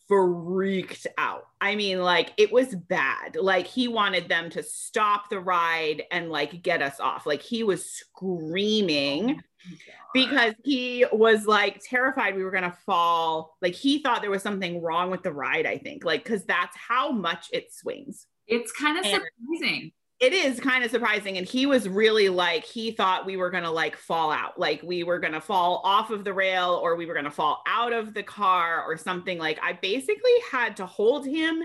freaked 0.08 1.06
out. 1.18 1.46
I 1.60 1.76
mean, 1.76 2.00
like 2.00 2.32
it 2.36 2.50
was 2.50 2.74
bad. 2.74 3.36
Like 3.36 3.66
he 3.66 3.88
wanted 3.88 4.28
them 4.28 4.50
to 4.50 4.62
stop 4.62 5.30
the 5.30 5.40
ride 5.40 6.02
and 6.10 6.30
like 6.30 6.62
get 6.62 6.82
us 6.82 6.98
off. 7.00 7.26
Like 7.26 7.42
he 7.42 7.62
was 7.62 7.84
screaming 7.84 9.40
oh 9.40 9.76
because 10.12 10.54
he 10.62 11.06
was 11.10 11.46
like 11.46 11.80
terrified 11.88 12.36
we 12.36 12.44
were 12.44 12.50
going 12.50 12.64
to 12.64 12.76
fall. 12.84 13.56
Like 13.62 13.74
he 13.74 14.02
thought 14.02 14.20
there 14.20 14.30
was 14.30 14.42
something 14.42 14.82
wrong 14.82 15.10
with 15.10 15.22
the 15.22 15.32
ride, 15.32 15.66
I 15.66 15.78
think. 15.78 16.04
Like 16.04 16.24
cuz 16.24 16.44
that's 16.44 16.76
how 16.76 17.10
much 17.10 17.48
it 17.52 17.72
swings. 17.72 18.26
It's 18.46 18.72
kind 18.72 18.98
of 18.98 19.06
surprising. 19.06 19.92
It 20.24 20.32
is 20.32 20.58
kind 20.58 20.82
of 20.82 20.90
surprising. 20.90 21.36
And 21.36 21.46
he 21.46 21.66
was 21.66 21.86
really 21.86 22.30
like 22.30 22.64
he 22.64 22.92
thought 22.92 23.26
we 23.26 23.36
were 23.36 23.50
going 23.50 23.64
to 23.64 23.70
like 23.70 23.94
fall 23.94 24.30
out. 24.30 24.58
Like 24.58 24.82
we 24.82 25.04
were 25.04 25.18
going 25.18 25.34
to 25.34 25.40
fall 25.40 25.82
off 25.84 26.08
of 26.08 26.24
the 26.24 26.32
rail 26.32 26.80
or 26.82 26.96
we 26.96 27.04
were 27.04 27.12
going 27.12 27.26
to 27.26 27.30
fall 27.30 27.62
out 27.66 27.92
of 27.92 28.14
the 28.14 28.22
car 28.22 28.82
or 28.84 28.96
something. 28.96 29.38
Like 29.38 29.58
I 29.62 29.74
basically 29.74 30.32
had 30.50 30.78
to 30.78 30.86
hold 30.86 31.26
him 31.26 31.62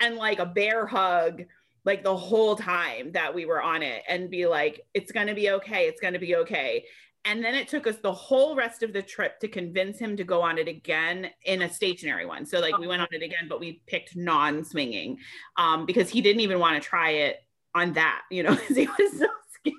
and 0.00 0.16
like 0.16 0.40
a 0.40 0.46
bear 0.46 0.86
hug 0.86 1.42
like 1.84 2.02
the 2.02 2.16
whole 2.16 2.56
time 2.56 3.12
that 3.12 3.32
we 3.32 3.44
were 3.44 3.62
on 3.62 3.80
it 3.84 4.02
and 4.08 4.28
be 4.28 4.44
like 4.44 4.80
it's 4.92 5.12
going 5.12 5.28
to 5.28 5.34
be 5.34 5.50
okay. 5.50 5.86
It's 5.86 6.00
going 6.00 6.14
to 6.14 6.18
be 6.18 6.34
okay. 6.34 6.86
And 7.24 7.44
then 7.44 7.54
it 7.54 7.68
took 7.68 7.86
us 7.86 7.98
the 8.02 8.12
whole 8.12 8.56
rest 8.56 8.82
of 8.82 8.92
the 8.92 9.02
trip 9.02 9.38
to 9.38 9.46
convince 9.46 10.00
him 10.00 10.16
to 10.16 10.24
go 10.24 10.42
on 10.42 10.58
it 10.58 10.66
again 10.66 11.30
in 11.44 11.62
a 11.62 11.72
stationary 11.72 12.26
one. 12.26 12.44
So 12.44 12.58
like 12.58 12.76
we 12.76 12.88
went 12.88 13.02
on 13.02 13.08
it 13.12 13.22
again 13.22 13.46
but 13.48 13.60
we 13.60 13.82
picked 13.86 14.16
non-swinging 14.16 15.18
um, 15.56 15.86
because 15.86 16.10
he 16.10 16.20
didn't 16.20 16.40
even 16.40 16.58
want 16.58 16.82
to 16.82 16.88
try 16.88 17.10
it 17.10 17.44
on 17.74 17.92
that 17.94 18.22
you 18.30 18.42
know 18.42 18.54
because 18.56 18.76
he 18.76 18.86
was 18.86 19.12
so 19.18 19.26
scared 19.60 19.74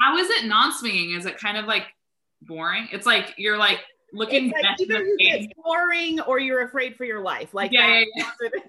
How 0.00 0.16
is 0.18 0.28
it 0.30 0.46
non-swinging? 0.46 1.12
Is 1.12 1.26
it 1.26 1.38
kind 1.38 1.56
of 1.56 1.64
like 1.66 1.84
boring? 2.42 2.88
It's 2.92 3.06
like 3.06 3.34
you're 3.36 3.56
like 3.58 3.80
looking 4.12 4.52
it's 4.54 4.62
like 4.62 4.80
either 4.80 5.02
the 5.04 5.16
you 5.18 5.30
face. 5.30 5.46
get 5.48 5.56
boring 5.64 6.20
or 6.20 6.38
you're 6.38 6.62
afraid 6.64 6.96
for 6.96 7.04
your 7.04 7.20
life 7.20 7.52
like 7.54 7.72
Yeah, 7.72 7.86
that. 7.88 8.06
yeah, 8.14 8.30
the. 8.40 8.50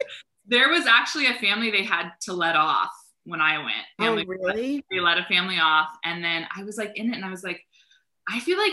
Oh, 0.00 0.06
there 0.46 0.68
was 0.70 0.86
actually 0.86 1.26
a 1.26 1.34
family 1.34 1.70
they 1.70 1.84
had 1.84 2.10
to 2.22 2.32
let 2.32 2.56
off 2.56 2.90
when 3.24 3.40
I 3.40 3.58
went. 3.58 3.70
oh 3.98 4.04
Family- 4.04 4.26
really 4.26 4.84
They 4.90 4.98
let 5.00 5.18
a 5.18 5.24
family 5.24 5.58
off, 5.58 5.88
and 6.04 6.24
then 6.24 6.46
I 6.56 6.62
was 6.64 6.78
like 6.78 6.96
in 6.96 7.10
it, 7.12 7.16
and 7.16 7.24
I 7.24 7.30
was 7.30 7.44
like, 7.44 7.60
I 8.28 8.40
feel 8.40 8.56
like 8.58 8.72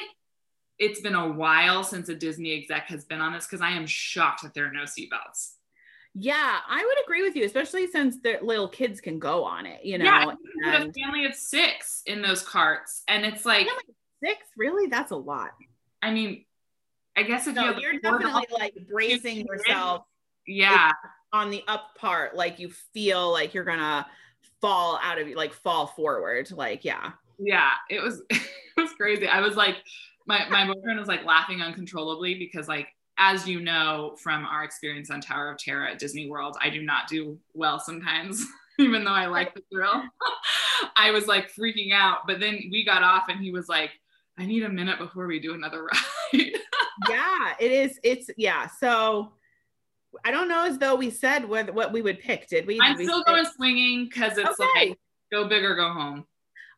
it's 0.80 1.02
been 1.02 1.16
a 1.16 1.30
while 1.34 1.84
since 1.84 2.08
a 2.10 2.16
Disney 2.16 2.54
exec 2.58 2.88
has 2.88 3.04
been 3.06 3.20
on 3.22 3.34
this 3.34 3.46
because 3.46 3.62
I 3.62 3.72
am 3.72 3.86
shocked 3.88 4.44
that 4.44 4.54
there 4.54 4.66
are 4.68 4.72
no 4.72 4.84
seatbelts. 4.84 5.52
Yeah, 6.18 6.60
I 6.70 6.84
would 6.84 7.04
agree 7.04 7.24
with 7.24 7.36
you, 7.36 7.44
especially 7.44 7.88
since 7.88 8.22
the 8.22 8.40
little 8.42 8.70
kids 8.70 9.02
can 9.02 9.20
go 9.20 9.44
on 9.44 9.66
it, 9.66 9.84
you 9.84 9.98
know. 9.98 10.06
Yeah, 10.06 10.24
you 10.24 10.72
put 10.72 10.90
a 10.90 10.94
family 10.94 11.26
of 11.26 11.36
six 11.36 12.04
in 12.06 12.22
those 12.22 12.42
carts, 12.42 13.04
and 13.10 13.26
it's 13.26 13.46
like, 13.46 13.68
six, 14.24 14.40
really? 14.56 14.88
That's 14.88 15.12
a 15.12 15.18
lot. 15.18 15.52
I 16.02 16.12
mean, 16.12 16.46
I 17.18 17.24
guess 17.24 17.48
if 17.48 17.56
you 17.58 17.62
No, 17.62 17.78
you're 17.78 18.00
definitely 18.00 18.48
like 18.54 18.76
bracing 18.90 19.46
yourself 19.46 20.06
yeah, 20.48 20.94
on 21.34 21.50
the 21.50 21.64
up 21.68 21.96
part, 21.98 22.34
like 22.34 22.60
you 22.60 22.70
feel 22.94 23.30
like 23.30 23.54
you're 23.54 23.66
gonna 23.66 24.08
fall 24.62 24.98
out 25.04 25.20
of 25.20 25.28
you, 25.28 25.36
like 25.36 25.52
fall 25.52 25.88
forward. 25.88 26.50
Like, 26.50 26.86
yeah. 26.86 27.12
yeah, 27.38 27.72
it 27.90 28.02
was 28.02 28.22
it 28.30 28.42
was 28.78 28.94
crazy. 28.94 29.28
I 29.28 29.42
was 29.42 29.58
like, 29.58 29.76
my 30.26 30.48
my 30.48 30.66
boyfriend 30.66 30.98
was 30.98 31.10
like 31.10 31.26
laughing 31.26 31.62
uncontrollably 31.62 32.36
because 32.36 32.70
like. 32.70 32.88
As 33.18 33.48
you 33.48 33.62
know 33.62 34.16
from 34.22 34.46
our 34.46 34.64
experience 34.64 35.10
on 35.10 35.22
Tower 35.22 35.50
of 35.52 35.58
Terror 35.58 35.88
at 35.88 36.00
Disney 36.00 36.30
World, 36.30 36.58
I 36.62 36.70
do 36.70 36.82
not 36.82 37.08
do 37.08 37.38
well 37.54 37.80
sometimes, 37.80 38.46
even 38.80 39.04
though 39.06 39.12
I 39.14 39.28
like 39.28 39.54
the 39.56 39.62
thrill. 39.72 40.04
I 40.98 41.12
was 41.12 41.26
like 41.28 41.50
freaking 41.54 41.94
out, 41.94 42.28
but 42.28 42.40
then 42.42 42.60
we 42.72 42.84
got 42.84 43.04
off 43.04 43.24
and 43.30 43.40
he 43.40 43.52
was 43.52 43.70
like, 43.70 43.92
I 44.38 44.46
need 44.46 44.64
a 44.64 44.70
minute 44.70 45.00
before 45.00 45.28
we 45.28 45.40
do 45.40 45.54
another 45.54 45.84
ride. 46.34 46.52
yeah, 47.10 47.54
it 47.60 47.72
is. 47.72 47.98
It's 48.04 48.30
yeah. 48.38 48.68
So 48.82 49.32
I 50.26 50.32
don't 50.32 50.50
know 50.50 50.66
as 50.66 50.78
though 50.78 50.96
we 50.96 51.10
said 51.10 51.46
what 51.48 51.74
what 51.74 51.94
we 51.94 52.02
would 52.02 52.20
pick. 52.20 52.50
Did 52.50 52.68
we? 52.68 52.80
I'm 52.82 52.98
we 52.98 53.06
still 53.06 53.20
say- 53.20 53.32
going 53.34 53.46
swinging 53.56 54.06
because 54.06 54.38
it's 54.38 54.60
Okay. 54.60 54.90
like 54.90 55.00
go 55.32 55.48
big 55.48 55.64
or 55.64 55.76
go 55.76 55.90
home. 55.94 56.26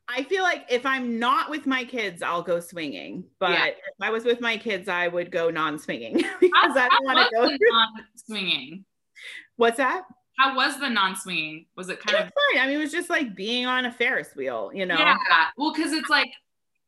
I 0.09 0.23
feel 0.23 0.43
like 0.43 0.65
if 0.69 0.85
I'm 0.85 1.19
not 1.19 1.49
with 1.49 1.65
my 1.65 1.83
kids, 1.83 2.21
I'll 2.21 2.41
go 2.43 2.59
swinging. 2.59 3.25
But 3.39 3.51
Yeah. 3.51 3.65
if 3.67 3.75
I 4.01 4.09
was 4.09 4.23
with 4.23 4.39
my 4.41 4.57
kids, 4.57 4.87
I 4.87 5.07
would 5.07 5.31
go 5.31 5.49
non-swinging 5.49 6.13
because 6.39 6.77
I 6.77 6.87
don't 6.89 7.03
want 7.05 7.19
to 7.29 7.35
go. 7.35 7.41
was 7.41 7.49
through- 7.49 7.57
the 7.57 7.67
non-swinging? 7.71 8.85
What's 9.57 9.77
that? 9.77 10.03
How 10.37 10.55
was 10.55 10.79
the 10.79 10.89
non-swinging? 10.89 11.65
Was 11.75 11.89
it 11.89 11.93
It 11.93 11.99
kind 12.05 12.17
was 12.23 12.27
of 12.27 12.33
fine. 12.53 12.63
I 12.63 12.67
mean, 12.67 12.75
it 12.77 12.81
was 12.83 12.91
just 12.91 13.09
like 13.09 13.35
being 13.35 13.65
on 13.65 13.85
a 13.85 13.91
Ferris 13.91 14.35
wheel, 14.35 14.71
you 14.73 14.85
know. 14.85 14.97
yeah? 14.97 15.17
Well, 15.57 15.73
because 15.73 15.91
it's 15.93 16.09
like 16.09 16.29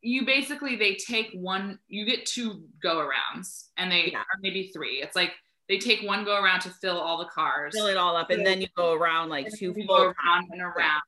you 0.02 0.26
basically 0.26 0.76
they 0.78 0.96
take 0.96 1.32
one. 1.34 1.80
You 1.88 2.06
get 2.06 2.26
two 2.26 2.64
go 2.82 2.98
arounds, 3.06 3.66
and 3.78 3.92
they 3.92 4.12
Yeah. 4.12 4.20
or 4.20 4.26
maybe 4.42 4.68
three. 4.74 5.02
It's 5.02 5.16
like 5.16 5.34
they 5.68 5.78
take 5.80 6.04
one 6.04 6.24
go 6.24 6.42
around 6.42 6.62
to 6.62 6.70
fill 6.70 6.98
all 7.00 7.18
the 7.18 7.26
cars. 7.26 7.74
Fill 7.76 7.88
it 7.88 7.98
all 7.98 8.16
up, 8.16 8.30
and 8.30 8.46
then 8.46 8.62
you 8.62 8.68
go 8.78 8.94
around 8.94 9.30
like 9.30 9.48
two 9.58 9.74
then 9.74 9.82
you 9.82 9.88
full. 9.88 9.98
go 9.98 10.04
around 10.04 10.48
and 10.52 10.62
around. 10.62 11.02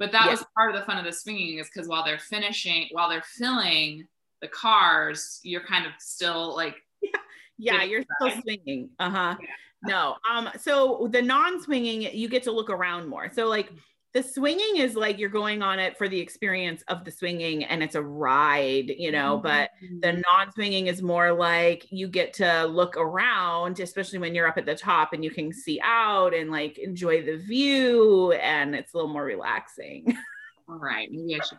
But 0.00 0.10
that 0.12 0.24
Yeah. 0.24 0.30
was 0.32 0.44
part 0.56 0.74
of 0.74 0.80
the 0.80 0.84
fun 0.86 0.98
of 0.98 1.04
the 1.04 1.12
swinging 1.12 1.58
is 1.58 1.68
because 1.72 1.86
while 1.86 2.02
they're 2.04 2.18
finishing, 2.18 2.88
while 2.90 3.08
they're 3.08 3.22
filling 3.22 4.08
the 4.40 4.48
cars, 4.48 5.38
you're 5.44 5.62
kind 5.64 5.86
of 5.86 5.92
still 6.00 6.56
like 6.56 6.74
Yeah, 7.58 7.80
Big 7.80 7.90
you're 7.90 8.02
still 8.18 8.40
swinging. 8.42 8.90
Uh 8.98 9.10
huh. 9.10 9.36
Yeah. 9.40 9.46
No. 9.84 10.16
Um. 10.28 10.48
So 10.58 11.08
the 11.12 11.22
non-swinging, 11.22 12.02
you 12.16 12.28
get 12.28 12.42
to 12.44 12.52
look 12.52 12.70
around 12.70 13.06
more. 13.08 13.30
So 13.30 13.46
like 13.46 13.70
the 14.12 14.22
swinging 14.22 14.78
is 14.78 14.96
like 14.96 15.18
you're 15.18 15.28
going 15.28 15.62
on 15.62 15.78
it 15.78 15.96
for 15.96 16.08
the 16.08 16.18
experience 16.18 16.82
of 16.88 17.04
the 17.04 17.12
swinging, 17.12 17.64
and 17.64 17.82
it's 17.82 17.94
a 17.94 18.02
ride, 18.02 18.90
you 18.98 19.12
know. 19.12 19.38
But 19.38 19.70
the 20.00 20.08
mm-hmm. 20.08 20.20
non-swinging 20.32 20.88
is 20.88 21.00
more 21.00 21.32
like 21.32 21.86
you 21.90 22.08
get 22.08 22.32
to 22.34 22.64
look 22.64 22.96
around, 22.96 23.78
especially 23.78 24.18
when 24.18 24.34
you're 24.34 24.48
up 24.48 24.58
at 24.58 24.66
the 24.66 24.74
top 24.74 25.12
and 25.12 25.24
you 25.24 25.30
can 25.30 25.46
mm-hmm. 25.46 25.58
see 25.58 25.80
out 25.82 26.34
and 26.34 26.50
like 26.50 26.78
enjoy 26.78 27.24
the 27.24 27.36
view, 27.36 28.32
and 28.32 28.74
it's 28.74 28.94
a 28.94 28.96
little 28.96 29.12
more 29.12 29.24
relaxing. 29.24 30.16
all 30.68 30.78
right, 30.78 31.08
maybe 31.12 31.40
I 31.40 31.44
should. 31.44 31.58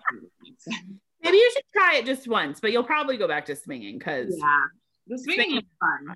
Maybe 1.23 1.37
you 1.37 1.51
should 1.53 1.63
try 1.73 1.97
it 1.97 2.05
just 2.05 2.27
once, 2.27 2.59
but 2.59 2.71
you'll 2.71 2.83
probably 2.83 3.15
go 3.15 3.27
back 3.27 3.45
to 3.45 3.55
swinging 3.55 3.97
because 3.97 4.35
Yeah, 4.37 4.63
the 5.07 5.17
swinging 5.19 5.57
is 5.57 5.63
fun. 5.79 6.15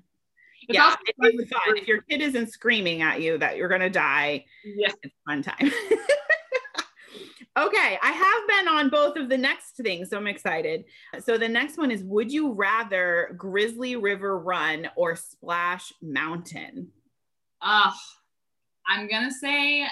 It's 0.68 0.74
yeah, 0.74 0.84
also 0.84 0.98
it 1.06 1.14
fun 1.16 1.30
is 1.30 1.36
with 1.36 1.50
fun. 1.50 1.60
group. 1.66 1.78
If 1.78 1.88
your 1.88 2.02
kid 2.02 2.20
isn't 2.20 2.48
screaming 2.48 3.02
at 3.02 3.22
you 3.22 3.38
that 3.38 3.56
you're 3.56 3.68
gonna 3.68 3.88
die, 3.88 4.44
Yes. 4.64 4.94
it's 5.02 5.14
a 5.14 5.30
fun 5.30 5.42
time. 5.42 5.70
okay, 7.56 7.98
I 8.02 8.10
have 8.12 8.48
been 8.48 8.68
on 8.68 8.90
both 8.90 9.16
of 9.16 9.28
the 9.28 9.38
next 9.38 9.76
things, 9.76 10.10
so 10.10 10.16
I'm 10.16 10.26
excited. 10.26 10.84
So 11.20 11.38
the 11.38 11.48
next 11.48 11.78
one 11.78 11.90
is 11.90 12.02
would 12.04 12.30
you 12.30 12.52
rather 12.52 13.34
Grizzly 13.36 13.96
River 13.96 14.38
Run 14.38 14.88
or 14.96 15.16
Splash 15.16 15.92
Mountain? 16.02 16.88
Uh, 17.62 17.92
I'm 18.86 19.08
gonna 19.08 19.30
say 19.30 19.86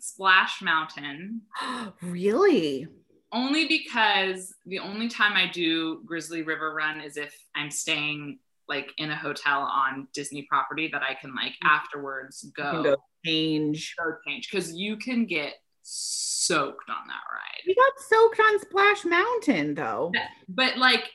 Splash 0.00 0.62
Mountain 0.62 1.42
really? 2.02 2.88
only 3.32 3.66
because 3.66 4.54
the 4.66 4.78
only 4.78 5.08
time 5.08 5.32
I 5.34 5.50
do 5.50 6.02
Grizzly 6.04 6.42
River 6.42 6.74
Run 6.74 7.00
is 7.00 7.16
if 7.16 7.36
I'm 7.54 7.70
staying 7.70 8.38
like 8.68 8.92
in 8.98 9.10
a 9.10 9.16
hotel 9.16 9.60
on 9.60 10.08
Disney 10.14 10.46
property 10.48 10.88
that 10.92 11.02
I 11.02 11.14
can 11.14 11.34
like 11.34 11.52
afterwards 11.64 12.50
go 12.56 12.82
go 12.82 12.96
change. 13.24 13.94
go 13.98 14.12
change 14.26 14.48
because 14.50 14.72
you 14.74 14.96
can 14.96 15.26
get 15.26 15.54
soaked 15.86 16.90
on 16.90 17.06
that 17.06 17.22
ride. 17.32 17.62
We 17.66 17.74
got 17.74 17.92
soaked 18.08 18.40
on 18.40 18.60
Splash 18.60 19.04
Mountain 19.04 19.74
though. 19.74 20.12
But 20.48 20.78
like 20.78 21.10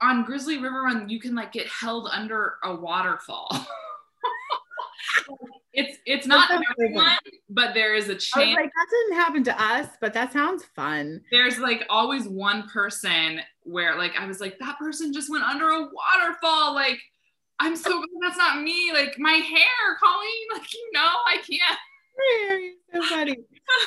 on 0.00 0.24
Grizzly 0.24 0.58
River 0.58 0.82
Run, 0.82 1.08
you 1.08 1.20
can 1.20 1.34
like 1.34 1.52
get 1.52 1.66
held 1.68 2.08
under 2.10 2.54
a 2.64 2.74
waterfall. 2.74 3.48
it's 5.72 5.98
it's 6.06 6.26
not 6.26 6.48
That 6.48 6.54
sounds 6.54 6.66
really 6.78 6.90
everyone, 6.90 7.16
but 7.50 7.74
there 7.74 7.94
is 7.94 8.08
a 8.08 8.14
chance. 8.14 8.54
like, 8.56 8.70
that 8.70 8.86
didn't 8.90 9.16
happen 9.16 9.44
to 9.44 9.62
us, 9.62 9.88
but 10.00 10.12
that 10.14 10.32
sounds 10.32 10.64
fun. 10.76 11.20
There's 11.30 11.58
like 11.58 11.84
always 11.88 12.28
one 12.28 12.68
person 12.68 13.40
where 13.62 13.96
like 13.96 14.12
I 14.18 14.26
was 14.26 14.40
like 14.40 14.58
that 14.58 14.78
person 14.78 15.12
just 15.12 15.30
went 15.30 15.44
under 15.44 15.68
a 15.68 15.80
waterfall. 15.80 16.74
Like 16.74 16.98
I'm 17.60 17.76
so 17.76 17.90
glad 17.90 18.08
that's 18.22 18.38
not 18.38 18.62
me. 18.62 18.90
Like 18.92 19.18
my 19.18 19.32
hair, 19.32 19.96
Colleen. 20.00 20.46
Like 20.52 20.72
you 20.72 20.90
know 20.92 21.00
I 21.00 21.36
can't. 21.36 21.78
So 22.92 23.02
funny. 23.08 23.36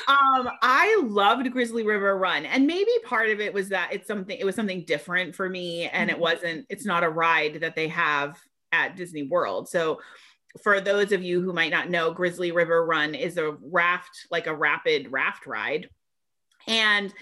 Um, 0.07 0.49
I 0.61 1.01
loved 1.03 1.51
Grizzly 1.51 1.83
River 1.85 2.17
Run, 2.17 2.45
and 2.45 2.65
maybe 2.67 2.91
part 3.03 3.29
of 3.29 3.39
it 3.39 3.53
was 3.53 3.69
that 3.69 3.89
it's 3.93 4.07
something. 4.07 4.38
It 4.38 4.45
was 4.45 4.55
something 4.55 4.83
different 4.85 5.35
for 5.35 5.49
me, 5.49 5.88
and 5.89 6.09
it 6.09 6.17
Mhm. 6.17 6.19
wasn't. 6.19 6.65
It's 6.69 6.85
not 6.85 7.03
a 7.03 7.09
ride 7.09 7.55
that 7.61 7.75
they 7.75 7.88
have 7.89 8.39
at 8.71 8.95
Disney 8.95 9.23
World. 9.23 9.69
So, 9.69 10.01
for 10.63 10.79
those 10.81 11.11
of 11.11 11.23
you 11.23 11.41
who 11.41 11.53
might 11.53 11.71
not 11.71 11.89
know, 11.89 12.11
Grizzly 12.11 12.51
River 12.51 12.85
Run 12.85 13.15
is 13.15 13.38
a 13.38 13.51
raft, 13.61 14.27
like 14.31 14.47
a 14.47 14.55
rapid 14.55 15.11
raft 15.11 15.45
ride, 15.45 15.89
and 16.67 17.13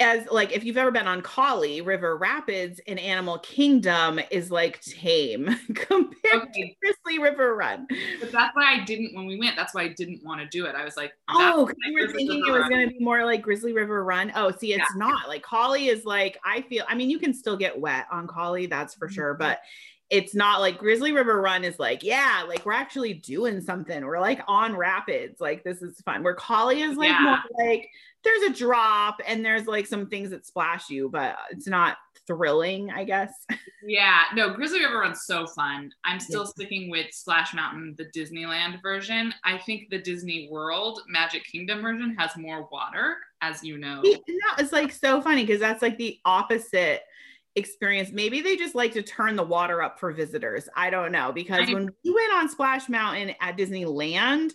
as 0.00 0.26
like 0.30 0.52
if 0.56 0.64
you've 0.64 0.78
ever 0.78 0.90
been 0.90 1.06
on 1.06 1.20
Kali 1.20 1.82
River 1.82 2.16
Rapids 2.16 2.78
in 2.86 2.98
Animal 2.98 3.38
Kingdom 3.40 4.18
is 4.30 4.50
like 4.50 4.80
tame 4.80 5.44
compared 5.74 6.14
Okay. 6.48 6.62
to 6.62 6.74
Grizzly 6.82 7.22
River 7.22 7.54
Run. 7.54 7.86
But 8.20 8.32
that's 8.32 8.56
why 8.56 8.72
I 8.74 8.84
didn't 8.84 9.14
when 9.14 9.26
we 9.26 9.38
went. 9.38 9.54
That's 9.54 9.74
why 9.74 9.82
I 9.82 9.88
didn't 9.88 10.24
want 10.24 10.40
to 10.40 10.46
do 10.48 10.64
it. 10.64 10.74
I 10.74 10.82
was 10.84 10.96
like, 10.96 11.12
Oh, 11.28 11.70
you 11.84 11.92
were 11.92 12.06
thinking 12.12 12.42
it 12.46 12.50
was 12.50 12.68
going 12.70 12.88
to 12.88 12.94
be 12.94 13.04
more 13.04 13.24
like 13.26 13.42
Grizzly 13.42 13.74
River 13.74 14.02
Run. 14.02 14.32
Oh, 14.34 14.50
see, 14.50 14.72
it's 14.72 14.96
not. 14.96 15.28
Like 15.28 15.42
Kali 15.42 15.88
is 15.88 16.06
like, 16.06 16.38
I 16.44 16.62
feel, 16.62 16.84
I 16.88 16.94
mean, 16.94 17.10
you 17.10 17.18
can 17.18 17.34
still 17.34 17.56
get 17.56 17.78
wet 17.78 18.06
on 18.10 18.26
Kali, 18.26 18.64
that's 18.66 18.94
for 18.94 19.08
sure, 19.10 19.34
Mhm. 19.34 19.38
but 19.40 19.60
it's 20.08 20.34
not 20.34 20.60
like 20.60 20.78
Grizzly 20.78 21.10
River 21.12 21.40
Run 21.40 21.64
is 21.64 21.78
like, 21.80 22.02
yeah, 22.04 22.44
like 22.46 22.64
we're 22.64 22.72
actually 22.72 23.14
doing 23.14 23.60
something. 23.60 24.04
We're 24.04 24.20
like 24.20 24.40
on 24.46 24.76
rapids. 24.76 25.40
Like 25.40 25.64
this 25.64 25.82
is 25.82 26.00
fun. 26.02 26.22
Where 26.22 26.34
Kali 26.34 26.82
is 26.82 26.96
like 26.96 27.08
Yeah. 27.08 27.40
more 27.58 27.66
like 27.66 27.88
there's 28.22 28.42
a 28.42 28.52
drop 28.52 29.20
and 29.26 29.44
there's 29.44 29.66
like 29.66 29.86
some 29.86 30.06
things 30.06 30.30
that 30.30 30.46
splash 30.46 30.90
you, 30.90 31.08
but 31.08 31.36
it's 31.50 31.66
not 31.66 31.96
thrilling, 32.26 32.90
I 32.90 33.04
guess. 33.04 33.32
Yeah, 33.84 34.22
no, 34.34 34.50
Grizzly 34.52 34.80
River 34.80 34.98
Run's 34.98 35.22
so 35.26 35.46
fun. 35.46 35.92
I'm 36.04 36.18
still 36.18 36.42
Yeah. 36.42 36.50
sticking 36.50 36.90
with 36.90 37.12
Splash 37.12 37.54
Mountain, 37.54 37.94
the 37.98 38.06
Disneyland 38.06 38.82
version. 38.82 39.32
I 39.44 39.58
think 39.58 39.90
the 39.90 39.98
Disney 39.98 40.48
World 40.50 41.02
Magic 41.08 41.44
Kingdom 41.44 41.82
version 41.82 42.16
has 42.18 42.36
more 42.36 42.68
water, 42.72 43.18
as 43.42 43.62
you 43.62 43.78
know. 43.78 44.02
And 44.04 44.40
that 44.48 44.60
was 44.62 44.72
like 44.72 44.90
so 44.92 45.20
funny 45.20 45.44
because 45.44 45.60
that's 45.60 45.82
like 45.82 45.98
the 45.98 46.18
opposite 46.24 47.02
experience. 47.56 48.12
Maybe 48.12 48.40
they 48.40 48.56
just 48.56 48.74
like 48.74 48.92
to 48.92 49.02
turn 49.02 49.34
the 49.34 49.42
water 49.42 49.82
up 49.82 49.98
for 49.98 50.12
visitors. 50.12 50.68
I 50.76 50.90
don't 50.90 51.10
know 51.10 51.32
because 51.32 51.68
I- 51.68 51.72
when 51.72 51.90
we 52.04 52.10
went 52.12 52.32
on 52.34 52.48
Splash 52.48 52.88
Mountain 52.88 53.34
at 53.40 53.56
Disneyland, 53.56 54.52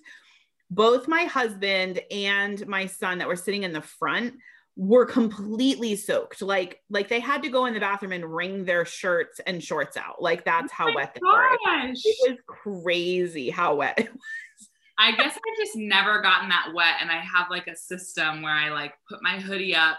both 0.70 1.08
my 1.08 1.26
husband 1.26 2.00
and 2.12 2.66
my 2.68 2.86
son 2.86 3.18
that 3.18 3.28
were 3.28 3.36
sitting 3.36 3.64
in 3.64 3.74
the 3.74 3.82
front 3.82 4.36
were 4.78 5.06
completely 5.06 5.98
soaked. 5.98 6.42
Like 6.42 6.80
like 6.90 7.10
they 7.10 7.20
had 7.20 7.44
to 7.44 7.50
go 7.50 7.66
in 7.66 7.74
the 7.74 7.80
bathroom 7.82 8.14
and 8.14 8.24
wring 8.24 8.64
their 8.64 8.86
shirts 8.86 9.42
and 9.46 9.62
shorts 9.62 9.98
out. 9.98 10.22
Like 10.22 10.46
that's 10.46 10.72
how 10.72 10.90
Oh 10.90 10.96
wet 10.96 11.14
they 11.14 11.20
were. 11.22 11.58
Gosh. 11.66 11.98
It 12.06 12.32
was 12.32 12.40
crazy 12.48 13.50
how 13.50 13.76
wet 13.76 13.96
it 14.00 14.10
was. 14.12 14.70
I 14.98 15.12
guess 15.14 15.36
I've 15.36 15.66
just 15.66 15.76
never 15.76 16.22
gotten 16.22 16.50
that 16.50 16.68
wet, 16.76 16.96
and 17.02 17.10
I 17.10 17.18
have 17.18 17.50
like 17.50 17.66
a 17.68 17.76
system 17.76 18.44
where 18.44 18.54
I 18.54 18.70
like 18.70 18.94
put 19.10 19.24
my 19.24 19.40
hoodie 19.40 19.76
up 19.76 19.98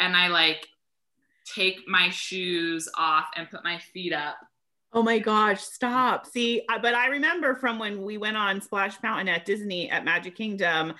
and 0.00 0.16
I 0.16 0.28
like 0.28 0.66
take 1.54 1.86
my 1.86 2.10
shoes 2.10 2.88
off 2.96 3.26
and 3.36 3.50
put 3.50 3.64
my 3.64 3.78
feet 3.78 4.12
up. 4.12 4.36
Oh 4.92 5.02
my 5.02 5.18
gosh, 5.18 5.62
stop. 5.62 6.26
See, 6.26 6.62
but 6.80 6.94
I 6.94 7.08
remember 7.08 7.54
from 7.56 7.78
when 7.78 8.02
we 8.02 8.18
went 8.18 8.36
on 8.36 8.60
Splash 8.60 9.02
Mountain 9.02 9.28
at 9.28 9.44
Disney 9.44 9.90
at 9.90 10.04
Magic 10.04 10.36
Kingdom, 10.36 10.94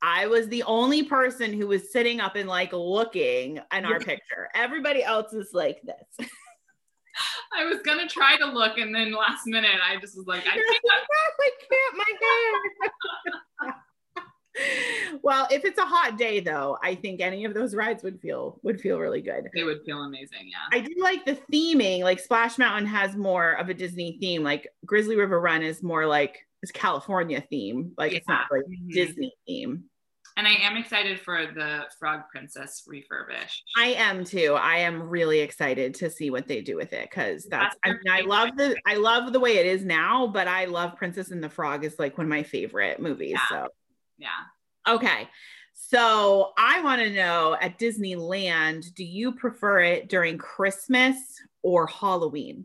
I 0.00 0.26
was 0.26 0.48
the 0.48 0.62
only 0.64 1.04
person 1.04 1.52
who 1.52 1.68
was 1.68 1.92
sitting 1.92 2.20
up 2.20 2.34
and 2.34 2.48
like 2.48 2.72
looking 2.72 3.60
in 3.76 3.84
our 3.84 4.00
picture. 4.00 4.48
Everybody 4.54 5.04
else 5.04 5.32
is 5.32 5.50
like 5.52 5.80
this. 5.82 6.28
I 7.56 7.64
was 7.66 7.82
gonna 7.82 8.08
try 8.08 8.36
to 8.38 8.46
look, 8.46 8.78
and 8.78 8.94
then 8.94 9.12
last 9.12 9.46
minute, 9.46 9.70
I 9.86 10.00
just 10.00 10.16
was 10.16 10.26
like, 10.26 10.42
I 10.46 10.54
can't. 10.54 10.58
I 11.40 11.50
can't. 11.70 11.96
My 11.96 13.68
hair. 13.68 13.74
well, 15.22 15.46
if 15.50 15.64
it's 15.64 15.78
a 15.78 15.84
hot 15.84 16.18
day 16.18 16.40
though, 16.40 16.78
I 16.82 16.94
think 16.94 17.20
any 17.20 17.44
of 17.44 17.54
those 17.54 17.74
rides 17.74 18.02
would 18.02 18.20
feel 18.20 18.58
would 18.62 18.80
feel 18.80 18.98
really 18.98 19.22
good. 19.22 19.48
They 19.54 19.64
would 19.64 19.82
feel 19.84 20.02
amazing, 20.02 20.48
yeah. 20.50 20.78
I 20.78 20.80
do 20.80 20.94
like 20.98 21.24
the 21.24 21.38
theming. 21.52 22.02
Like 22.02 22.20
Splash 22.20 22.58
Mountain 22.58 22.86
has 22.86 23.16
more 23.16 23.52
of 23.52 23.68
a 23.68 23.74
Disney 23.74 24.18
theme. 24.20 24.42
Like 24.42 24.68
Grizzly 24.84 25.16
River 25.16 25.40
Run 25.40 25.62
is 25.62 25.82
more 25.82 26.06
like 26.06 26.46
it's 26.62 26.72
California 26.72 27.42
theme. 27.48 27.92
Like 27.96 28.12
yeah. 28.12 28.18
it's 28.18 28.28
not 28.28 28.46
like 28.50 28.62
mm-hmm. 28.62 28.90
Disney 28.90 29.32
theme. 29.46 29.84
And 30.36 30.46
I 30.46 30.54
am 30.62 30.78
excited 30.78 31.20
for 31.20 31.46
the 31.46 31.84
Frog 31.98 32.22
Princess 32.30 32.84
refurbish. 32.88 33.58
I 33.76 33.88
am 33.88 34.24
too. 34.24 34.56
I 34.58 34.78
am 34.78 35.02
really 35.10 35.40
excited 35.40 35.94
to 35.96 36.08
see 36.08 36.30
what 36.30 36.48
they 36.48 36.62
do 36.62 36.76
with 36.76 36.94
it 36.94 37.10
because 37.10 37.44
that's, 37.44 37.76
that's 37.84 37.98
I, 38.08 38.18
mean, 38.18 38.24
I 38.24 38.26
love 38.26 38.56
the 38.56 38.76
I 38.86 38.94
love 38.94 39.32
the 39.32 39.40
way 39.40 39.58
it 39.58 39.66
is 39.66 39.84
now, 39.84 40.26
but 40.26 40.48
I 40.48 40.64
love 40.66 40.96
Princess 40.96 41.30
and 41.32 41.44
the 41.44 41.50
Frog 41.50 41.84
is 41.84 41.98
like 41.98 42.16
one 42.16 42.26
of 42.26 42.30
my 42.30 42.42
favorite 42.42 42.98
movies. 42.98 43.32
Yeah. 43.32 43.48
So 43.50 43.68
yeah. 44.18 44.28
Okay. 44.88 45.28
So 45.74 46.52
I 46.56 46.80
want 46.82 47.02
to 47.02 47.10
know 47.10 47.56
at 47.60 47.78
Disneyland, 47.78 48.94
do 48.94 49.04
you 49.04 49.32
prefer 49.32 49.80
it 49.80 50.08
during 50.08 50.38
Christmas 50.38 51.16
or 51.62 51.86
Halloween? 51.86 52.64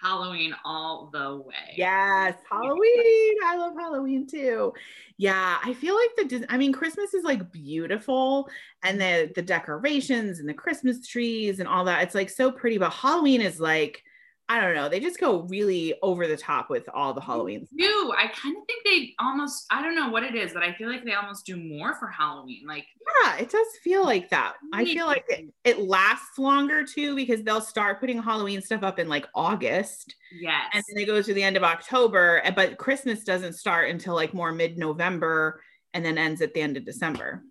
Halloween 0.00 0.54
all 0.64 1.10
the 1.12 1.36
way. 1.36 1.74
Yes, 1.76 2.34
Halloween. 2.48 3.34
I 3.44 3.56
love 3.56 3.74
Halloween 3.76 4.26
too. 4.26 4.72
Yeah, 5.16 5.58
I 5.64 5.74
feel 5.74 5.96
like 5.96 6.28
the 6.28 6.46
I 6.48 6.56
mean 6.56 6.72
Christmas 6.72 7.14
is 7.14 7.24
like 7.24 7.50
beautiful 7.50 8.48
and 8.84 9.00
the 9.00 9.32
the 9.34 9.42
decorations 9.42 10.38
and 10.38 10.48
the 10.48 10.54
Christmas 10.54 11.06
trees 11.06 11.58
and 11.58 11.68
all 11.68 11.84
that. 11.86 12.04
It's 12.04 12.14
like 12.14 12.30
so 12.30 12.52
pretty, 12.52 12.78
but 12.78 12.92
Halloween 12.92 13.40
is 13.40 13.58
like 13.58 14.04
I 14.50 14.60
don't 14.60 14.74
know. 14.74 14.88
They 14.88 14.98
just 14.98 15.20
go 15.20 15.42
really 15.42 15.94
over 16.02 16.26
the 16.26 16.36
top 16.36 16.70
with 16.70 16.88
all 16.94 17.12
the 17.12 17.20
Halloween. 17.20 17.68
Do 17.76 18.14
I 18.16 18.28
kind 18.28 18.56
of 18.56 18.62
think 18.66 18.84
they 18.84 19.14
almost 19.18 19.66
I 19.70 19.82
don't 19.82 19.94
know 19.94 20.08
what 20.08 20.22
it 20.22 20.34
is, 20.34 20.54
but 20.54 20.62
I 20.62 20.72
feel 20.72 20.88
like 20.88 21.04
they 21.04 21.12
almost 21.12 21.44
do 21.44 21.56
more 21.56 21.94
for 21.96 22.08
Halloween. 22.08 22.64
Like 22.66 22.86
yeah, 23.22 23.36
it 23.36 23.50
does 23.50 23.66
feel 23.84 24.04
like 24.04 24.30
that. 24.30 24.54
I 24.72 24.86
feel 24.86 25.06
like 25.06 25.26
it, 25.28 25.52
it 25.64 25.80
lasts 25.80 26.38
longer 26.38 26.82
too 26.84 27.14
because 27.14 27.42
they'll 27.42 27.60
start 27.60 28.00
putting 28.00 28.22
Halloween 28.22 28.62
stuff 28.62 28.82
up 28.82 28.98
in 28.98 29.06
like 29.06 29.26
August. 29.34 30.14
Yes. 30.40 30.64
And 30.72 30.82
then 30.88 30.96
they 30.96 31.04
go 31.04 31.20
to 31.20 31.34
the 31.34 31.42
end 31.42 31.58
of 31.58 31.62
October, 31.62 32.42
but 32.56 32.78
Christmas 32.78 33.24
doesn't 33.24 33.52
start 33.52 33.90
until 33.90 34.14
like 34.14 34.32
more 34.32 34.52
mid-November 34.52 35.60
and 35.92 36.04
then 36.04 36.16
ends 36.16 36.40
at 36.40 36.54
the 36.54 36.60
end 36.62 36.76
of 36.78 36.86
December. 36.86 37.42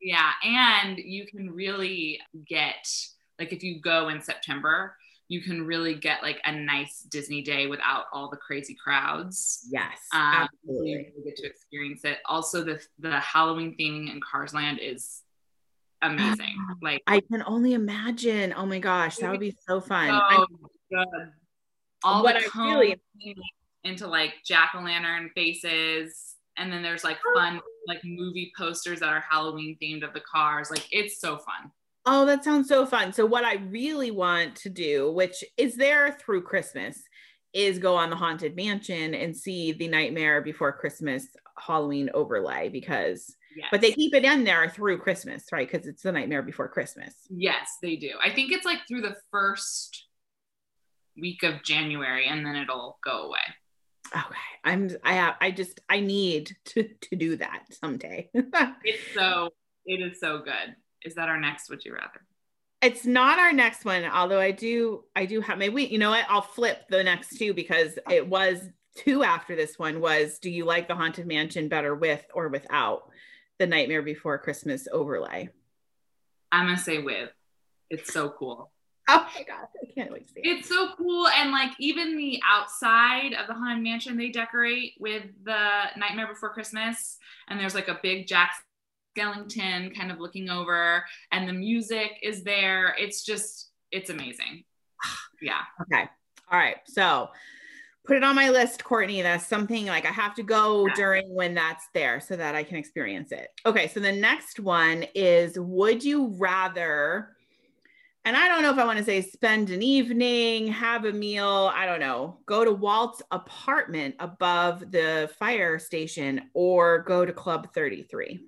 Yeah, 0.00 0.30
and 0.44 0.96
you 0.98 1.26
can 1.26 1.50
really 1.50 2.20
get 2.46 2.86
like 3.38 3.52
if 3.52 3.64
you 3.64 3.80
go 3.80 4.08
in 4.08 4.20
September, 4.20 4.96
you 5.28 5.42
can 5.42 5.66
really 5.66 5.94
get 5.94 6.22
like 6.22 6.40
a 6.44 6.52
nice 6.52 7.00
Disney 7.00 7.42
day 7.42 7.66
without 7.66 8.06
all 8.12 8.30
the 8.30 8.36
crazy 8.38 8.74
crowds. 8.74 9.66
Yes, 9.70 9.98
um, 10.12 10.48
absolutely. 10.64 11.12
You 11.16 11.24
get 11.24 11.36
to 11.36 11.46
experience 11.46 12.04
it. 12.04 12.18
Also, 12.24 12.64
the 12.64 12.80
the 12.98 13.20
Halloween 13.20 13.76
theming 13.78 14.10
in 14.10 14.20
Cars 14.20 14.54
Land 14.54 14.78
is 14.80 15.22
amazing. 16.00 16.56
like 16.82 17.02
I 17.06 17.20
can 17.20 17.42
only 17.46 17.74
imagine. 17.74 18.54
Oh 18.56 18.64
my 18.64 18.78
gosh, 18.78 19.16
that 19.18 19.30
would 19.30 19.40
be 19.40 19.54
so 19.66 19.80
fun. 19.82 20.18
So 20.32 20.46
good. 20.90 21.32
All 22.02 22.22
what 22.22 22.34
the 22.34 22.48
I 22.54 22.64
really 22.64 22.96
into 23.84 24.06
like 24.06 24.32
jack 24.46 24.70
o' 24.74 24.80
lantern 24.80 25.30
faces, 25.34 26.36
and 26.56 26.72
then 26.72 26.82
there's 26.82 27.04
like 27.04 27.18
fun 27.34 27.60
like 27.86 28.00
movie 28.02 28.50
posters 28.56 29.00
that 29.00 29.10
are 29.10 29.24
Halloween 29.28 29.76
themed 29.82 30.04
of 30.04 30.14
the 30.14 30.20
cars. 30.20 30.70
Like 30.70 30.86
it's 30.90 31.20
so 31.20 31.36
fun. 31.36 31.70
Oh, 32.10 32.24
that 32.24 32.42
sounds 32.42 32.68
so 32.68 32.86
fun. 32.86 33.12
So, 33.12 33.26
what 33.26 33.44
I 33.44 33.56
really 33.56 34.10
want 34.10 34.56
to 34.56 34.70
do, 34.70 35.12
which 35.12 35.44
is 35.58 35.76
there 35.76 36.12
through 36.12 36.40
Christmas, 36.40 37.02
is 37.52 37.78
go 37.78 37.96
on 37.96 38.08
the 38.08 38.16
Haunted 38.16 38.56
Mansion 38.56 39.14
and 39.14 39.36
see 39.36 39.72
the 39.72 39.88
Nightmare 39.88 40.40
Before 40.40 40.72
Christmas 40.72 41.26
Halloween 41.58 42.08
overlay 42.14 42.70
because, 42.70 43.36
yes. 43.54 43.68
but 43.70 43.82
they 43.82 43.92
keep 43.92 44.14
it 44.14 44.24
in 44.24 44.44
there 44.44 44.70
through 44.70 45.00
Christmas, 45.00 45.44
right? 45.52 45.70
Because 45.70 45.86
it's 45.86 46.02
the 46.02 46.10
Nightmare 46.10 46.40
Before 46.40 46.66
Christmas. 46.66 47.14
Yes, 47.28 47.76
they 47.82 47.96
do. 47.96 48.12
I 48.24 48.32
think 48.32 48.52
it's 48.52 48.64
like 48.64 48.78
through 48.88 49.02
the 49.02 49.16
first 49.30 50.06
week 51.14 51.42
of 51.42 51.62
January 51.62 52.26
and 52.26 52.46
then 52.46 52.56
it'll 52.56 52.98
go 53.04 53.24
away. 53.24 53.38
Okay. 54.16 54.38
I'm, 54.64 54.88
I 55.04 55.12
have, 55.12 55.34
I 55.42 55.50
just, 55.50 55.80
I 55.90 56.00
need 56.00 56.56
to, 56.66 56.88
to 57.02 57.16
do 57.16 57.36
that 57.36 57.64
someday. 57.70 58.30
it's 58.34 59.14
so, 59.14 59.50
it 59.84 60.00
is 60.00 60.20
so 60.20 60.38
good 60.38 60.74
is 61.04 61.14
that 61.14 61.28
our 61.28 61.38
next 61.38 61.70
would 61.70 61.84
you 61.84 61.94
rather? 61.94 62.20
It's 62.80 63.04
not 63.04 63.38
our 63.38 63.52
next 63.52 63.84
one, 63.84 64.04
although 64.04 64.40
I 64.40 64.52
do 64.52 65.04
I 65.16 65.26
do 65.26 65.40
have 65.40 65.58
maybe 65.58 65.84
you 65.84 65.98
know 65.98 66.10
what 66.10 66.26
I'll 66.28 66.42
flip 66.42 66.88
the 66.88 67.02
next 67.02 67.36
two 67.36 67.52
because 67.52 67.98
it 68.10 68.28
was 68.28 68.60
two 68.96 69.22
after 69.22 69.56
this 69.56 69.78
one 69.78 70.00
was 70.00 70.38
do 70.38 70.50
you 70.50 70.64
like 70.64 70.88
the 70.88 70.94
haunted 70.94 71.26
mansion 71.26 71.68
better 71.68 71.94
with 71.94 72.24
or 72.34 72.48
without 72.48 73.10
the 73.58 73.66
nightmare 73.66 74.02
before 74.02 74.38
Christmas 74.38 74.86
overlay? 74.92 75.48
I'm 76.52 76.66
gonna 76.66 76.78
say 76.78 76.98
with. 76.98 77.30
It's 77.90 78.12
so 78.12 78.30
cool. 78.30 78.70
Oh 79.10 79.26
my 79.34 79.42
god, 79.42 79.68
I 79.82 79.90
can't 79.94 80.12
wait 80.12 80.28
to 80.28 80.34
see 80.34 80.40
it. 80.40 80.58
It's 80.58 80.68
so 80.68 80.90
cool. 80.98 81.26
And 81.28 81.50
like 81.50 81.70
even 81.78 82.18
the 82.18 82.42
outside 82.46 83.32
of 83.32 83.46
the 83.46 83.54
Haunted 83.54 83.82
Mansion, 83.82 84.18
they 84.18 84.28
decorate 84.28 84.92
with 85.00 85.22
the 85.44 85.84
Nightmare 85.96 86.26
Before 86.26 86.52
Christmas. 86.52 87.16
And 87.48 87.58
there's 87.58 87.74
like 87.74 87.88
a 87.88 87.98
big 88.02 88.26
Jack 88.26 88.62
Skellington 89.18 89.96
kind 89.96 90.10
of 90.10 90.20
looking 90.20 90.50
over, 90.50 91.04
and 91.32 91.48
the 91.48 91.52
music 91.52 92.18
is 92.22 92.44
there. 92.44 92.94
It's 92.98 93.24
just, 93.24 93.70
it's 93.90 94.10
amazing. 94.10 94.64
yeah. 95.42 95.62
Okay. 95.82 96.08
All 96.50 96.58
right. 96.58 96.76
So 96.86 97.28
put 98.06 98.16
it 98.16 98.24
on 98.24 98.34
my 98.34 98.50
list, 98.50 98.84
Courtney. 98.84 99.22
That's 99.22 99.46
something 99.46 99.86
like 99.86 100.06
I 100.06 100.10
have 100.10 100.34
to 100.36 100.42
go 100.42 100.88
during 100.94 101.34
when 101.34 101.54
that's 101.54 101.86
there 101.92 102.20
so 102.20 102.36
that 102.36 102.54
I 102.54 102.64
can 102.64 102.76
experience 102.76 103.32
it. 103.32 103.48
Okay. 103.66 103.88
So 103.88 104.00
the 104.00 104.12
next 104.12 104.60
one 104.60 105.04
is 105.14 105.58
Would 105.58 106.02
you 106.02 106.34
rather? 106.38 107.30
And 108.24 108.36
I 108.36 108.48
don't 108.48 108.62
know 108.62 108.70
if 108.70 108.78
I 108.78 108.84
want 108.84 108.98
to 108.98 109.04
say 109.04 109.22
spend 109.22 109.70
an 109.70 109.82
evening, 109.82 110.66
have 110.68 111.06
a 111.06 111.12
meal, 111.12 111.70
I 111.74 111.86
don't 111.86 112.00
know, 112.00 112.40
go 112.44 112.62
to 112.62 112.72
Walt's 112.72 113.22
apartment 113.30 114.16
above 114.18 114.90
the 114.90 115.30
fire 115.38 115.78
station 115.78 116.50
or 116.52 116.98
go 117.04 117.24
to 117.24 117.32
Club 117.32 117.72
33. 117.72 118.40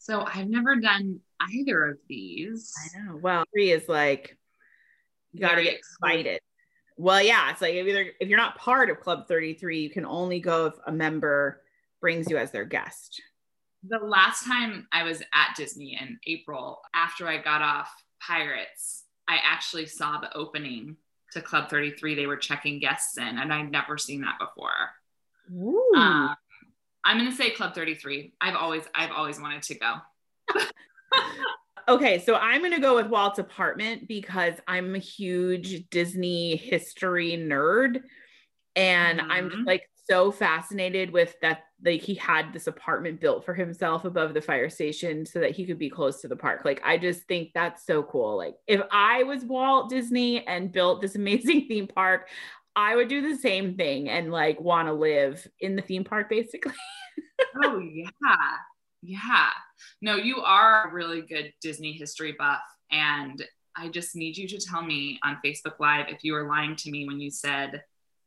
So 0.00 0.24
I've 0.26 0.48
never 0.48 0.76
done 0.76 1.20
either 1.52 1.90
of 1.90 1.98
these. 2.08 2.72
I 2.82 2.98
know. 2.98 3.16
Well, 3.16 3.44
three 3.52 3.70
is 3.70 3.86
like 3.86 4.36
you 5.32 5.40
got 5.40 5.56
to 5.56 5.62
get 5.62 5.74
excited. 5.74 6.40
Well, 6.96 7.22
yeah, 7.22 7.50
it's 7.50 7.60
like 7.60 7.74
if 7.74 7.86
either 7.86 8.06
if 8.18 8.28
you're 8.28 8.38
not 8.38 8.56
part 8.56 8.88
of 8.88 9.00
Club 9.00 9.28
33, 9.28 9.80
you 9.80 9.90
can 9.90 10.06
only 10.06 10.40
go 10.40 10.66
if 10.66 10.74
a 10.86 10.92
member 10.92 11.60
brings 12.00 12.30
you 12.30 12.38
as 12.38 12.50
their 12.50 12.64
guest. 12.64 13.20
The 13.86 13.98
last 13.98 14.44
time 14.46 14.88
I 14.90 15.02
was 15.02 15.20
at 15.20 15.54
Disney 15.54 15.98
in 16.00 16.18
April, 16.26 16.80
after 16.94 17.28
I 17.28 17.36
got 17.36 17.60
off 17.60 17.90
Pirates, 18.26 19.04
I 19.28 19.38
actually 19.44 19.86
saw 19.86 20.18
the 20.18 20.34
opening 20.34 20.96
to 21.32 21.42
Club 21.42 21.68
33. 21.68 22.14
They 22.14 22.26
were 22.26 22.38
checking 22.38 22.80
guests 22.80 23.18
in, 23.18 23.38
and 23.38 23.52
I'd 23.52 23.70
never 23.70 23.98
seen 23.98 24.22
that 24.22 24.38
before. 24.38 24.72
Ooh. 25.52 25.92
Um, 25.94 26.34
I'm 27.04 27.18
gonna 27.18 27.32
say 27.32 27.50
Club 27.50 27.74
33. 27.74 28.34
I've 28.40 28.56
always 28.56 28.84
I've 28.94 29.12
always 29.12 29.40
wanted 29.40 29.62
to 29.62 29.74
go. 29.76 29.94
okay, 31.88 32.18
so 32.18 32.34
I'm 32.36 32.62
gonna 32.62 32.80
go 32.80 32.96
with 32.96 33.06
Walt's 33.06 33.38
apartment 33.38 34.06
because 34.08 34.54
I'm 34.68 34.94
a 34.94 34.98
huge 34.98 35.88
Disney 35.90 36.56
history 36.56 37.32
nerd, 37.32 38.02
and 38.76 39.20
mm-hmm. 39.20 39.30
I'm 39.30 39.64
like 39.64 39.88
so 40.08 40.30
fascinated 40.30 41.12
with 41.12 41.34
that. 41.40 41.60
Like 41.82 42.02
he 42.02 42.14
had 42.14 42.52
this 42.52 42.66
apartment 42.66 43.20
built 43.20 43.46
for 43.46 43.54
himself 43.54 44.04
above 44.04 44.34
the 44.34 44.42
fire 44.42 44.68
station 44.68 45.24
so 45.24 45.40
that 45.40 45.52
he 45.52 45.64
could 45.64 45.78
be 45.78 45.88
close 45.88 46.20
to 46.20 46.28
the 46.28 46.36
park. 46.36 46.62
Like 46.66 46.82
I 46.84 46.98
just 46.98 47.22
think 47.22 47.52
that's 47.54 47.86
so 47.86 48.02
cool. 48.02 48.36
Like 48.36 48.56
if 48.66 48.82
I 48.90 49.22
was 49.22 49.44
Walt 49.44 49.88
Disney 49.88 50.46
and 50.46 50.70
built 50.70 51.00
this 51.00 51.14
amazing 51.16 51.66
theme 51.68 51.86
park, 51.86 52.28
I 52.76 52.96
would 52.96 53.08
do 53.08 53.20
the 53.20 53.36
same 53.36 53.76
thing 53.76 54.08
and 54.08 54.30
like 54.30 54.60
want 54.60 54.88
to 54.88 54.92
live 54.92 55.46
in 55.58 55.76
the 55.76 55.82
theme 55.82 56.04
park 56.04 56.28
basically. 56.28 56.74
oh 57.64 57.78
yeah. 57.80 58.06
Yeah. 59.02 59.48
No, 60.02 60.16
you 60.16 60.40
are 60.40 60.88
a 60.88 60.92
really 60.92 61.22
good 61.22 61.52
Disney 61.60 61.92
history 61.92 62.34
buff 62.38 62.62
and 62.90 63.42
I 63.76 63.88
just 63.88 64.16
need 64.16 64.36
you 64.36 64.48
to 64.48 64.58
tell 64.58 64.82
me 64.82 65.18
on 65.24 65.38
Facebook 65.44 65.78
Live 65.78 66.06
if 66.08 66.22
you 66.22 66.32
were 66.32 66.46
lying 66.46 66.76
to 66.76 66.90
me 66.90 67.06
when 67.06 67.20
you 67.20 67.30
said 67.30 67.82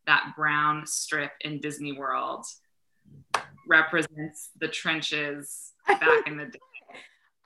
that 0.07 0.33
brown 0.35 0.85
strip 0.85 1.31
in 1.41 1.59
Disney 1.59 1.91
World 1.91 2.45
represents 3.67 4.49
the 4.59 4.67
trenches 4.67 5.73
back 5.87 6.27
in 6.27 6.37
the 6.37 6.45
day. 6.45 6.59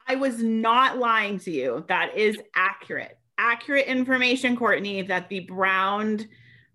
I 0.08 0.16
was 0.16 0.42
not 0.42 0.98
lying 0.98 1.40
to 1.40 1.52
you. 1.52 1.86
That 1.90 2.16
is 2.16 2.38
accurate. 2.56 3.18
Accurate 3.38 3.88
information, 3.88 4.56
Courtney, 4.56 5.02
that 5.04 5.30
the 5.30 5.42
brown 5.42 6.28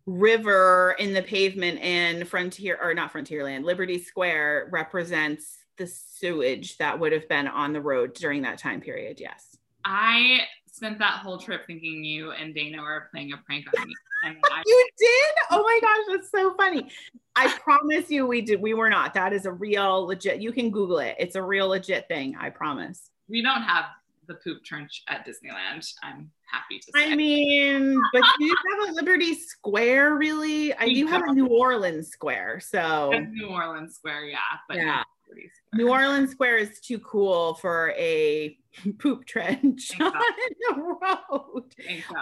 river 0.06 0.96
in 0.98 1.12
the 1.12 1.22
pavement 1.22 1.78
in 1.80 2.24
Frontier 2.24 2.78
or 2.82 2.94
not 2.94 3.12
Frontierland, 3.12 3.64
Liberty 3.64 3.98
Square 3.98 4.68
represents 4.72 5.58
the 5.78 5.86
sewage 5.86 6.76
that 6.78 6.98
would 6.98 7.12
have 7.12 7.28
been 7.28 7.48
on 7.48 7.72
the 7.72 7.80
road 7.80 8.14
during 8.14 8.42
that 8.42 8.58
time 8.58 8.80
period. 8.80 9.20
Yes. 9.20 9.56
I 9.84 10.40
spent 10.70 10.98
that 10.98 11.20
whole 11.20 11.38
trip 11.38 11.66
thinking 11.66 12.04
you 12.04 12.32
and 12.32 12.54
Dana 12.54 12.82
were 12.82 13.08
playing 13.12 13.32
a 13.32 13.36
prank 13.38 13.66
on 13.78 13.86
me. 13.86 13.94
I, 14.24 14.62
you 14.64 14.88
did? 14.98 15.34
Oh 15.50 15.62
my 15.62 15.78
gosh, 15.80 16.16
that's 16.16 16.30
so 16.30 16.54
funny. 16.54 16.88
I 17.34 17.48
promise 17.58 18.08
you 18.08 18.26
we 18.26 18.40
did 18.40 18.60
we 18.60 18.72
were 18.72 18.88
not. 18.88 19.14
That 19.14 19.32
is 19.32 19.46
a 19.46 19.52
real 19.52 20.06
legit. 20.06 20.40
You 20.40 20.52
can 20.52 20.70
Google 20.70 20.98
it. 20.98 21.16
It's 21.18 21.34
a 21.34 21.42
real 21.42 21.68
legit 21.68 22.06
thing. 22.06 22.36
I 22.38 22.50
promise. 22.50 23.10
we 23.28 23.42
don't 23.42 23.62
have 23.62 23.86
the 24.32 24.38
poop 24.52 24.64
trench 24.64 25.02
at 25.08 25.26
Disneyland. 25.26 25.86
I'm 26.02 26.30
happy 26.50 26.78
to 26.78 26.92
say. 26.94 27.12
I 27.12 27.16
mean, 27.16 28.00
but 28.12 28.22
do 28.38 28.44
you 28.44 28.56
have 28.70 28.88
a 28.90 28.92
Liberty 28.92 29.34
Square 29.34 30.16
really? 30.16 30.74
I 30.74 30.88
do 30.88 31.06
have 31.06 31.22
a. 31.28 31.32
New 31.32 31.46
Orleans 31.46 32.08
Square. 32.08 32.60
So 32.60 33.10
New 33.30 33.48
Orleans 33.48 33.94
Square, 33.96 34.26
yeah. 34.26 34.38
But 34.68 34.78
Yeah. 34.78 34.84
not 34.84 35.06
Liberty 35.28 35.50
Square. 35.54 35.84
New 35.84 35.90
Orleans 35.92 36.30
Square 36.30 36.58
is 36.58 36.80
too 36.80 36.98
cool 37.00 37.54
for 37.54 37.90
a 37.96 38.56
poop 38.98 39.26
trench 39.26 39.98
on 40.00 40.12
the 40.12 40.96
road. 41.02 41.74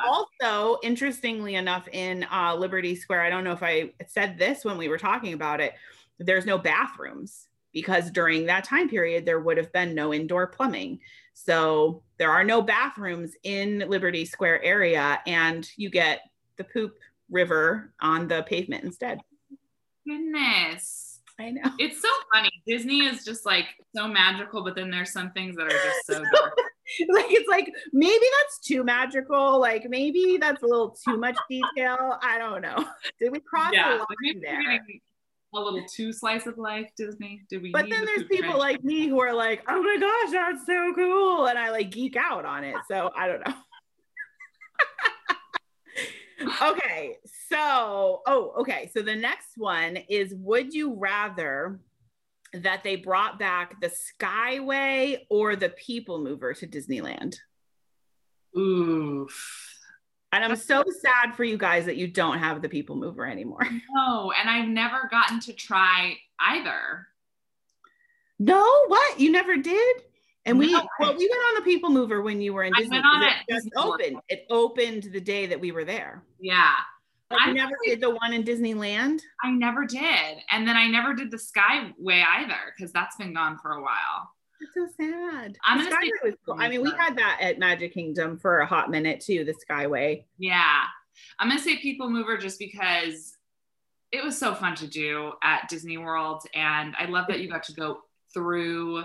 Also, 0.06 0.78
interestingly 0.82 1.54
enough, 1.54 1.88
in 1.92 2.26
uh, 2.32 2.54
Liberty 2.56 2.94
Square, 2.94 3.22
I 3.22 3.30
don't 3.30 3.44
know 3.44 3.52
if 3.52 3.62
I 3.62 3.92
said 4.06 4.38
this 4.38 4.64
when 4.64 4.76
we 4.76 4.88
were 4.88 4.98
talking 4.98 5.32
about 5.32 5.60
it, 5.60 5.74
there's 6.18 6.46
no 6.46 6.58
bathrooms 6.58 7.46
because 7.72 8.10
during 8.10 8.46
that 8.46 8.64
time 8.64 8.88
period, 8.88 9.24
there 9.24 9.40
would 9.40 9.56
have 9.56 9.72
been 9.72 9.94
no 9.94 10.12
indoor 10.12 10.46
plumbing. 10.48 11.00
So 11.34 12.02
there 12.18 12.30
are 12.30 12.44
no 12.44 12.62
bathrooms 12.62 13.32
in 13.42 13.84
Liberty 13.88 14.24
Square 14.24 14.62
area, 14.62 15.20
and 15.26 15.68
you 15.76 15.90
get 15.90 16.20
the 16.56 16.64
poop 16.64 16.94
river 17.30 17.92
on 18.00 18.28
the 18.28 18.42
pavement 18.42 18.84
instead. 18.84 19.20
Goodness. 20.06 21.20
I 21.38 21.52
know. 21.52 21.70
It's 21.78 22.02
so 22.02 22.08
funny. 22.34 22.50
Disney 22.66 23.06
is 23.06 23.24
just 23.24 23.46
like 23.46 23.64
so 23.96 24.06
magical, 24.06 24.62
but 24.62 24.74
then 24.74 24.90
there's 24.90 25.12
some 25.12 25.30
things 25.30 25.56
that 25.56 25.66
are 25.66 25.70
just 25.70 26.06
so 26.06 26.14
dark. 26.34 26.58
like 27.08 27.26
it's 27.30 27.48
like 27.48 27.72
maybe 27.92 28.24
that's 28.40 28.58
too 28.58 28.84
magical. 28.84 29.58
Like 29.58 29.86
maybe 29.88 30.36
that's 30.38 30.62
a 30.62 30.66
little 30.66 30.90
too 30.90 31.16
much 31.16 31.38
detail. 31.48 32.18
I 32.22 32.36
don't 32.38 32.60
know. 32.60 32.84
Did 33.18 33.32
we 33.32 33.40
cross 33.40 33.70
the 33.70 33.76
line 33.76 34.40
there? 34.42 34.80
A 35.54 35.58
little 35.60 35.84
too 35.84 36.12
slice 36.12 36.46
of 36.46 36.58
life, 36.58 36.90
Disney. 36.96 37.42
Did 37.50 37.62
we 37.62 37.72
But 37.72 37.90
then 37.90 38.00
the 38.00 38.06
there's 38.06 38.24
people 38.24 38.50
trench? 38.50 38.58
like 38.58 38.84
me 38.84 39.08
who 39.08 39.20
are 39.20 39.34
like, 39.34 39.62
oh 39.68 39.82
my 39.82 39.96
gosh, 39.98 40.32
that's 40.32 40.66
so 40.66 40.92
cool. 40.94 41.46
And 41.46 41.58
I 41.58 41.70
like 41.70 41.90
geek 41.90 42.16
out 42.16 42.44
on 42.44 42.64
it. 42.64 42.76
So 42.88 43.10
I 43.16 43.26
don't 43.26 43.46
know. 43.46 43.54
okay. 46.70 47.16
So, 47.48 48.22
oh, 48.26 48.54
okay. 48.60 48.90
So 48.94 49.02
the 49.02 49.16
next 49.16 49.56
one 49.56 49.96
is 50.08 50.34
Would 50.36 50.72
you 50.72 50.94
rather 50.94 51.80
that 52.52 52.82
they 52.82 52.96
brought 52.96 53.38
back 53.38 53.80
the 53.80 53.90
Skyway 53.90 55.18
or 55.28 55.56
the 55.56 55.68
People 55.70 56.22
Mover 56.22 56.54
to 56.54 56.66
Disneyland? 56.66 57.36
Oof. 58.56 59.69
And 60.32 60.44
I'm 60.44 60.54
so 60.56 60.84
sad 61.00 61.34
for 61.34 61.42
you 61.44 61.58
guys 61.58 61.84
that 61.86 61.96
you 61.96 62.06
don't 62.06 62.38
have 62.38 62.62
the 62.62 62.68
People 62.68 62.96
Mover 62.96 63.26
anymore. 63.26 63.66
No, 63.94 64.32
and 64.32 64.48
I've 64.48 64.68
never 64.68 65.08
gotten 65.10 65.40
to 65.40 65.52
try 65.52 66.16
either. 66.38 67.08
No, 68.38 68.64
what? 68.86 69.18
You 69.20 69.30
never 69.32 69.56
did? 69.56 70.02
And 70.46 70.58
we 70.58 70.72
No. 70.72 70.86
well, 70.98 71.16
we 71.16 71.28
went 71.28 71.42
on 71.48 71.54
the 71.56 71.62
People 71.62 71.90
Mover 71.90 72.22
when 72.22 72.40
you 72.40 72.54
were 72.54 72.62
in 72.64 72.72
I 72.74 72.78
Disney. 72.80 72.96
went 72.96 73.06
on 73.06 73.22
it 73.24 73.32
it 73.48 73.54
just 73.54 73.68
World. 73.76 74.00
opened. 74.00 74.16
It 74.28 74.46
opened 74.50 75.02
the 75.12 75.20
day 75.20 75.46
that 75.46 75.60
we 75.60 75.72
were 75.72 75.84
there. 75.84 76.22
Yeah. 76.40 76.72
I'm 77.32 77.54
never 77.54 77.72
really- 77.82 77.96
did 77.96 78.00
the 78.02 78.10
one 78.10 78.32
in 78.32 78.42
Disneyland. 78.42 79.20
I 79.44 79.50
never 79.50 79.84
did. 79.84 80.38
And 80.50 80.66
then 80.66 80.76
I 80.76 80.86
never 80.88 81.12
did 81.14 81.30
the 81.30 81.36
Skyway 81.36 82.24
either 82.24 82.56
because 82.76 82.92
that's 82.92 83.16
been 83.16 83.34
gone 83.34 83.58
for 83.58 83.72
a 83.72 83.82
while. 83.82 84.32
It's 84.60 84.74
so 84.74 84.86
sad. 84.96 85.56
I'm 85.64 85.78
The 85.78 85.90
gonna 85.90 85.96
say 86.02 86.08
Skyway 86.10 86.24
was 86.24 86.34
cool. 86.44 86.56
I 86.58 86.68
mean, 86.68 86.82
we 86.82 86.90
had 86.90 87.16
that 87.16 87.38
at 87.40 87.58
Magic 87.58 87.94
Kingdom 87.94 88.38
for 88.38 88.60
a 88.60 88.66
hot 88.66 88.90
minute 88.90 89.20
too. 89.20 89.44
The 89.44 89.54
Skyway. 89.54 90.24
Yeah. 90.38 90.82
I'm 91.38 91.48
going 91.48 91.58
to 91.58 91.64
say 91.64 91.76
People 91.78 92.08
Mover 92.08 92.36
just 92.38 92.58
because 92.58 93.36
it 94.12 94.24
was 94.24 94.38
so 94.38 94.54
fun 94.54 94.74
to 94.76 94.86
do 94.86 95.32
at 95.42 95.68
Disney 95.68 95.98
World. 95.98 96.42
And 96.54 96.94
I 96.98 97.06
love 97.06 97.26
that 97.28 97.40
you 97.40 97.48
got 97.48 97.64
to 97.64 97.72
go 97.74 98.00
through 98.32 99.04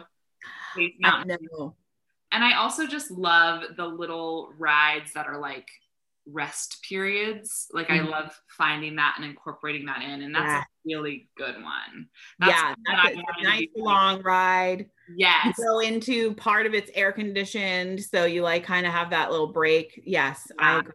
Space 0.74 0.94
Mountain. 1.00 1.38
know. 1.52 1.76
And 2.32 2.44
I 2.44 2.54
also 2.58 2.86
just 2.88 3.12
love 3.12 3.64
the 3.76 3.86
little 3.86 4.54
rides 4.58 5.14
that 5.14 5.28
are 5.28 5.40
like 5.40 5.68
rest 6.28 6.82
periods. 6.88 7.68
Like 7.74 7.88
Mhm. 7.88 8.06
I 8.06 8.08
love 8.08 8.40
finding 8.50 8.96
that 8.96 9.16
and 9.18 9.26
incorporating 9.26 9.86
that 9.88 10.02
in. 10.02 10.22
And 10.22 10.34
that's 10.34 10.46
Yeah. 10.46 10.62
a 10.62 10.66
really 10.86 11.30
good 11.38 11.62
one. 11.62 12.10
yeah, 12.40 12.74
that's 12.86 13.00
I 13.08 13.12
a, 13.12 13.16
wanted 13.16 13.20
it's 13.20 13.42
to 13.42 13.46
a 13.48 13.50
nice 13.50 13.68
long 13.76 14.22
ride. 14.22 14.90
You 15.10 15.16
Yes. 15.18 15.56
go 15.58 15.80
into 15.80 16.34
part 16.36 16.66
of 16.66 16.74
it's 16.74 16.90
air 16.96 17.12
conditioned, 17.12 18.04
so 18.04 18.26
you 18.26 18.42
like 18.42 18.64
kind 18.64 18.86
of 18.86 18.92
have 18.94 19.10
that 19.12 19.32
little 19.32 19.48
break. 19.48 20.02
Yes, 20.06 20.52
I 20.60 20.80
agree. 20.80 20.94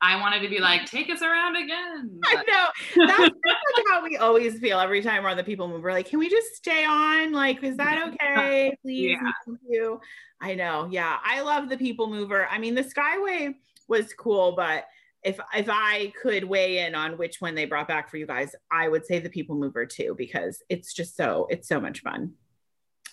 I 0.00 0.14
wanted 0.20 0.42
to 0.42 0.48
be 0.48 0.60
like, 0.60 0.84
take 0.86 1.10
us 1.10 1.22
around 1.22 1.56
again. 1.56 2.20
I 2.24 2.34
know. 2.46 3.06
That's 3.08 3.88
how 3.88 4.02
we 4.04 4.16
always 4.16 4.60
feel 4.60 4.78
every 4.78 5.02
time 5.02 5.24
we're 5.24 5.30
on 5.30 5.36
the 5.36 5.42
people 5.42 5.66
move. 5.66 5.82
We're 5.82 5.90
like, 5.90 6.08
can 6.08 6.20
we 6.20 6.28
just 6.30 6.54
stay 6.54 6.84
on? 6.84 7.32
Like, 7.32 7.64
is 7.64 7.76
that 7.78 8.08
okay? 8.14 8.76
Please. 8.82 9.18
Yeah. 9.20 9.30
Thank 9.44 9.58
you. 9.68 10.00
I 10.40 10.54
know. 10.54 10.86
Yeah. 10.88 11.18
I 11.24 11.40
love 11.40 11.68
the 11.68 11.76
people 11.76 12.08
mover. 12.08 12.46
I 12.48 12.58
mean, 12.58 12.76
the 12.76 12.84
Skyway 12.84 13.54
was 13.88 14.12
cool, 14.14 14.52
but 14.52 14.84
if 15.24 15.40
if 15.52 15.66
I 15.68 16.12
could 16.22 16.44
weigh 16.44 16.86
in 16.86 16.94
on 16.94 17.18
which 17.18 17.40
one 17.40 17.56
they 17.56 17.64
brought 17.64 17.88
back 17.88 18.08
for 18.08 18.18
you 18.18 18.26
guys, 18.26 18.54
I 18.70 18.86
would 18.88 19.04
say 19.04 19.18
the 19.18 19.28
people 19.28 19.56
mover 19.56 19.84
too, 19.84 20.14
because 20.16 20.62
it's 20.68 20.94
just 20.94 21.16
so 21.16 21.48
it's 21.50 21.66
so 21.66 21.80
much 21.80 22.02
fun. 22.02 22.34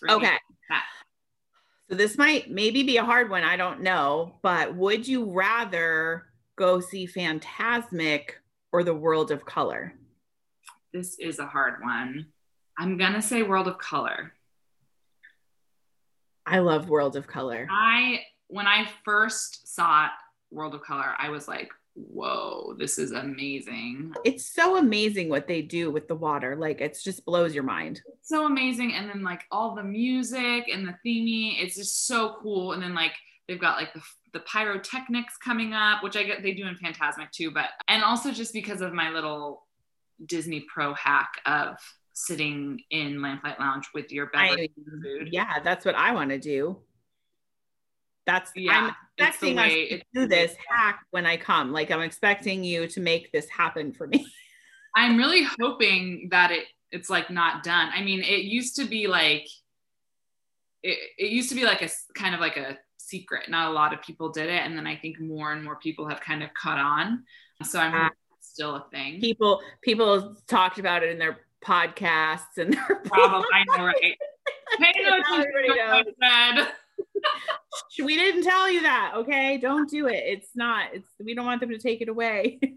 Okay. 0.09 0.35
So 1.89 1.95
this 1.95 2.17
might 2.17 2.49
maybe 2.49 2.81
be 2.83 2.97
a 2.97 3.05
hard 3.05 3.29
one. 3.29 3.43
I 3.43 3.57
don't 3.57 3.81
know, 3.81 4.35
but 4.41 4.75
would 4.75 5.07
you 5.07 5.31
rather 5.31 6.25
go 6.55 6.79
see 6.79 7.05
Fantasmic 7.07 8.31
or 8.71 8.83
the 8.83 8.93
World 8.93 9.29
of 9.29 9.45
Color? 9.45 9.93
This 10.93 11.19
is 11.19 11.39
a 11.39 11.45
hard 11.45 11.81
one. 11.83 12.27
I'm 12.77 12.97
gonna 12.97 13.21
say 13.21 13.43
World 13.43 13.67
of 13.67 13.77
Color. 13.77 14.33
I 16.45 16.59
love 16.59 16.89
World 16.89 17.15
of 17.15 17.27
Color. 17.27 17.67
I 17.69 18.21
when 18.47 18.67
I 18.67 18.87
first 19.03 19.73
saw 19.73 20.07
World 20.51 20.73
of 20.75 20.81
Color, 20.81 21.15
I 21.17 21.29
was 21.29 21.47
like, 21.47 21.69
whoa, 21.95 22.75
this 22.77 22.97
is 22.97 23.11
amazing. 23.11 24.13
It's 24.23 24.45
so 24.45 24.77
amazing 24.77 25.29
what 25.29 25.47
they 25.47 25.61
do 25.61 25.91
with 25.91 26.07
the 26.07 26.15
water. 26.15 26.55
Like 26.55 26.81
it's 26.81 27.01
just 27.01 27.25
blows 27.25 27.55
your 27.55 27.63
mind. 27.63 28.01
It's 28.19 28.29
so 28.29 28.45
amazing. 28.45 28.93
And 28.93 29.09
then 29.09 29.23
like 29.23 29.43
all 29.51 29.75
the 29.75 29.83
music 29.83 30.65
and 30.71 30.87
the 30.87 30.95
theming, 31.05 31.61
it's 31.63 31.75
just 31.75 32.05
so 32.05 32.37
cool. 32.41 32.73
And 32.73 32.83
then 32.83 32.93
like 32.93 33.13
they've 33.47 33.59
got 33.59 33.77
like 33.77 33.93
the 33.93 34.01
the 34.33 34.39
pyrotechnics 34.41 35.37
coming 35.37 35.73
up, 35.73 36.03
which 36.03 36.17
I 36.17 36.23
get 36.23 36.43
they 36.43 36.53
do 36.53 36.67
in 36.67 36.75
Fantasmic 36.75 37.31
too, 37.31 37.51
but 37.51 37.69
and 37.87 38.03
also 38.03 38.31
just 38.31 38.51
because 38.53 38.81
of 38.81 38.93
my 38.93 39.09
little 39.09 39.65
Disney 40.25 40.65
Pro 40.73 40.93
hack 40.93 41.41
of 41.45 41.77
sitting 42.13 42.81
in 42.91 43.21
Lamplight 43.21 43.59
Lounge 43.59 43.89
with 43.93 44.11
your 44.11 44.27
beverage 44.27 44.71
I- 44.77 45.01
food. 45.01 45.29
Yeah, 45.31 45.59
that's 45.63 45.85
what 45.85 45.95
I 45.95 46.13
want 46.13 46.31
to 46.31 46.39
do. 46.39 46.77
That's 48.25 48.51
Yeah, 48.55 48.73
I'm 48.73 48.95
expecting 49.17 49.59
us 49.59 49.71
to 49.71 50.01
do 50.13 50.27
this 50.27 50.55
hack 50.67 51.05
when 51.11 51.25
I 51.25 51.37
come. 51.37 51.71
Like 51.71 51.91
I'm 51.91 52.01
expecting 52.01 52.63
you 52.63 52.87
to 52.87 52.99
make 52.99 53.31
this 53.31 53.47
happen 53.49 53.93
for 53.93 54.07
me. 54.07 54.25
I'm 54.95 55.17
really 55.17 55.45
hoping 55.59 56.29
that 56.31 56.51
it 56.51 56.65
it's 56.91 57.09
like 57.09 57.29
not 57.29 57.63
done. 57.63 57.89
I 57.93 58.01
mean, 58.01 58.21
it 58.21 58.43
used 58.43 58.77
to 58.77 58.85
be 58.85 59.07
like 59.07 59.47
it, 60.81 60.97
it 61.17 61.31
used 61.31 61.49
to 61.49 61.55
be 61.55 61.65
like 61.65 61.81
a 61.81 61.89
kind 62.13 62.33
of 62.33 62.41
like 62.41 62.57
a 62.57 62.77
secret. 62.97 63.49
Not 63.49 63.69
a 63.69 63.73
lot 63.73 63.93
of 63.93 64.01
people 64.01 64.29
did 64.29 64.49
it, 64.49 64.61
and 64.63 64.77
then 64.77 64.87
I 64.87 64.95
think 64.95 65.19
more 65.19 65.51
and 65.51 65.63
more 65.63 65.75
people 65.75 66.07
have 66.07 66.21
kind 66.21 66.43
of 66.43 66.49
caught 66.53 66.79
on. 66.79 67.23
So 67.63 67.79
I'm 67.79 67.93
ah. 67.93 68.09
it's 68.37 68.49
still 68.49 68.75
a 68.75 68.85
thing. 68.91 69.19
People 69.19 69.61
people 69.81 70.35
talked 70.47 70.79
about 70.79 71.03
it 71.03 71.09
in 71.09 71.19
their 71.19 71.39
podcasts 71.63 72.57
and 72.57 72.73
their 72.73 73.01
Probably, 73.05 73.47
I 73.53 73.63
know, 73.77 73.85
right? 73.85 74.15
Pay 74.79 74.93
no 75.01 75.19
attention 75.19 75.45
everybody 75.47 75.67
to 75.67 75.85
what 75.85 76.07
I 76.21 76.55
said. 76.55 76.67
we 78.03 78.15
didn't 78.15 78.43
tell 78.43 78.69
you 78.69 78.81
that 78.81 79.13
okay? 79.15 79.57
Don't 79.57 79.89
do 79.89 80.07
it. 80.07 80.23
It's 80.25 80.49
not 80.55 80.89
it's 80.93 81.09
we 81.23 81.33
don't 81.33 81.45
want 81.45 81.61
them 81.61 81.69
to 81.69 81.77
take 81.77 82.01
it 82.01 82.09
away. 82.09 82.59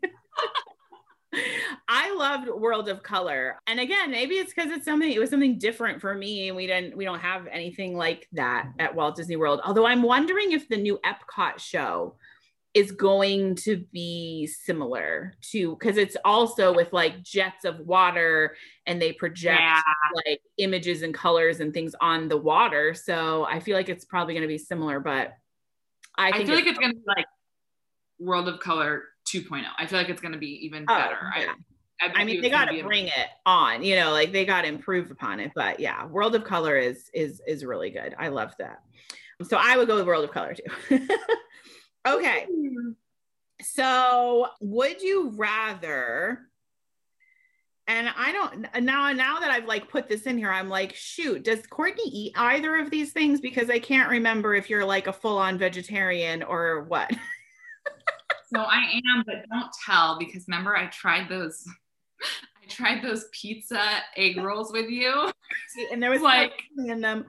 I 1.89 2.15
loved 2.15 2.49
world 2.49 2.89
of 2.89 3.03
color. 3.03 3.61
And 3.67 3.81
again 3.81 4.11
maybe 4.11 4.37
it's 4.37 4.53
because 4.55 4.71
it's 4.71 4.85
something 4.85 5.11
it 5.11 5.19
was 5.19 5.31
something 5.31 5.59
different 5.59 6.01
for 6.01 6.15
me 6.15 6.49
and 6.49 6.57
we 6.57 6.67
didn't 6.67 6.97
we 6.97 7.05
don't 7.05 7.21
have 7.21 7.47
anything 7.49 7.97
like 7.97 8.29
that 8.33 8.69
at 8.79 8.95
walt 8.95 9.17
disney 9.17 9.37
world. 9.37 9.61
Although 9.65 9.87
i'm 9.87 10.03
wondering 10.03 10.53
if 10.53 10.69
the 10.69 10.77
new 10.77 10.99
epcot 11.05 11.59
show 11.59 12.17
is 12.75 12.93
going 12.93 13.55
to 13.55 13.79
be 13.93 14.47
similar 14.47 15.35
to 15.41 15.75
because 15.77 15.97
it's 15.97 16.17
also 16.25 16.73
with 16.75 16.93
like 16.93 17.23
jets 17.23 17.65
of 17.65 17.81
water 17.81 18.55
and 18.87 19.01
they 19.01 19.13
project 19.13 19.59
Yeah. 19.61 19.81
like 20.27 20.41
images 20.59 21.03
and 21.03 21.15
colors 21.15 21.61
and 21.61 21.73
things 21.73 21.95
on 22.01 22.29
the 22.29 22.37
water. 22.37 22.95
So 22.95 23.45
I 23.45 23.59
feel 23.61 23.77
like 23.77 23.89
it's 23.89 24.05
probably 24.05 24.35
going 24.35 24.43
to 24.43 24.49
be 24.49 24.59
similar, 24.59 25.01
but 25.01 25.33
I, 26.17 26.29
I 26.31 26.45
feel 26.45 26.55
like 26.55 26.67
it's 26.67 26.79
gonna 26.79 26.95
be 26.95 27.01
like 27.07 27.27
World 28.19 28.49
of 28.49 28.59
Color 28.61 29.05
2.0. 29.33 29.65
I 29.79 29.87
feel 29.87 29.99
like 29.99 30.09
it's 30.09 30.21
gonna 30.21 30.37
be 30.39 30.65
even 30.67 30.85
Oh, 30.89 30.95
better. 30.99 31.19
yeah. 31.39 31.55
I, 32.01 32.05
I 32.05 32.09
bet 32.09 32.27
mean 32.27 32.43
they 32.43 32.51
got 32.51 32.67
to 32.67 32.83
bring 32.83 33.07
it 33.07 33.29
on, 33.47 33.83
you 33.83 33.97
know, 33.97 34.13
like 34.13 34.31
they 34.33 34.45
got 34.45 34.63
to 34.63 34.69
improve 34.69 35.11
upon 35.11 35.41
it. 35.41 35.51
But 35.55 35.81
yeah, 35.81 36.07
World 36.07 36.35
of 36.37 36.45
Color 36.45 36.77
is 36.77 37.11
is 37.15 37.41
is 37.47 37.65
really 37.65 37.91
good. 37.91 38.15
I 38.19 38.29
love 38.29 38.55
that. 38.59 38.83
So 39.43 39.57
I 39.61 39.77
would 39.77 39.89
go 39.89 39.97
with 39.97 40.07
World 40.07 40.25
of 40.25 40.31
Color 40.33 40.55
too. 40.55 41.09
Okay. 42.15 42.47
So, 43.63 44.49
would 44.61 45.03
you 45.03 45.33
rather? 45.37 46.41
And 47.87 48.11
I 48.17 48.33
don't 48.33 48.85
now. 48.85 49.11
Now 49.13 49.41
that 49.41 49.51
I've 49.51 49.65
like 49.65 49.89
put 49.89 50.09
this 50.09 50.25
in 50.25 50.37
here, 50.37 50.51
I'm 50.51 50.69
like, 50.69 50.95
shoot, 50.95 51.43
does 51.43 51.67
Courtney 51.67 52.05
eat 52.05 52.33
either 52.37 52.77
of 52.77 52.91
these 52.91 53.13
things? 53.13 53.41
Because 53.41 53.71
I 53.71 53.79
can't 53.79 54.11
remember 54.11 54.55
if 54.55 54.69
you're 54.69 54.85
like 54.85 55.07
a 55.07 55.13
full-on 55.13 55.59
vegetarian 55.59 56.43
or 56.43 56.85
what. 56.85 57.11
so 58.55 58.61
I 58.61 59.01
am, 59.07 59.25
but 59.27 59.37
don't 59.51 59.71
tell 59.87 60.19
because 60.19 60.45
remember 60.49 60.77
I 60.77 60.87
tried 60.87 61.31
those. 61.31 61.67
I 62.23 62.69
tried 62.69 63.03
those 63.03 63.25
pizza 63.33 63.83
egg 64.17 64.37
rolls 64.37 64.71
with 64.71 64.91
you, 64.91 65.33
and 65.91 66.03
there 66.03 66.11
was 66.11 66.21
like 66.21 66.53
in 66.77 67.01
them. 67.01 67.25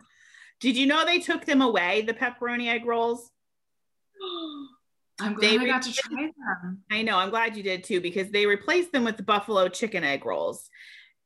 Did 0.59 0.75
you 0.75 0.88
know 0.88 1.05
they 1.05 1.19
took 1.19 1.45
them 1.45 1.61
away? 1.61 2.01
The 2.01 2.13
pepperoni 2.13 2.67
egg 2.67 2.86
rolls. 2.86 3.32
I'm 5.20 5.34
glad 5.34 5.51
they 5.51 5.57
I 5.57 5.65
got 5.65 5.82
to 5.84 5.93
try 5.93 6.32
them. 6.63 6.84
I 6.89 7.01
know. 7.01 7.17
I'm 7.17 7.30
glad 7.30 7.57
you 7.57 7.63
did 7.63 7.84
too 7.84 8.01
because 8.01 8.30
they 8.30 8.45
replaced 8.45 8.91
them 8.91 9.03
with 9.03 9.17
the 9.17 9.24
buffalo 9.24 9.67
chicken 9.67 10.03
egg 10.03 10.26
rolls. 10.26 10.70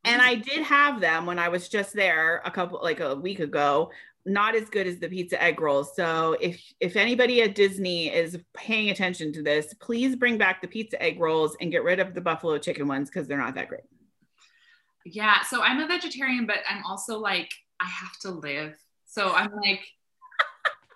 And 0.03 0.21
mm. 0.21 0.25
I 0.25 0.35
did 0.35 0.63
have 0.63 0.99
them 0.99 1.25
when 1.25 1.39
I 1.39 1.49
was 1.49 1.69
just 1.69 1.93
there 1.93 2.41
a 2.45 2.51
couple 2.51 2.79
like 2.81 2.99
a 2.99 3.15
week 3.15 3.39
ago. 3.39 3.91
Not 4.25 4.55
as 4.55 4.69
good 4.69 4.87
as 4.87 4.99
the 4.99 5.09
pizza 5.09 5.41
egg 5.41 5.59
rolls. 5.59 5.95
So 5.95 6.37
if 6.39 6.61
if 6.79 6.95
anybody 6.95 7.41
at 7.41 7.55
Disney 7.55 8.07
is 8.07 8.37
paying 8.53 8.89
attention 8.89 9.33
to 9.33 9.43
this, 9.43 9.73
please 9.75 10.15
bring 10.15 10.37
back 10.37 10.61
the 10.61 10.67
pizza 10.67 11.01
egg 11.01 11.19
rolls 11.19 11.57
and 11.59 11.71
get 11.71 11.83
rid 11.83 11.99
of 11.99 12.13
the 12.13 12.21
buffalo 12.21 12.57
chicken 12.57 12.87
ones 12.87 13.09
because 13.09 13.27
they're 13.27 13.37
not 13.37 13.55
that 13.55 13.67
great. 13.67 13.81
Yeah. 15.05 15.41
So 15.43 15.61
I'm 15.61 15.79
a 15.81 15.87
vegetarian, 15.87 16.45
but 16.45 16.59
I'm 16.69 16.83
also 16.85 17.19
like 17.19 17.51
I 17.79 17.85
have 17.85 18.17
to 18.19 18.31
live. 18.31 18.75
So 19.05 19.33
I'm 19.33 19.51
like, 19.55 19.81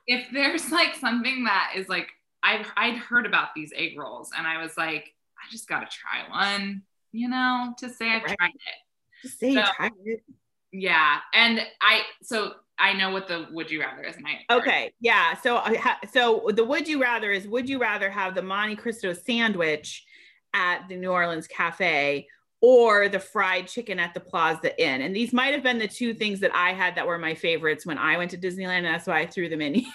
if 0.08 0.28
there's 0.32 0.72
like 0.72 0.96
something 0.96 1.44
that 1.44 1.74
is 1.76 1.88
like 1.88 2.08
I'd, 2.44 2.66
I'd 2.76 2.98
heard 2.98 3.26
about 3.26 3.50
these 3.56 3.74
egg 3.76 3.98
rolls 3.98 4.32
and 4.36 4.48
I 4.48 4.62
was 4.62 4.78
like, 4.78 5.14
I 5.38 5.52
just 5.52 5.68
got 5.68 5.80
to 5.80 5.98
try 5.98 6.30
one, 6.30 6.84
you 7.12 7.30
know, 7.30 7.74
to 7.80 7.90
say 7.90 8.10
I've 8.10 8.24
tried 8.24 8.54
it. 8.54 9.22
Just 9.22 9.40
say 9.40 9.54
so, 9.54 9.60
you 9.60 9.66
tried 9.76 9.92
it. 10.06 10.24
Yeah. 10.72 11.18
And 11.34 11.62
I, 11.82 12.02
so 12.22 12.54
I 12.80 12.94
know 12.94 13.12
what 13.12 13.28
the 13.28 13.48
would 13.52 13.72
you 13.72 13.82
rather 13.82 14.04
is. 14.04 14.16
My 14.20 14.40
okay. 14.50 14.94
Yeah. 15.00 15.36
So, 15.36 15.58
uh, 15.58 15.74
so 16.12 16.50
the 16.54 16.64
would 16.64 16.88
you 16.88 17.02
rather 17.02 17.32
is 17.32 17.48
would 17.48 17.68
you 17.68 17.80
rather 17.80 18.10
have 18.10 18.36
the 18.36 18.42
Monte 18.42 18.76
Cristo 18.76 19.14
sandwich 19.14 20.06
at 20.54 20.88
the 20.88 20.96
New 20.96 21.12
Orleans 21.12 21.48
Cafe 21.48 22.28
or 22.62 23.10
the 23.10 23.20
fried 23.20 23.68
chicken 23.68 24.00
at 24.00 24.14
the 24.14 24.20
Plaza 24.20 24.80
Inn? 24.82 25.02
And 25.02 25.16
these 25.16 25.34
might 25.34 25.54
have 25.54 25.64
been 25.64 25.80
the 25.80 25.88
two 25.88 26.14
things 26.14 26.40
that 26.42 26.56
I 26.56 26.74
had 26.74 26.96
that 26.96 27.08
were 27.08 27.18
my 27.18 27.36
favorites 27.36 27.86
when 27.86 27.98
I 27.98 28.18
went 28.18 28.32
to 28.32 28.38
Disneyland. 28.38 28.78
And 28.78 28.86
that's 28.86 29.08
why 29.08 29.20
I 29.20 29.28
threw 29.28 29.50
them 29.50 29.62
in 29.62 29.76
here. 29.76 29.94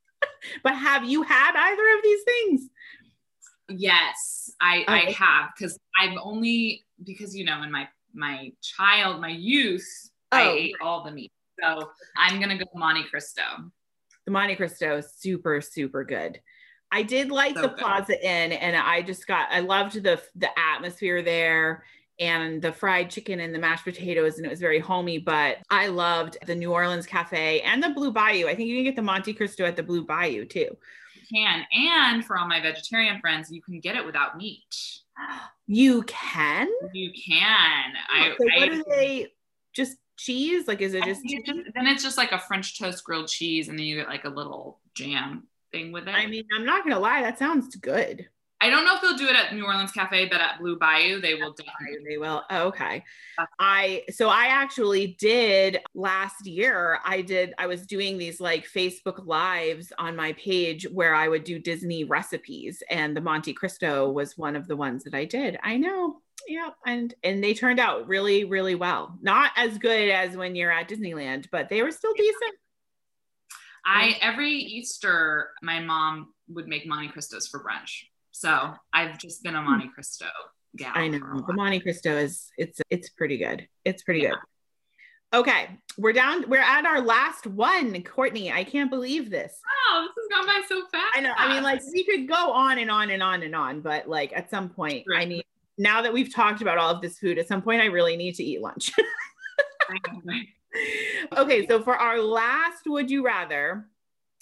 but 0.62 0.74
have 0.74 1.04
you 1.04 1.22
had 1.22 1.52
either 1.56 1.96
of 1.96 2.02
these 2.02 2.22
things? 2.22 2.68
Yes, 3.68 4.52
I, 4.60 4.82
okay. 4.82 5.08
I 5.08 5.10
have 5.12 5.50
because 5.56 5.78
I've 5.98 6.16
only 6.22 6.84
because 7.04 7.34
you 7.34 7.44
know 7.44 7.62
in 7.62 7.70
my 7.70 7.88
my 8.12 8.52
child 8.60 9.20
my 9.20 9.28
youth 9.28 9.86
oh. 10.32 10.36
I 10.36 10.50
ate 10.50 10.74
all 10.82 11.04
the 11.04 11.10
meat. 11.10 11.32
So 11.60 11.90
I'm 12.16 12.40
gonna 12.40 12.58
go 12.58 12.64
Monte 12.74 13.04
Cristo. 13.04 13.42
The 14.26 14.32
Monte 14.32 14.56
Cristo 14.56 14.98
is 14.98 15.12
super 15.16 15.60
super 15.60 16.04
good. 16.04 16.40
I 16.92 17.02
did 17.02 17.30
like 17.30 17.56
so 17.56 17.62
the 17.62 17.68
good. 17.68 17.78
Plaza 17.78 18.22
Inn, 18.22 18.52
and 18.52 18.76
I 18.76 19.00
just 19.00 19.26
got 19.26 19.48
I 19.50 19.60
loved 19.60 20.02
the 20.02 20.22
the 20.36 20.50
atmosphere 20.58 21.22
there 21.22 21.84
and 22.20 22.60
the 22.60 22.70
fried 22.70 23.10
chicken 23.10 23.40
and 23.40 23.54
the 23.54 23.58
mashed 23.58 23.84
potatoes, 23.84 24.36
and 24.36 24.44
it 24.46 24.50
was 24.50 24.60
very 24.60 24.78
homey. 24.78 25.16
But 25.16 25.56
I 25.70 25.86
loved 25.86 26.36
the 26.46 26.54
New 26.54 26.70
Orleans 26.70 27.06
Cafe 27.06 27.62
and 27.62 27.82
the 27.82 27.88
Blue 27.88 28.12
Bayou. 28.12 28.46
I 28.46 28.54
think 28.54 28.68
you 28.68 28.76
can 28.76 28.84
get 28.84 28.96
the 28.96 29.02
Monte 29.02 29.32
Cristo 29.32 29.64
at 29.64 29.74
the 29.74 29.82
Blue 29.82 30.04
Bayou 30.04 30.44
too. 30.44 30.76
You 31.14 31.38
can, 31.38 31.64
and 31.72 32.24
for 32.24 32.36
all 32.36 32.46
my 32.46 32.60
vegetarian 32.60 33.18
friends, 33.20 33.50
you 33.50 33.62
can 33.62 33.80
get 33.80 33.96
it 33.96 34.04
without 34.04 34.36
meat. 34.36 35.00
You 35.66 36.02
can. 36.02 36.68
You 36.92 37.10
can. 37.12 37.92
Oh, 38.10 38.20
I, 38.20 38.28
so 38.38 38.44
what 38.44 38.52
I, 38.62 38.66
are 38.68 38.84
they? 38.90 39.32
Just 39.72 39.96
cheese? 40.18 40.68
Like, 40.68 40.82
is 40.82 40.92
it 40.92 41.04
just, 41.04 41.22
it's 41.24 41.48
just? 41.48 41.60
Then 41.74 41.86
it's 41.86 42.02
just 42.02 42.18
like 42.18 42.32
a 42.32 42.38
French 42.38 42.78
toast 42.78 43.02
grilled 43.02 43.28
cheese, 43.28 43.68
and 43.68 43.78
then 43.78 43.86
you 43.86 43.96
get 43.96 44.08
like 44.08 44.26
a 44.26 44.28
little 44.28 44.78
jam 44.94 45.48
thing 45.72 45.92
with 45.92 46.08
it. 46.08 46.14
I 46.14 46.26
mean, 46.26 46.44
I'm 46.56 46.64
not 46.64 46.84
gonna 46.84 46.98
lie, 46.98 47.22
that 47.22 47.38
sounds 47.38 47.74
good. 47.76 48.26
I 48.62 48.70
don't 48.70 48.84
know 48.84 48.94
if 48.94 49.00
they'll 49.02 49.16
do 49.16 49.26
it 49.26 49.34
at 49.34 49.52
New 49.52 49.64
Orleans 49.64 49.90
Cafe, 49.90 50.28
but 50.28 50.40
at 50.40 50.60
Blue 50.60 50.78
Bayou, 50.78 51.20
they 51.20 51.34
will 51.34 51.52
definitely. 51.52 52.08
They 52.08 52.16
will. 52.16 52.44
Oh, 52.48 52.68
okay. 52.68 53.02
I 53.58 54.04
so 54.08 54.28
I 54.28 54.46
actually 54.46 55.16
did 55.18 55.80
last 55.96 56.46
year. 56.46 57.00
I 57.04 57.22
did. 57.22 57.54
I 57.58 57.66
was 57.66 57.84
doing 57.86 58.18
these 58.18 58.40
like 58.40 58.64
Facebook 58.64 59.26
lives 59.26 59.92
on 59.98 60.14
my 60.14 60.34
page 60.34 60.86
where 60.92 61.12
I 61.12 61.26
would 61.26 61.42
do 61.42 61.58
Disney 61.58 62.04
recipes, 62.04 62.84
and 62.88 63.16
the 63.16 63.20
Monte 63.20 63.52
Cristo 63.54 64.08
was 64.08 64.38
one 64.38 64.54
of 64.54 64.68
the 64.68 64.76
ones 64.76 65.02
that 65.02 65.14
I 65.14 65.24
did. 65.24 65.58
I 65.64 65.76
know. 65.76 66.20
Yeah, 66.46 66.70
and 66.86 67.12
and 67.24 67.42
they 67.42 67.54
turned 67.54 67.80
out 67.80 68.06
really, 68.06 68.44
really 68.44 68.76
well. 68.76 69.18
Not 69.22 69.50
as 69.56 69.76
good 69.76 70.08
as 70.08 70.36
when 70.36 70.54
you're 70.54 70.70
at 70.70 70.88
Disneyland, 70.88 71.48
but 71.50 71.68
they 71.68 71.82
were 71.82 71.90
still 71.90 72.14
decent. 72.14 72.54
I 73.84 74.16
every 74.20 74.50
Easter, 74.50 75.50
my 75.62 75.80
mom 75.80 76.32
would 76.48 76.68
make 76.68 76.86
Monte 76.86 77.08
Cristos 77.08 77.48
for 77.50 77.64
brunch. 77.64 78.04
So 78.30 78.72
I've 78.92 79.18
just 79.18 79.42
been 79.42 79.54
a 79.54 79.60
hmm. 79.60 79.70
Monte 79.70 79.88
Cristo 79.94 80.26
gal. 80.76 80.92
I 80.94 81.08
know 81.08 81.44
the 81.46 81.52
Monte 81.52 81.80
Cristo 81.80 82.16
is 82.16 82.48
it's 82.56 82.80
it's 82.90 83.10
pretty 83.10 83.38
good. 83.38 83.66
It's 83.84 84.02
pretty 84.02 84.20
yeah. 84.20 84.30
good. 84.30 84.38
Okay, 85.34 85.78
we're 85.96 86.12
down. 86.12 86.48
We're 86.48 86.60
at 86.60 86.84
our 86.84 87.00
last 87.00 87.46
one, 87.46 88.02
Courtney. 88.02 88.52
I 88.52 88.64
can't 88.64 88.90
believe 88.90 89.30
this. 89.30 89.58
Wow, 89.90 90.02
this 90.02 90.12
has 90.30 90.38
gone 90.38 90.46
by 90.46 90.62
so 90.68 90.82
fast. 90.92 91.16
I 91.16 91.20
know. 91.20 91.32
I 91.36 91.54
mean, 91.54 91.62
like 91.62 91.80
we 91.92 92.04
could 92.04 92.28
go 92.28 92.52
on 92.52 92.78
and 92.78 92.90
on 92.90 93.10
and 93.10 93.22
on 93.22 93.42
and 93.42 93.54
on, 93.54 93.80
but 93.80 94.08
like 94.08 94.32
at 94.34 94.50
some 94.50 94.68
point, 94.68 95.04
right. 95.08 95.22
I 95.22 95.24
need. 95.24 95.44
Now 95.78 96.02
that 96.02 96.12
we've 96.12 96.32
talked 96.32 96.60
about 96.60 96.76
all 96.76 96.90
of 96.90 97.00
this 97.00 97.18
food, 97.18 97.38
at 97.38 97.48
some 97.48 97.62
point, 97.62 97.80
I 97.80 97.86
really 97.86 98.16
need 98.16 98.34
to 98.34 98.44
eat 98.44 98.60
lunch. 98.60 98.92
okay, 101.36 101.66
so 101.66 101.82
for 101.82 101.96
our 101.96 102.20
last, 102.20 102.84
would 102.86 103.10
you 103.10 103.24
rather? 103.24 103.86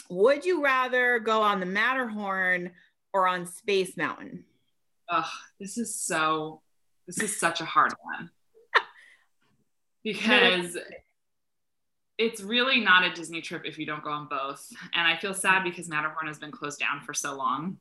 Would 0.09 0.45
you 0.45 0.63
rather 0.63 1.19
go 1.19 1.43
on 1.43 1.61
the 1.61 1.67
Matterhorn 1.67 2.73
or 3.13 3.29
on 3.29 3.47
Space 3.47 3.97
Mountain? 3.97 4.45
Oh, 5.09 5.31
this 5.59 5.79
is 5.79 5.95
so, 5.95 6.63
this 7.07 7.21
is 7.23 7.39
such 7.39 7.61
a 7.61 7.65
hard 7.65 7.93
one. 8.03 8.31
because 10.05 10.77
it's 12.19 12.43
really 12.43 12.81
not 12.81 13.05
a 13.05 13.15
Disney 13.15 13.41
trip 13.41 13.63
if 13.65 13.79
you 13.79 13.87
don't 13.87 14.05
go 14.05 14.11
on 14.11 14.29
both. 14.29 14.69
And 14.95 15.07
I 15.07 15.17
feel 15.17 15.35
sad 15.35 15.65
because 15.65 15.89
Matterhorn 15.89 16.27
has 16.27 16.39
been 16.39 16.53
closed 16.53 16.79
down 16.79 17.01
for 17.01 17.15
so 17.15 17.35
long. 17.35 17.79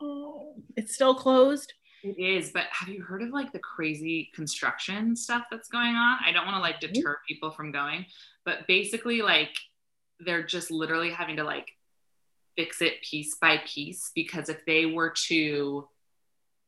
Oh, 0.00 0.54
it's 0.76 0.94
still 0.94 1.14
closed? 1.14 1.74
It 2.04 2.18
is, 2.18 2.50
but 2.50 2.64
have 2.70 2.90
you 2.90 3.02
heard 3.02 3.22
of 3.22 3.30
like 3.30 3.50
the 3.50 3.58
crazy 3.58 4.30
construction 4.34 5.16
stuff 5.16 5.44
that's 5.50 5.70
going 5.70 5.94
on? 5.94 6.18
I 6.22 6.32
don't 6.32 6.44
want 6.44 6.56
to 6.56 6.60
like 6.60 6.78
mm-hmm. 6.80 6.92
deter 6.92 7.16
people 7.26 7.50
from 7.50 7.72
going, 7.72 8.04
but 8.44 8.66
basically, 8.68 9.22
like, 9.22 9.56
they're 10.20 10.42
just 10.42 10.70
literally 10.70 11.10
having 11.10 11.36
to 11.36 11.44
like 11.44 11.70
fix 12.56 12.82
it 12.82 13.02
piece 13.02 13.36
by 13.40 13.58
piece 13.66 14.12
because 14.14 14.50
if 14.50 14.64
they 14.66 14.84
were 14.84 15.14
to 15.28 15.88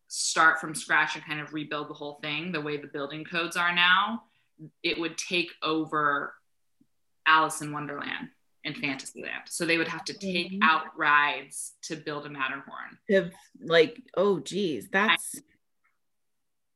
start 0.09 0.59
from 0.59 0.75
scratch 0.75 1.15
and 1.17 1.25
kind 1.25 1.41
of 1.41 1.53
rebuild 1.53 1.91
the 1.91 1.95
whole 1.95 2.19
thing 2.23 2.51
the 2.51 2.61
way 2.61 2.79
the 2.79 2.87
building 2.87 3.23
codes 3.23 3.59
are 3.59 3.75
now, 3.75 4.23
it 4.83 4.99
would 4.99 5.19
take 5.19 5.51
over 5.63 6.33
Alice 7.27 7.61
in 7.61 7.73
Wonderland 7.73 8.31
and 8.67 8.77
Fantasyland. 8.77 9.45
So 9.47 9.65
they 9.65 9.79
would 9.79 9.89
have 9.89 10.05
to 10.07 10.13
take 10.13 10.53
mm-hmm. 10.53 10.63
out 10.63 10.83
rides 10.97 11.73
to 11.83 11.97
build 11.97 12.27
a 12.27 12.31
Matterhorn. 12.31 12.99
If 13.09 13.33
like, 13.61 14.03
oh 14.17 14.41
geez, 14.41 14.89
that's 14.91 15.41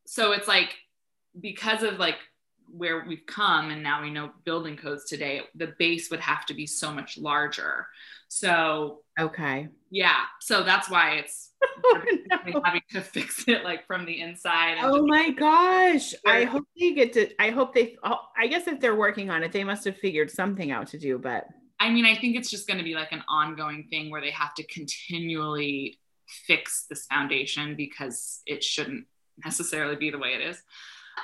so 0.06 0.32
it's 0.32 0.48
like 0.48 0.74
because 1.38 1.82
of 1.82 1.98
like 1.98 2.16
where 2.72 3.04
we've 3.06 3.26
come 3.26 3.70
and 3.70 3.82
now 3.82 4.02
we 4.02 4.10
know 4.10 4.30
building 4.44 4.76
codes 4.76 5.04
today, 5.04 5.42
the 5.56 5.74
base 5.78 6.10
would 6.10 6.20
have 6.20 6.46
to 6.46 6.54
be 6.54 6.66
so 6.66 6.92
much 6.92 7.18
larger. 7.18 7.86
So 8.28 9.00
okay, 9.18 9.68
yeah. 9.90 10.22
So 10.40 10.62
that's 10.62 10.88
why 10.88 11.14
it's 11.14 11.50
oh, 11.84 12.02
no. 12.46 12.62
having 12.64 12.82
to 12.92 13.00
fix 13.00 13.44
it 13.48 13.64
like 13.64 13.86
from 13.86 14.06
the 14.06 14.20
inside. 14.20 14.78
Oh 14.80 15.04
my 15.04 15.30
gosh! 15.30 16.14
I 16.24 16.44
hope 16.44 16.64
they 16.78 16.92
get 16.92 17.12
to. 17.14 17.28
I 17.42 17.50
hope 17.50 17.74
they. 17.74 17.96
Oh, 18.04 18.20
I 18.38 18.46
guess 18.46 18.68
if 18.68 18.78
they're 18.78 18.94
working 18.94 19.30
on 19.30 19.42
it, 19.42 19.50
they 19.50 19.64
must 19.64 19.84
have 19.84 19.96
figured 19.96 20.30
something 20.30 20.70
out 20.70 20.86
to 20.88 20.98
do. 20.98 21.18
But 21.18 21.46
I 21.80 21.90
mean, 21.90 22.04
I 22.04 22.16
think 22.16 22.36
it's 22.36 22.50
just 22.50 22.66
going 22.68 22.78
to 22.78 22.84
be 22.84 22.94
like 22.94 23.12
an 23.12 23.24
ongoing 23.28 23.88
thing 23.90 24.10
where 24.10 24.20
they 24.20 24.30
have 24.30 24.54
to 24.54 24.66
continually 24.66 25.98
fix 26.46 26.86
this 26.88 27.06
foundation 27.06 27.74
because 27.74 28.42
it 28.46 28.62
shouldn't 28.62 29.06
necessarily 29.44 29.96
be 29.96 30.10
the 30.10 30.18
way 30.18 30.34
it 30.34 30.42
is 30.42 30.62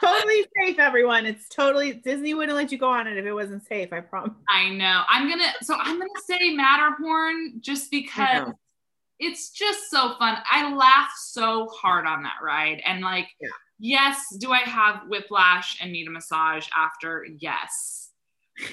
totally 0.01 0.47
safe, 0.57 0.79
everyone. 0.79 1.27
It's 1.27 1.49
totally 1.49 1.95
Disney 1.95 2.35
wouldn't 2.35 2.57
let 2.57 2.73
you 2.73 2.79
go 2.79 2.91
on 2.91 3.07
it 3.07 3.17
if 3.17 3.25
it 3.25 3.33
wasn't 3.33 3.65
safe. 3.67 3.93
I 3.93 4.01
promise. 4.01 4.33
I 4.49 4.71
know. 4.71 5.03
I'm 5.09 5.29
gonna. 5.29 5.53
So 5.63 5.75
I'm 5.75 5.99
gonna 5.99 6.11
say 6.25 6.51
Matterhorn 6.55 7.61
just 7.61 7.91
because 7.91 8.29
mm-hmm. 8.29 8.51
it's 9.19 9.51
just 9.51 9.91
so 9.91 10.15
fun. 10.19 10.39
I 10.51 10.75
laugh 10.75 11.11
so 11.17 11.69
hard 11.69 12.07
on 12.07 12.23
that 12.23 12.37
ride, 12.43 12.83
and 12.85 13.03
like, 13.03 13.29
yeah. 13.41 13.49
yes, 13.79 14.25
do 14.39 14.53
I 14.53 14.61
have 14.61 15.03
whiplash 15.09 15.79
and 15.81 15.93
need 15.93 16.09
a 16.09 16.11
massage 16.11 16.69
after? 16.77 17.27
Yes, 17.39 18.06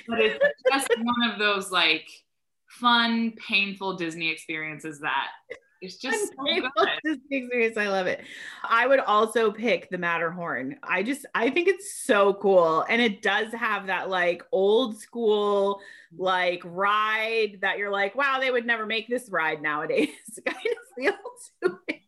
but 0.08 0.20
it's 0.20 0.40
just 0.72 0.88
one 0.98 1.32
of 1.32 1.40
those 1.40 1.72
like 1.72 2.08
fun, 2.68 3.34
painful 3.48 3.96
Disney 3.96 4.30
experiences 4.30 5.00
that 5.00 5.30
It's 5.82 5.98
just 5.98 6.34
so 6.36 6.86
Disney 7.04 7.38
experience. 7.38 7.78
I 7.78 7.88
love 7.88 8.08
it. 8.08 8.22
I 8.64 8.88
would 8.88 9.00
also 9.00 9.52
pick 9.52 9.90
the 9.90 9.98
Matterhorn. 9.98 10.78
I 10.84 11.04
just 11.04 11.26
I 11.36 11.50
think 11.50 11.68
it's 11.68 11.94
so 12.04 12.34
cool. 12.36 12.86
And 12.90 13.02
it 13.02 13.22
does 13.22 13.54
have 13.54 13.88
that 13.88 14.10
like 14.10 14.44
old 14.52 14.98
school 14.98 15.82
like 16.16 16.62
ride 16.64 17.60
that 17.62 17.78
you're 17.78 17.92
like, 17.92 18.16
wow, 18.16 18.40
they 18.40 18.52
would 18.52 18.66
never 18.66 18.86
make 18.86 19.08
this 19.08 19.30
ride 19.30 19.62
nowadays. 19.62 20.10
kind 20.46 20.58
of 20.58 20.78
feel 20.96 21.14
to 21.64 21.80
it. 21.88 22.00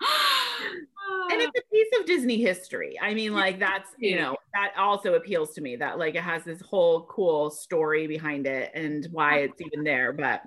and 1.30 1.40
it's 1.40 1.58
a 1.58 1.62
piece 1.72 2.00
of 2.00 2.06
Disney 2.06 2.40
history. 2.40 2.98
I 3.00 3.14
mean, 3.14 3.34
like 3.34 3.58
that's 3.58 3.90
you 3.98 4.16
know 4.16 4.36
that 4.54 4.72
also 4.76 5.14
appeals 5.14 5.52
to 5.54 5.60
me 5.60 5.76
that 5.76 5.98
like 5.98 6.14
it 6.14 6.22
has 6.22 6.44
this 6.44 6.60
whole 6.60 7.02
cool 7.06 7.50
story 7.50 8.06
behind 8.06 8.46
it 8.46 8.70
and 8.74 9.06
why 9.12 9.42
uh-huh. 9.42 9.52
it's 9.52 9.60
even 9.60 9.84
there. 9.84 10.12
But 10.12 10.42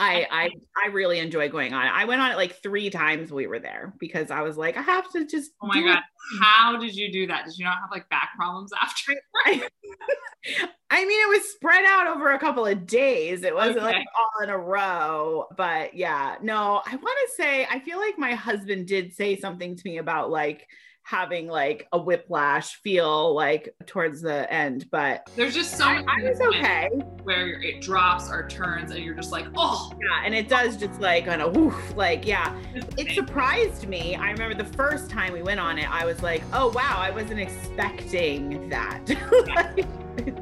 I 0.00 0.26
I 0.30 0.50
I 0.84 0.88
really 0.88 1.18
enjoy 1.18 1.48
going 1.48 1.74
on 1.74 1.86
it. 1.86 1.92
I 1.92 2.04
went 2.06 2.20
on 2.20 2.32
it 2.32 2.36
like 2.36 2.62
three 2.62 2.90
times 2.90 3.30
we 3.30 3.46
were 3.46 3.58
there 3.58 3.94
because 4.00 4.30
I 4.30 4.40
was 4.40 4.56
like, 4.56 4.76
I 4.76 4.82
have 4.82 5.10
to 5.12 5.26
just. 5.26 5.52
Oh 5.62 5.66
my 5.66 5.80
god! 5.80 5.98
It. 5.98 6.04
How 6.42 6.76
did 6.76 6.94
you 6.94 7.12
do 7.12 7.26
that? 7.26 7.44
Did 7.44 7.58
you 7.58 7.64
not 7.64 7.78
have 7.80 7.90
like 7.90 8.08
back 8.08 8.30
problems 8.36 8.72
after? 8.80 9.14
I, 9.44 9.68
I 10.90 11.04
mean, 11.04 11.22
it 11.22 11.28
was 11.28 11.52
spread 11.52 11.84
out 11.84 12.06
over 12.06 12.30
a 12.30 12.38
couple 12.38 12.66
of 12.66 12.86
days. 12.86 13.42
It 13.42 13.54
wasn't 13.54 13.78
okay. 13.78 13.98
like 13.98 14.06
all 14.18 14.44
in 14.44 14.50
a 14.50 14.58
row. 14.58 15.46
But 15.56 15.94
yeah, 15.94 16.36
no, 16.42 16.82
I 16.84 16.96
want 16.96 17.18
to 17.28 17.34
say 17.36 17.66
I 17.70 17.78
feel 17.80 17.98
like 17.98 18.18
my 18.18 18.34
husband 18.34 18.86
did 18.86 19.14
say 19.14 19.36
something 19.36 19.76
to 19.76 19.82
me 19.84 19.98
about 19.98 20.30
like 20.30 20.66
having 21.10 21.48
like 21.48 21.88
a 21.90 21.98
whiplash 21.98 22.76
feel 22.82 23.34
like 23.34 23.74
towards 23.84 24.20
the 24.22 24.50
end 24.52 24.86
but 24.92 25.28
there's 25.34 25.54
just 25.54 25.76
so 25.76 25.84
I, 25.84 26.04
I 26.06 26.28
was 26.28 26.40
okay. 26.40 26.88
where 27.24 27.60
it 27.60 27.82
drops 27.82 28.30
or 28.30 28.46
turns 28.46 28.92
and 28.92 29.04
you're 29.04 29.16
just 29.16 29.32
like 29.32 29.46
oh. 29.56 29.90
Yeah 30.00 30.22
and 30.24 30.32
it 30.36 30.48
does 30.48 30.76
just 30.76 31.00
like 31.00 31.26
on 31.26 31.40
a 31.40 31.48
woof 31.48 31.96
like 31.96 32.24
yeah. 32.26 32.56
It 32.96 33.12
surprised 33.14 33.88
me. 33.88 34.14
I 34.14 34.30
remember 34.30 34.54
the 34.54 34.72
first 34.76 35.10
time 35.10 35.32
we 35.32 35.42
went 35.42 35.58
on 35.58 35.78
it 35.78 35.90
i 35.90 36.04
was 36.04 36.22
like 36.22 36.44
oh 36.52 36.68
wow 36.68 36.96
i 36.98 37.10
wasn't 37.10 37.40
expecting 37.40 38.68
that. 38.68 39.00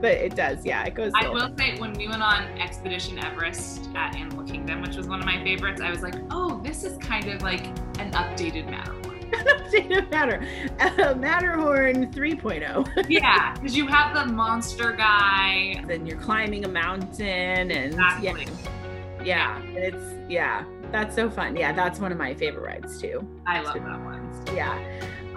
But 0.00 0.12
it 0.12 0.34
does 0.34 0.64
yeah 0.64 0.84
it 0.86 0.94
goes 0.94 1.12
i 1.14 1.28
will 1.28 1.54
say 1.56 1.78
when 1.78 1.92
we 1.92 2.08
went 2.08 2.22
on 2.22 2.42
expedition 2.58 3.16
everest 3.18 3.88
at 3.94 4.16
animal 4.16 4.44
kingdom 4.44 4.82
which 4.82 4.96
was 4.96 5.06
one 5.06 5.20
of 5.20 5.26
my 5.26 5.40
favorites 5.44 5.80
i 5.80 5.90
was 5.90 6.02
like 6.02 6.16
oh 6.30 6.60
this 6.64 6.82
is 6.82 6.98
kind 6.98 7.28
of 7.28 7.42
like 7.42 7.66
an 8.00 8.10
updated 8.12 8.68
map 8.68 8.88
updated 9.32 10.10
matter. 10.10 10.46
Uh, 10.80 11.14
matterhorn 11.14 12.10
3.0 12.12 13.06
yeah 13.08 13.54
because 13.54 13.76
you 13.76 13.86
have 13.86 14.14
the 14.14 14.32
monster 14.32 14.92
guy. 14.92 15.82
Then 15.86 16.06
you're 16.06 16.18
climbing 16.20 16.64
a 16.64 16.68
mountain 16.68 17.70
and 17.70 17.94
exactly. 17.94 18.46
yeah 19.24 19.24
yeah 19.24 19.62
it's 19.74 20.30
yeah 20.30 20.64
that's 20.90 21.14
so 21.14 21.28
fun. 21.30 21.56
Yeah 21.56 21.72
that's 21.72 22.00
one 22.00 22.12
of 22.12 22.18
my 22.18 22.34
favorite 22.34 22.64
rides 22.64 23.00
too. 23.00 23.26
I 23.46 23.60
love 23.60 23.74
that 23.74 24.00
one. 24.04 24.30
yeah 24.54 24.78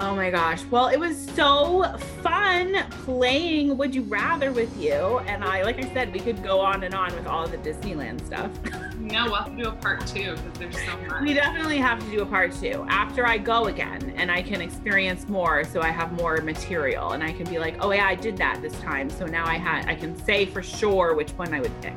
Oh 0.04 0.16
my 0.16 0.32
gosh. 0.32 0.66
Well, 0.66 0.88
it 0.88 1.00
was 1.00 1.16
so 1.36 1.84
fun 2.24 2.76
playing 2.90 3.78
Would 3.78 3.94
You 3.94 4.02
Rather 4.02 4.52
with 4.52 4.76
you. 4.82 5.20
And 5.28 5.44
I, 5.44 5.62
like 5.62 5.78
I 5.78 5.94
said, 5.94 6.12
we 6.12 6.20
could 6.20 6.42
go 6.42 6.60
on 6.60 6.84
and 6.84 6.96
on 6.96 7.14
with 7.14 7.28
all 7.28 7.48
the 7.48 7.60
Disneyland 7.60 8.26
stuff. 8.26 8.50
no, 8.98 9.26
we'll 9.26 9.36
have 9.36 9.56
to 9.56 9.64
do 9.64 9.70
a 9.70 9.72
part 9.74 10.08
two 10.08 10.36
because 10.38 10.54
there's 10.58 10.86
so 10.86 10.98
much. 11.08 11.22
We 11.22 11.36
definitely 11.36 11.78
have 11.78 12.00
to 12.00 12.10
do 12.10 12.24
a 12.24 12.26
part 12.26 12.52
two 12.52 12.84
after 12.90 13.28
I 13.28 13.38
go 13.38 13.66
again 13.66 14.12
and 14.18 14.32
I 14.32 14.42
can 14.42 14.60
experience 14.60 15.30
more. 15.30 15.64
So 15.64 15.82
I 15.82 15.90
have 15.90 16.12
more 16.14 16.38
material 16.38 17.12
and 17.12 17.24
I 17.24 17.32
can 17.32 17.46
be 17.46 17.60
like, 17.60 17.76
oh 17.80 17.92
yeah, 17.92 18.08
I 18.08 18.16
did 18.16 18.38
that 18.38 18.60
this 18.60 18.74
time. 18.80 19.08
So 19.08 19.28
now 19.28 19.46
I 19.46 19.60
had, 19.60 19.88
I 19.88 19.94
can 19.94 20.18
say 20.26 20.48
for 20.48 20.64
sure 20.64 21.14
which 21.14 21.30
one 21.34 21.54
I 21.54 21.62
would 21.62 21.80
pick. 21.80 21.94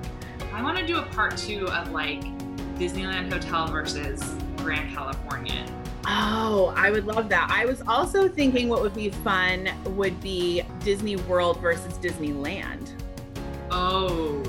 I 0.53 0.63
want 0.63 0.77
to 0.77 0.87
do 0.87 0.99
a 0.99 1.07
part 1.07 1.39
two 1.39 1.67
of 1.69 1.91
like 1.91 2.23
Disneyland 2.77 3.33
Hotel 3.33 3.67
versus 3.69 4.23
Grand 4.59 4.95
California 4.95 5.65
Oh, 6.07 6.73
I 6.77 6.91
would 6.91 7.07
love 7.07 7.29
that. 7.31 7.49
I 7.51 7.65
was 7.65 7.83
also 7.87 8.29
thinking 8.29 8.69
what 8.69 8.83
would 8.83 8.95
be 8.95 9.11
fun 9.11 9.71
would 9.97 10.21
be 10.21 10.63
Disney 10.81 11.17
World 11.17 11.61
versus 11.61 11.95
Disneyland. 11.95 12.93
Oh. 13.71 14.43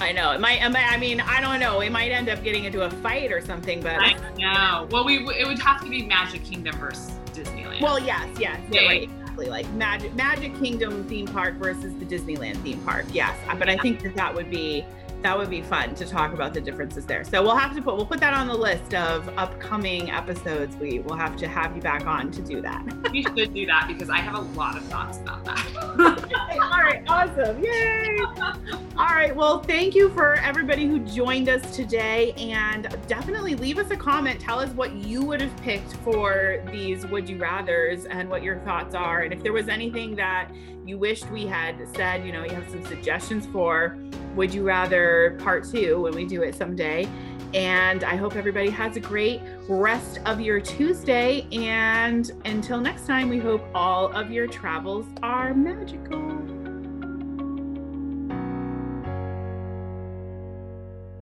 I 0.00 0.12
know. 0.12 0.30
It 0.30 0.40
might, 0.40 0.62
I 0.62 0.96
mean, 0.96 1.20
I 1.20 1.40
don't 1.40 1.58
know. 1.58 1.78
We 1.78 1.88
might 1.88 2.12
end 2.12 2.28
up 2.28 2.44
getting 2.44 2.64
into 2.64 2.82
a 2.82 2.90
fight 2.90 3.32
or 3.32 3.44
something, 3.44 3.80
but 3.82 3.96
I 3.98 4.14
know. 4.38 4.86
Well, 4.92 5.04
we 5.04 5.26
it 5.30 5.44
would 5.46 5.58
have 5.58 5.82
to 5.82 5.90
be 5.90 6.06
Magic 6.06 6.44
Kingdom 6.44 6.78
versus 6.78 7.10
Disneyland. 7.32 7.80
Well, 7.80 7.98
yes, 7.98 8.28
yes. 8.38 8.60
Yeah, 8.70 8.86
right. 8.86 9.02
Exactly. 9.02 9.46
Like 9.46 9.68
Magic 9.72 10.14
Magic 10.14 10.56
Kingdom 10.60 11.02
theme 11.08 11.26
park 11.26 11.54
versus 11.54 11.94
the 11.94 12.04
Disneyland 12.04 12.58
theme 12.62 12.80
park. 12.82 13.06
Yes. 13.12 13.36
But 13.58 13.68
I 13.68 13.76
think 13.78 14.00
that 14.02 14.14
that 14.14 14.32
would 14.32 14.50
be 14.50 14.84
that 15.22 15.36
would 15.36 15.50
be 15.50 15.62
fun 15.62 15.94
to 15.96 16.06
talk 16.06 16.32
about 16.32 16.54
the 16.54 16.60
differences 16.60 17.04
there. 17.04 17.24
So 17.24 17.42
we'll 17.42 17.56
have 17.56 17.74
to 17.74 17.82
put 17.82 17.96
we'll 17.96 18.06
put 18.06 18.20
that 18.20 18.34
on 18.34 18.46
the 18.46 18.56
list 18.56 18.94
of 18.94 19.28
upcoming 19.36 20.10
episodes. 20.10 20.76
We 20.76 21.00
will 21.00 21.16
have 21.16 21.36
to 21.38 21.48
have 21.48 21.74
you 21.74 21.82
back 21.82 22.06
on 22.06 22.30
to 22.30 22.42
do 22.42 22.60
that. 22.62 22.84
we 23.12 23.22
should 23.22 23.54
do 23.54 23.66
that 23.66 23.86
because 23.88 24.10
I 24.10 24.18
have 24.18 24.34
a 24.34 24.40
lot 24.58 24.76
of 24.76 24.84
thoughts 24.84 25.18
about 25.18 25.44
that. 25.44 25.66
All 26.60 26.82
right, 26.82 27.02
awesome. 27.08 27.62
Yay. 27.62 28.18
All 28.98 29.06
right. 29.06 29.34
Well, 29.34 29.62
thank 29.62 29.94
you 29.94 30.08
for 30.10 30.34
everybody 30.34 30.86
who 30.86 30.98
joined 31.00 31.48
us 31.48 31.74
today 31.74 32.32
and 32.32 32.88
definitely 33.06 33.54
leave 33.54 33.78
us 33.78 33.90
a 33.90 33.96
comment. 33.96 34.40
Tell 34.40 34.58
us 34.58 34.70
what 34.70 34.92
you 34.92 35.24
would 35.24 35.40
have 35.40 35.56
picked 35.62 35.94
for 35.98 36.62
these 36.70 37.06
would 37.06 37.28
you 37.28 37.38
rathers 37.38 38.06
and 38.10 38.28
what 38.28 38.42
your 38.42 38.58
thoughts 38.60 38.94
are. 38.94 39.20
And 39.22 39.32
if 39.32 39.42
there 39.42 39.52
was 39.52 39.68
anything 39.68 40.16
that 40.16 40.50
you 40.88 40.96
wished 40.96 41.30
we 41.30 41.46
had 41.46 41.76
said, 41.94 42.24
you 42.24 42.32
know, 42.32 42.44
you 42.44 42.50
have 42.50 42.68
some 42.70 42.82
suggestions 42.86 43.44
for 43.46 43.98
would 44.34 44.54
You 44.54 44.62
Rather 44.62 45.36
Part 45.38 45.68
Two 45.70 46.00
when 46.00 46.14
we 46.14 46.24
do 46.24 46.42
it 46.42 46.54
someday. 46.54 47.06
And 47.52 48.04
I 48.04 48.16
hope 48.16 48.36
everybody 48.36 48.70
has 48.70 48.96
a 48.96 49.00
great 49.00 49.42
rest 49.68 50.20
of 50.24 50.40
your 50.40 50.60
Tuesday. 50.60 51.46
And 51.52 52.30
until 52.46 52.80
next 52.80 53.06
time, 53.06 53.28
we 53.28 53.38
hope 53.38 53.62
all 53.74 54.10
of 54.12 54.30
your 54.30 54.46
travels 54.46 55.04
are 55.22 55.52
magical. 55.52 56.37